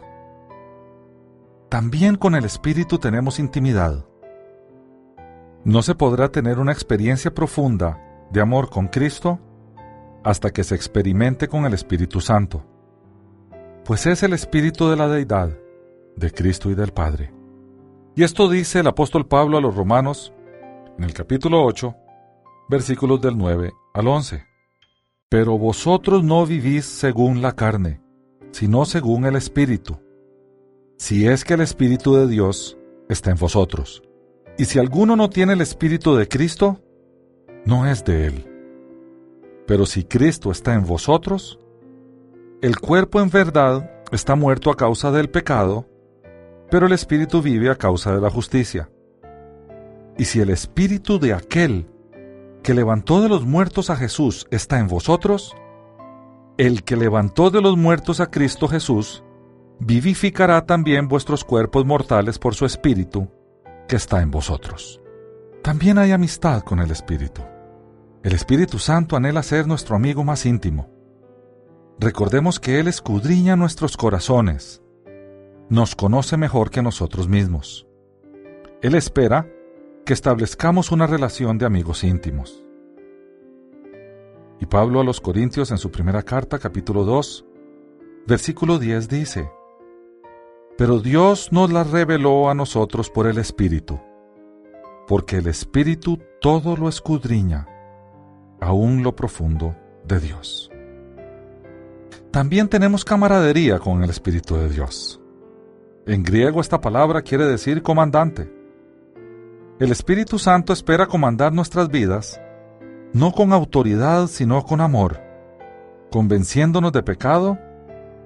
También 1.68 2.16
con 2.16 2.34
el 2.34 2.46
Espíritu 2.46 2.98
tenemos 2.98 3.40
intimidad. 3.40 4.06
No 5.66 5.82
se 5.82 5.94
podrá 5.94 6.32
tener 6.32 6.60
una 6.60 6.72
experiencia 6.72 7.34
profunda 7.34 8.02
de 8.32 8.40
amor 8.40 8.70
con 8.70 8.88
Cristo 8.88 9.38
hasta 10.24 10.52
que 10.52 10.64
se 10.64 10.76
experimente 10.76 11.50
con 11.50 11.66
el 11.66 11.74
Espíritu 11.74 12.22
Santo, 12.22 12.64
pues 13.84 14.06
es 14.06 14.24
el 14.24 14.32
Espíritu 14.32 14.88
de 14.88 14.96
la 14.96 15.10
deidad, 15.10 15.58
de 16.16 16.32
Cristo 16.32 16.72
y 16.72 16.76
del 16.76 16.94
Padre. 16.94 17.38
Y 18.20 18.24
esto 18.24 18.50
dice 18.50 18.82
el 18.82 18.88
apóstol 18.88 19.26
Pablo 19.26 19.58
a 19.58 19.62
los 19.62 19.74
romanos 19.74 20.34
en 20.98 21.06
el 21.06 21.14
capítulo 21.14 21.64
8, 21.64 21.96
versículos 22.68 23.22
del 23.22 23.38
9 23.38 23.72
al 23.94 24.08
11. 24.10 24.44
Pero 25.30 25.58
vosotros 25.58 26.22
no 26.22 26.46
vivís 26.46 26.84
según 26.84 27.42
la 27.42 27.54
carne, 27.54 28.02
sino 28.52 28.84
según 28.84 29.24
el 29.24 29.38
Espíritu. 29.38 30.02
Si 30.98 31.28
es 31.28 31.46
que 31.46 31.54
el 31.54 31.62
Espíritu 31.62 32.14
de 32.16 32.28
Dios 32.28 32.78
está 33.08 33.32
en 33.32 33.38
vosotros. 33.38 34.04
Y 34.58 34.66
si 34.66 34.80
alguno 34.80 35.16
no 35.16 35.30
tiene 35.30 35.54
el 35.54 35.62
Espíritu 35.62 36.18
de 36.18 36.28
Cristo, 36.28 36.82
no 37.64 37.88
es 37.88 38.04
de 38.04 38.28
él. 38.28 38.52
Pero 39.66 39.86
si 39.86 40.04
Cristo 40.04 40.52
está 40.52 40.74
en 40.74 40.86
vosotros, 40.86 41.58
el 42.62 42.82
cuerpo 42.82 43.22
en 43.22 43.30
verdad 43.30 43.90
está 44.12 44.36
muerto 44.36 44.72
a 44.72 44.76
causa 44.76 45.10
del 45.10 45.30
pecado, 45.30 45.89
pero 46.70 46.86
el 46.86 46.94
Espíritu 46.94 47.42
vive 47.42 47.70
a 47.70 47.76
causa 47.76 48.14
de 48.14 48.22
la 48.22 48.30
justicia. 48.30 48.90
Y 50.18 50.26
si 50.26 50.40
el 50.42 50.50
Espíritu 50.50 51.20
de 51.20 51.34
aquel 51.34 51.88
que 52.64 52.74
levantó 52.74 53.22
de 53.22 53.30
los 53.30 53.46
muertos 53.46 53.90
a 53.90 53.96
Jesús 53.96 54.48
está 54.52 54.80
en 54.80 54.88
vosotros, 54.88 55.56
el 56.58 56.84
que 56.84 56.98
levantó 56.98 57.50
de 57.50 57.62
los 57.62 57.78
muertos 57.78 58.20
a 58.20 58.30
Cristo 58.30 58.68
Jesús, 58.68 59.24
vivificará 59.80 60.66
también 60.66 61.08
vuestros 61.08 61.46
cuerpos 61.46 61.86
mortales 61.86 62.38
por 62.38 62.54
su 62.54 62.66
Espíritu 62.66 63.30
que 63.88 63.96
está 63.96 64.22
en 64.22 64.30
vosotros. 64.30 65.02
También 65.64 65.98
hay 65.98 66.12
amistad 66.12 66.62
con 66.64 66.80
el 66.80 66.92
Espíritu. 66.92 67.42
El 68.24 68.34
Espíritu 68.34 68.78
Santo 68.78 69.16
anhela 69.16 69.42
ser 69.42 69.68
nuestro 69.68 69.96
amigo 69.96 70.26
más 70.26 70.46
íntimo. 70.46 70.90
Recordemos 71.98 72.60
que 72.60 72.80
Él 72.80 72.88
escudriña 72.88 73.56
nuestros 73.56 73.96
corazones 73.96 74.82
nos 75.70 75.96
conoce 75.96 76.36
mejor 76.36 76.72
que 76.72 76.82
nosotros 76.82 77.28
mismos. 77.28 77.88
Él 78.82 78.96
espera 78.96 79.48
que 80.04 80.14
establezcamos 80.14 80.92
una 80.92 81.06
relación 81.06 81.60
de 81.60 81.66
amigos 81.68 82.04
íntimos. 82.04 82.64
Y 84.60 84.66
Pablo 84.66 85.00
a 85.00 85.04
los 85.04 85.22
Corintios 85.22 85.72
en 85.72 85.78
su 85.78 85.92
primera 85.92 86.24
carta, 86.24 86.58
capítulo 86.58 87.06
2, 87.06 87.46
versículo 88.26 88.80
10 88.80 89.08
dice, 89.08 89.52
Pero 90.78 91.00
Dios 91.00 91.52
nos 91.52 91.72
la 91.72 91.84
reveló 91.84 92.50
a 92.50 92.56
nosotros 92.56 93.10
por 93.12 93.28
el 93.28 93.38
Espíritu, 93.38 94.00
porque 95.08 95.38
el 95.38 95.48
Espíritu 95.48 96.20
todo 96.42 96.76
lo 96.76 96.90
escudriña, 96.90 97.68
aún 98.60 99.04
lo 99.04 99.16
profundo 99.16 99.76
de 100.04 100.20
Dios. 100.20 100.72
También 102.32 102.68
tenemos 102.70 103.06
camaradería 103.06 103.80
con 103.80 104.04
el 104.04 104.10
Espíritu 104.10 104.56
de 104.56 104.70
Dios. 104.70 105.20
En 106.10 106.24
griego 106.24 106.60
esta 106.60 106.82
palabra 106.82 107.22
quiere 107.22 107.46
decir 107.46 107.84
comandante. 107.84 108.52
El 109.80 109.92
Espíritu 109.92 110.40
Santo 110.40 110.74
espera 110.74 111.06
comandar 111.06 111.54
nuestras 111.54 111.88
vidas, 111.90 112.42
no 113.14 113.32
con 113.32 113.54
autoridad, 113.54 114.26
sino 114.26 114.64
con 114.64 114.82
amor, 114.82 115.22
convenciéndonos 116.12 116.94
de 116.94 117.04
pecado 117.04 117.60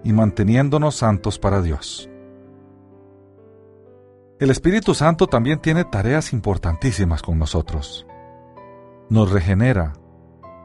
y 0.01 0.13
manteniéndonos 0.13 0.95
santos 0.95 1.37
para 1.37 1.61
Dios. 1.61 2.09
El 4.39 4.49
Espíritu 4.49 4.93
Santo 4.93 5.27
también 5.27 5.59
tiene 5.59 5.83
tareas 5.83 6.31
importantísimas 6.31 7.21
con 7.21 7.37
nosotros. 7.37 8.07
Nos 9.09 9.29
regenera, 9.29 9.91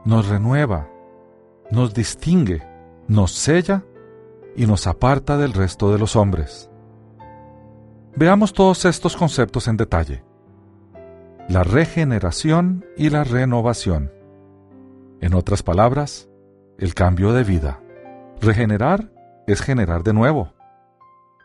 nos 0.05 0.29
renueva, 0.29 0.87
nos 1.69 1.93
distingue, 1.93 2.65
nos 3.09 3.33
sella 3.33 3.83
y 4.55 4.65
nos 4.67 4.87
aparta 4.87 5.35
del 5.35 5.51
resto 5.51 5.91
de 5.91 5.99
los 5.99 6.15
hombres. 6.15 6.68
Veamos 8.15 8.53
todos 8.53 8.85
estos 8.85 9.15
conceptos 9.15 9.67
en 9.67 9.77
detalle. 9.77 10.23
La 11.47 11.63
regeneración 11.63 12.85
y 12.97 13.09
la 13.09 13.23
renovación. 13.23 14.11
En 15.21 15.33
otras 15.33 15.63
palabras, 15.63 16.29
el 16.77 16.93
cambio 16.93 17.33
de 17.33 17.43
vida. 17.43 17.79
Regenerar 18.41 19.11
es 19.47 19.61
generar 19.61 20.03
de 20.03 20.13
nuevo. 20.13 20.53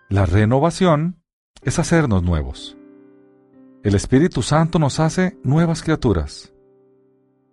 La 0.09 0.27
renovación 0.27 1.23
es 1.63 1.79
hacernos 1.79 2.23
nuevos. 2.23 2.77
El 3.83 3.95
Espíritu 3.95 4.43
Santo 4.43 4.79
nos 4.79 5.01
hace 5.01 5.39
nuevas 5.43 5.83
criaturas. 5.83 6.53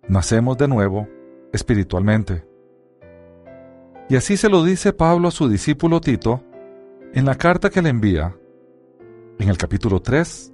Nacemos 0.08 0.58
de 0.58 0.68
nuevo 0.68 1.08
espiritualmente. 1.52 2.46
Y 4.08 4.16
así 4.16 4.36
se 4.36 4.48
lo 4.48 4.64
dice 4.64 4.92
Pablo 4.92 5.28
a 5.28 5.32
su 5.32 5.48
discípulo 5.48 6.00
Tito 6.00 6.42
en 7.14 7.24
la 7.24 7.36
carta 7.36 7.70
que 7.70 7.82
le 7.82 7.90
envía 7.90 8.36
en 9.38 9.48
el 9.48 9.58
capítulo 9.58 10.00
3, 10.00 10.52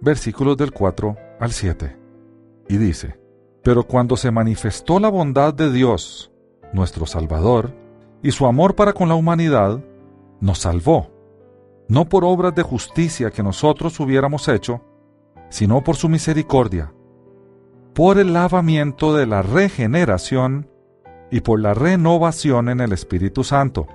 versículos 0.00 0.56
del 0.56 0.72
4 0.72 1.16
al 1.40 1.52
7. 1.52 1.96
Y 2.68 2.76
dice, 2.76 3.18
Pero 3.62 3.84
cuando 3.84 4.16
se 4.16 4.30
manifestó 4.30 4.98
la 4.98 5.08
bondad 5.08 5.54
de 5.54 5.72
Dios, 5.72 6.32
nuestro 6.72 7.06
Salvador, 7.06 7.72
y 8.22 8.32
su 8.32 8.46
amor 8.46 8.74
para 8.74 8.92
con 8.92 9.08
la 9.08 9.14
humanidad 9.14 9.82
nos 10.40 10.58
salvó, 10.58 11.10
no 11.88 12.08
por 12.08 12.24
obras 12.24 12.54
de 12.54 12.62
justicia 12.62 13.30
que 13.30 13.42
nosotros 13.42 13.98
hubiéramos 14.00 14.48
hecho, 14.48 14.82
sino 15.48 15.82
por 15.84 15.96
su 15.96 16.08
misericordia, 16.08 16.92
por 17.94 18.18
el 18.18 18.32
lavamiento 18.32 19.14
de 19.14 19.26
la 19.26 19.42
regeneración 19.42 20.68
y 21.30 21.40
por 21.40 21.60
la 21.60 21.74
renovación 21.74 22.68
en 22.68 22.80
el 22.80 22.92
Espíritu 22.92 23.44
Santo, 23.44 23.86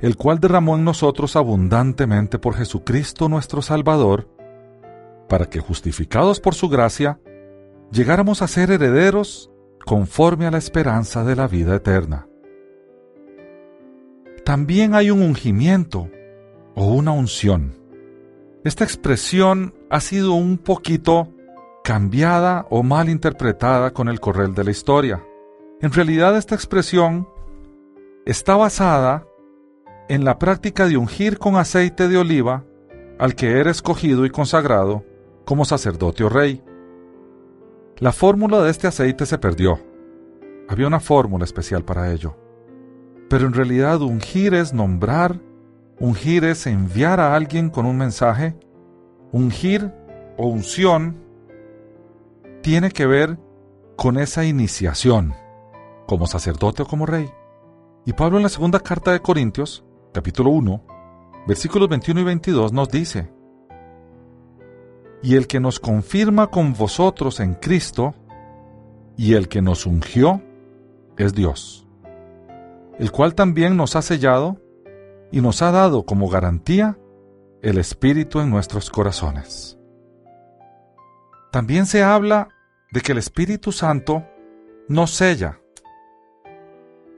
el 0.00 0.16
cual 0.16 0.40
derramó 0.40 0.76
en 0.76 0.84
nosotros 0.84 1.36
abundantemente 1.36 2.38
por 2.38 2.54
Jesucristo 2.54 3.28
nuestro 3.28 3.62
Salvador, 3.62 4.28
para 5.28 5.46
que 5.46 5.60
justificados 5.60 6.40
por 6.40 6.54
su 6.54 6.68
gracia, 6.68 7.18
llegáramos 7.90 8.42
a 8.42 8.48
ser 8.48 8.70
herederos 8.70 9.50
conforme 9.84 10.46
a 10.46 10.50
la 10.50 10.58
esperanza 10.58 11.24
de 11.24 11.36
la 11.36 11.46
vida 11.46 11.76
eterna. 11.76 12.26
También 14.44 14.94
hay 14.94 15.10
un 15.10 15.22
ungimiento 15.22 16.08
o 16.74 16.86
una 16.92 17.12
unción. 17.12 17.74
Esta 18.64 18.84
expresión 18.84 19.74
ha 19.90 20.00
sido 20.00 20.34
un 20.34 20.58
poquito 20.58 21.32
cambiada 21.82 22.66
o 22.68 22.82
mal 22.82 23.08
interpretada 23.08 23.92
con 23.92 24.08
el 24.08 24.20
correl 24.20 24.54
de 24.54 24.64
la 24.64 24.70
historia. 24.72 25.24
En 25.80 25.92
realidad 25.92 26.36
esta 26.36 26.54
expresión 26.54 27.28
está 28.24 28.56
basada 28.56 29.24
en 30.08 30.24
la 30.24 30.38
práctica 30.38 30.86
de 30.86 30.96
ungir 30.96 31.38
con 31.38 31.56
aceite 31.56 32.08
de 32.08 32.18
oliva 32.18 32.64
al 33.18 33.34
que 33.34 33.58
era 33.58 33.70
escogido 33.70 34.26
y 34.26 34.30
consagrado 34.30 35.04
como 35.44 35.64
sacerdote 35.64 36.24
o 36.24 36.28
rey. 36.28 36.62
La 37.98 38.12
fórmula 38.12 38.62
de 38.62 38.70
este 38.70 38.86
aceite 38.86 39.24
se 39.26 39.38
perdió. 39.38 39.80
Había 40.68 40.86
una 40.86 41.00
fórmula 41.00 41.44
especial 41.44 41.84
para 41.84 42.12
ello. 42.12 42.36
Pero 43.30 43.46
en 43.46 43.54
realidad 43.54 44.02
ungir 44.02 44.54
es 44.54 44.72
nombrar, 44.72 45.40
ungir 45.98 46.44
es 46.44 46.66
enviar 46.66 47.20
a 47.20 47.34
alguien 47.34 47.70
con 47.70 47.86
un 47.86 47.96
mensaje, 47.96 48.56
ungir 49.32 49.92
o 50.36 50.46
unción 50.48 51.16
tiene 52.62 52.90
que 52.90 53.06
ver 53.06 53.38
con 53.96 54.18
esa 54.18 54.44
iniciación 54.44 55.34
como 56.06 56.26
sacerdote 56.26 56.82
o 56.82 56.86
como 56.86 57.06
rey. 57.06 57.30
Y 58.04 58.12
Pablo 58.12 58.36
en 58.36 58.42
la 58.42 58.48
segunda 58.48 58.80
carta 58.80 59.12
de 59.12 59.20
Corintios, 59.20 59.85
capítulo 60.16 60.48
1, 60.48 60.82
versículos 61.46 61.90
21 61.90 62.22
y 62.22 62.24
22 62.24 62.72
nos 62.72 62.88
dice, 62.88 63.30
Y 65.22 65.34
el 65.36 65.46
que 65.46 65.60
nos 65.60 65.78
confirma 65.78 66.46
con 66.46 66.72
vosotros 66.72 67.38
en 67.38 67.52
Cristo, 67.52 68.14
y 69.18 69.34
el 69.34 69.46
que 69.48 69.60
nos 69.60 69.84
ungió, 69.84 70.40
es 71.18 71.34
Dios, 71.34 71.86
el 72.98 73.12
cual 73.12 73.34
también 73.34 73.76
nos 73.76 73.94
ha 73.94 74.00
sellado 74.00 74.56
y 75.30 75.42
nos 75.42 75.60
ha 75.60 75.70
dado 75.70 76.06
como 76.06 76.30
garantía 76.30 76.98
el 77.60 77.76
Espíritu 77.76 78.40
en 78.40 78.48
nuestros 78.48 78.88
corazones. 78.88 79.78
También 81.52 81.84
se 81.84 82.02
habla 82.02 82.48
de 82.90 83.02
que 83.02 83.12
el 83.12 83.18
Espíritu 83.18 83.70
Santo 83.70 84.24
nos 84.88 85.10
sella, 85.10 85.60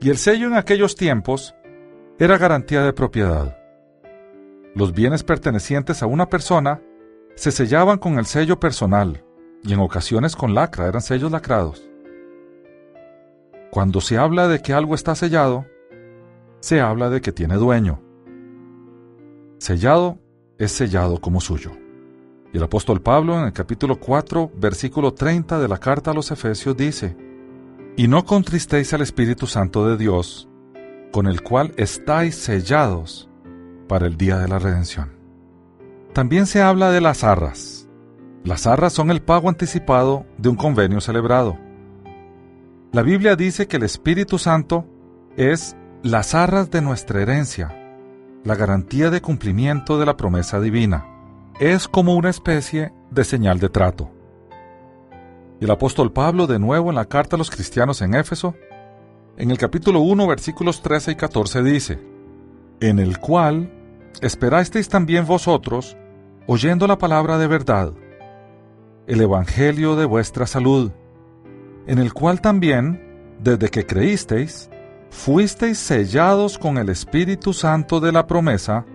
y 0.01 0.09
el 0.09 0.17
sello 0.17 0.47
en 0.47 0.55
aquellos 0.55 0.97
tiempos 0.97 1.55
era 2.19 2.37
garantía 2.37 2.83
de 2.83 2.91
propiedad. 2.91 3.57
Los 4.75 4.93
bienes 4.93 5.23
pertenecientes 5.23 6.03
a 6.03 6.05
una 6.05 6.27
persona 6.27 6.81
se 7.35 7.49
sellaban 7.51 7.97
con 7.97 8.19
el 8.19 8.25
sello 8.25 8.59
personal 8.59 9.23
y 9.63 9.71
en 9.71 9.79
ocasiones 9.79 10.35
con 10.35 10.53
lacra, 10.53 10.87
eran 10.87 11.01
sellos 11.01 11.31
lacrados. 11.31 11.89
Cuando 13.71 14.01
se 14.01 14.17
habla 14.17 14.49
de 14.49 14.61
que 14.61 14.73
algo 14.73 14.95
está 14.95 15.15
sellado, 15.15 15.65
se 16.59 16.81
habla 16.81 17.09
de 17.09 17.21
que 17.21 17.31
tiene 17.31 17.55
dueño. 17.55 18.01
Sellado 19.59 20.19
es 20.57 20.73
sellado 20.73 21.21
como 21.21 21.39
suyo. 21.39 21.71
Y 22.51 22.57
el 22.57 22.63
apóstol 22.63 23.01
Pablo 23.01 23.39
en 23.39 23.45
el 23.45 23.53
capítulo 23.53 23.97
4, 23.97 24.51
versículo 24.55 25.13
30 25.13 25.57
de 25.57 25.67
la 25.69 25.77
carta 25.77 26.11
a 26.11 26.13
los 26.13 26.31
Efesios 26.31 26.75
dice, 26.75 27.15
y 27.95 28.09
no 28.09 28.25
contristéis 28.25 28.93
al 28.93 29.01
Espíritu 29.01 29.47
Santo 29.47 29.87
de 29.87 29.95
Dios, 29.95 30.48
con 31.11 31.27
el 31.27 31.41
cual 31.41 31.73
estáis 31.77 32.35
sellados 32.35 33.29
para 33.87 34.07
el 34.07 34.17
día 34.17 34.37
de 34.37 34.47
la 34.47 34.59
redención. 34.59 35.11
También 36.13 36.45
se 36.45 36.61
habla 36.61 36.91
de 36.91 37.01
las 37.01 37.23
arras. 37.23 37.87
Las 38.43 38.67
arras 38.67 38.93
son 38.93 39.11
el 39.11 39.21
pago 39.21 39.49
anticipado 39.49 40.25
de 40.37 40.49
un 40.49 40.55
convenio 40.55 41.01
celebrado. 41.01 41.57
La 42.91 43.01
Biblia 43.03 43.35
dice 43.35 43.67
que 43.67 43.77
el 43.77 43.83
Espíritu 43.83 44.37
Santo 44.37 44.85
es 45.37 45.75
las 46.01 46.33
arras 46.33 46.71
de 46.71 46.81
nuestra 46.81 47.21
herencia, 47.21 47.75
la 48.43 48.55
garantía 48.55 49.09
de 49.09 49.21
cumplimiento 49.21 49.99
de 49.99 50.05
la 50.05 50.17
promesa 50.17 50.59
divina. 50.59 51.05
Es 51.59 51.87
como 51.87 52.15
una 52.15 52.29
especie 52.29 52.93
de 53.11 53.23
señal 53.23 53.59
de 53.59 53.69
trato. 53.69 54.09
El 55.59 55.69
apóstol 55.71 56.13
Pablo, 56.13 56.47
de 56.47 56.57
nuevo 56.57 56.89
en 56.89 56.95
la 56.95 57.05
carta 57.05 57.35
a 57.35 57.39
los 57.39 57.51
cristianos 57.51 58.01
en 58.01 58.15
Éfeso, 58.15 58.55
en 59.39 59.51
el 59.51 59.57
capítulo 59.57 60.01
1, 60.01 60.27
versículos 60.27 60.81
13 60.81 61.11
y 61.11 61.15
14 61.15 61.63
dice, 61.63 61.99
en 62.81 62.99
el 62.99 63.19
cual 63.19 63.71
esperasteis 64.21 64.89
también 64.89 65.25
vosotros, 65.25 65.95
oyendo 66.45 66.87
la 66.87 66.97
palabra 66.97 67.37
de 67.37 67.47
verdad, 67.47 67.93
el 69.07 69.21
Evangelio 69.21 69.95
de 69.95 70.03
vuestra 70.03 70.45
salud, 70.45 70.91
en 71.87 71.99
el 71.99 72.13
cual 72.13 72.41
también, 72.41 73.37
desde 73.41 73.69
que 73.69 73.85
creísteis, 73.85 74.69
fuisteis 75.09 75.79
sellados 75.79 76.57
con 76.57 76.77
el 76.77 76.89
Espíritu 76.89 77.53
Santo 77.53 78.01
de 78.01 78.11
la 78.11 78.27
promesa, 78.27 78.85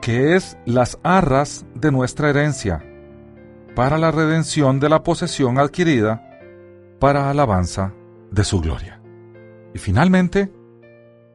que 0.00 0.36
es 0.36 0.56
las 0.64 0.98
arras 1.02 1.66
de 1.74 1.92
nuestra 1.92 2.30
herencia 2.30 2.82
para 3.74 3.98
la 3.98 4.10
redención 4.10 4.80
de 4.80 4.88
la 4.88 5.02
posesión 5.02 5.58
adquirida 5.58 6.22
para 6.98 7.28
alabanza 7.28 7.92
de 8.30 8.42
su 8.42 8.58
gloria. 8.62 9.02
Y 9.76 9.78
finalmente, 9.78 10.50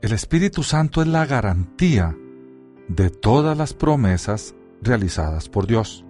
el 0.01 0.13
Espíritu 0.13 0.63
Santo 0.63 1.03
es 1.03 1.07
la 1.07 1.27
garantía 1.27 2.17
de 2.87 3.11
todas 3.11 3.55
las 3.55 3.75
promesas 3.75 4.55
realizadas 4.81 5.47
por 5.47 5.67
Dios. 5.67 6.03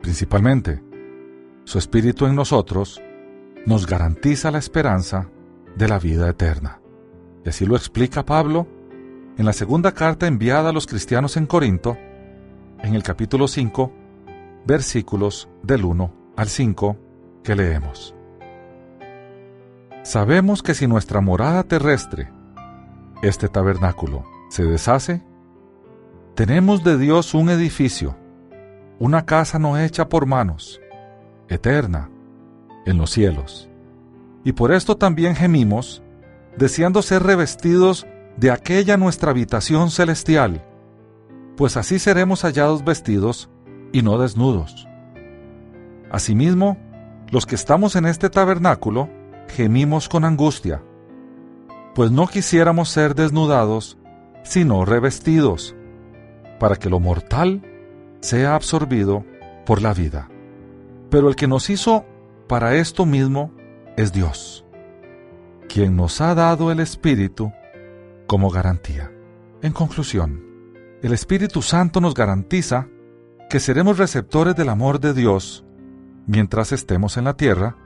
Principalmente, 0.00 0.82
su 1.64 1.76
Espíritu 1.76 2.24
en 2.24 2.34
nosotros 2.34 3.02
nos 3.66 3.86
garantiza 3.86 4.50
la 4.50 4.56
esperanza 4.56 5.28
de 5.76 5.86
la 5.86 5.98
vida 5.98 6.30
eterna. 6.30 6.80
Y 7.44 7.50
así 7.50 7.66
lo 7.66 7.76
explica 7.76 8.24
Pablo 8.24 8.66
en 9.36 9.44
la 9.44 9.52
segunda 9.52 9.92
carta 9.92 10.26
enviada 10.26 10.70
a 10.70 10.72
los 10.72 10.86
cristianos 10.86 11.36
en 11.36 11.44
Corinto, 11.44 11.98
en 12.82 12.94
el 12.94 13.02
capítulo 13.02 13.48
5, 13.48 13.92
versículos 14.64 15.50
del 15.62 15.84
1 15.84 16.32
al 16.36 16.48
5 16.48 16.96
que 17.44 17.54
leemos. 17.54 18.14
Sabemos 20.02 20.64
que 20.64 20.74
si 20.74 20.88
nuestra 20.88 21.20
morada 21.20 21.62
terrestre, 21.62 22.32
este 23.22 23.48
tabernáculo, 23.48 24.24
se 24.50 24.64
deshace, 24.64 25.22
tenemos 26.34 26.82
de 26.82 26.98
Dios 26.98 27.34
un 27.34 27.50
edificio, 27.50 28.16
una 28.98 29.24
casa 29.26 29.60
no 29.60 29.78
hecha 29.78 30.08
por 30.08 30.26
manos, 30.26 30.80
eterna, 31.48 32.10
en 32.84 32.98
los 32.98 33.10
cielos. 33.10 33.68
Y 34.42 34.52
por 34.52 34.72
esto 34.72 34.96
también 34.96 35.36
gemimos, 35.36 36.02
deseando 36.56 37.00
ser 37.02 37.22
revestidos 37.22 38.04
de 38.36 38.50
aquella 38.50 38.96
nuestra 38.96 39.30
habitación 39.30 39.92
celestial, 39.92 40.66
pues 41.56 41.76
así 41.76 42.00
seremos 42.00 42.42
hallados 42.42 42.84
vestidos 42.84 43.50
y 43.92 44.02
no 44.02 44.18
desnudos. 44.18 44.88
Asimismo, 46.10 46.76
los 47.30 47.46
que 47.46 47.54
estamos 47.54 47.94
en 47.94 48.06
este 48.06 48.30
tabernáculo 48.30 49.08
gemimos 49.52 50.08
con 50.08 50.24
angustia, 50.24 50.82
pues 51.94 52.10
no 52.10 52.26
quisiéramos 52.26 52.88
ser 52.88 53.14
desnudados, 53.14 53.98
sino 54.42 54.84
revestidos, 54.84 55.76
para 56.58 56.76
que 56.76 56.88
lo 56.88 57.00
mortal 57.00 57.62
sea 58.20 58.54
absorbido 58.54 59.24
por 59.66 59.82
la 59.82 59.94
vida. 59.94 60.28
Pero 61.10 61.28
el 61.28 61.36
que 61.36 61.46
nos 61.46 61.70
hizo 61.70 62.06
para 62.48 62.74
esto 62.74 63.04
mismo 63.06 63.52
es 63.96 64.12
Dios, 64.12 64.64
quien 65.68 65.96
nos 65.96 66.20
ha 66.20 66.34
dado 66.34 66.72
el 66.72 66.80
Espíritu 66.80 67.52
como 68.26 68.50
garantía. 68.50 69.12
En 69.60 69.72
conclusión, 69.72 70.42
el 71.02 71.12
Espíritu 71.12 71.62
Santo 71.62 72.00
nos 72.00 72.14
garantiza 72.14 72.88
que 73.50 73.60
seremos 73.60 73.98
receptores 73.98 74.56
del 74.56 74.70
amor 74.70 74.98
de 74.98 75.12
Dios 75.12 75.64
mientras 76.26 76.72
estemos 76.72 77.16
en 77.16 77.24
la 77.24 77.36
tierra 77.36 77.76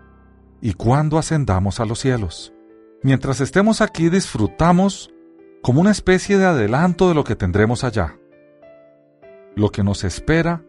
y 0.61 0.75
cuando 0.75 1.19
ascendamos 1.19 1.81
a 1.81 1.85
los 1.85 2.01
cielos. 2.01 2.53
Mientras 3.03 3.41
estemos 3.41 3.81
aquí 3.81 4.09
disfrutamos 4.09 5.13
como 5.63 5.81
una 5.81 5.91
especie 5.91 6.39
de 6.39 6.47
adelanto 6.47 7.09
de 7.09 7.15
lo 7.15 7.25
que 7.25 7.37
tendremos 7.37 7.85
allá. 7.85 8.19
Lo 9.55 9.71
que 9.71 9.83
nos 9.83 10.05
espera 10.05 10.63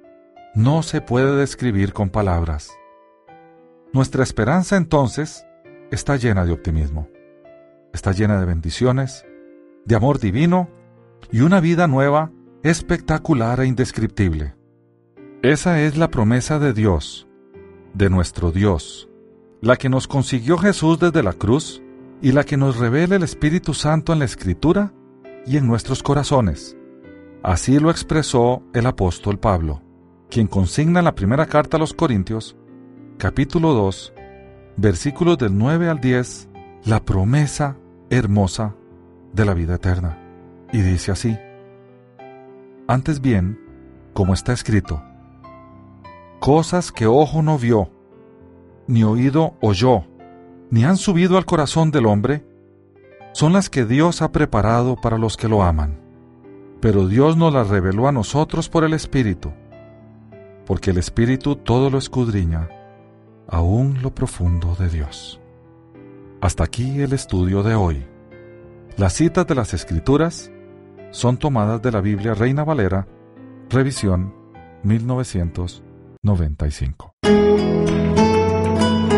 no 0.56 0.82
se 0.82 1.02
puede 1.02 1.36
describir 1.36 1.94
con 1.94 2.10
palabras. 2.10 2.72
Nuestra 3.94 4.24
esperanza 4.24 4.76
entonces 4.76 5.46
está 5.92 6.18
llena 6.18 6.46
de 6.46 6.52
optimismo. 6.52 7.10
está 7.94 8.12
llena 8.12 8.40
de 8.40 8.46
bendiciones, 8.46 9.26
de 9.86 9.96
amor 9.96 10.20
divino 10.20 10.70
y 11.32 11.40
una 11.40 11.60
vida 11.60 11.88
nueva, 11.88 12.32
espectacular 12.62 13.60
e 13.60 13.68
indescriptible. 13.68 14.56
Esa 15.42 15.82
es 15.82 15.98
la 15.98 16.10
promesa 16.10 16.60
de 16.60 16.74
Dios, 16.74 17.28
de 17.94 18.10
nuestro 18.10 18.52
Dios, 18.52 19.07
la 19.62 19.76
que 19.76 19.89
nos 19.89 20.08
consiguió 20.08 20.58
Jesús 20.58 20.99
desde 20.99 21.24
la 21.24 21.34
cruz 21.34 21.82
y 22.22 22.32
la 22.32 22.43
que 22.43 22.58
nos 22.58 22.78
revela 22.78 23.16
el 23.16 23.24
Espíritu 23.24 23.74
Santo 23.74 24.14
en 24.14 24.20
la 24.20 24.26
Escritura 24.26 24.93
y 25.45 25.58
en 25.58 25.68
nuestros 25.68 26.03
corazones. 26.03 26.76
Así 27.43 27.80
lo 27.80 27.89
expresó 27.89 28.64
el 28.74 28.86
apóstol 28.86 29.39
Pablo, 29.39 29.82
quien 30.30 30.47
consigna 30.47 30.99
en 30.99 31.05
la 31.05 31.16
primera 31.16 31.45
carta 31.45 31.78
a 31.78 31.80
los 31.80 31.93
Corintios, 31.93 32.58
capítulo 33.18 33.74
2, 33.74 34.14
versículos 34.76 35.38
del 35.38 35.58
9 35.58 35.89
al 35.89 35.99
10, 35.99 36.49
la 36.86 37.03
promesa 37.03 37.78
hermosa 38.10 38.76
de 39.34 39.45
la 39.45 39.53
vida 39.53 39.76
eterna. 39.76 40.20
Y 40.74 40.82
dice 40.82 41.12
así, 41.12 41.38
antes 42.88 43.22
bien, 43.22 43.60
como 44.14 44.34
está 44.34 44.53
escrito, 44.53 45.01
cosas 46.39 46.91
que 46.91 47.05
ojo 47.05 47.41
no 47.41 47.58
vio, 47.58 47.89
ni 48.88 49.04
oído 49.04 49.56
oyó, 49.62 50.06
ni 50.70 50.84
han 50.84 50.98
subido 50.98 51.38
al 51.38 51.46
corazón 51.46 51.92
del 51.92 52.06
hombre, 52.06 52.46
son 53.34 53.54
las 53.54 53.70
que 53.70 53.86
Dios 53.86 54.22
ha 54.22 54.32
preparado 54.32 54.96
para 54.96 55.18
los 55.18 55.38
que 55.38 55.48
lo 55.48 55.64
aman. 55.64 56.00
Pero 56.82 57.08
Dios 57.08 57.38
nos 57.38 57.54
las 57.54 57.70
reveló 57.70 58.08
a 58.08 58.12
nosotros 58.12 58.70
por 58.70 58.84
el 58.84 58.94
Espíritu, 58.94 59.52
porque 60.66 60.92
el 60.92 60.98
Espíritu 60.98 61.56
todo 61.56 61.90
lo 61.90 61.98
escudriña, 61.98 62.70
aún 63.48 64.02
lo 64.02 64.14
profundo 64.14 64.76
de 64.76 64.90
Dios. 64.90 65.40
Hasta 66.42 66.64
aquí 66.64 67.02
el 67.02 67.14
estudio 67.14 67.64
de 67.64 67.76
hoy. 67.76 68.06
Las 68.96 69.14
citas 69.14 69.48
de 69.48 69.56
las 69.56 69.74
Escrituras 69.74 70.52
son 71.12 71.38
tomadas 71.38 71.82
de 71.82 71.92
la 71.92 72.02
Biblia 72.02 72.34
Reina 72.34 72.64
Valera, 72.64 73.08
revisión 73.70 74.34
1995. 74.84 77.16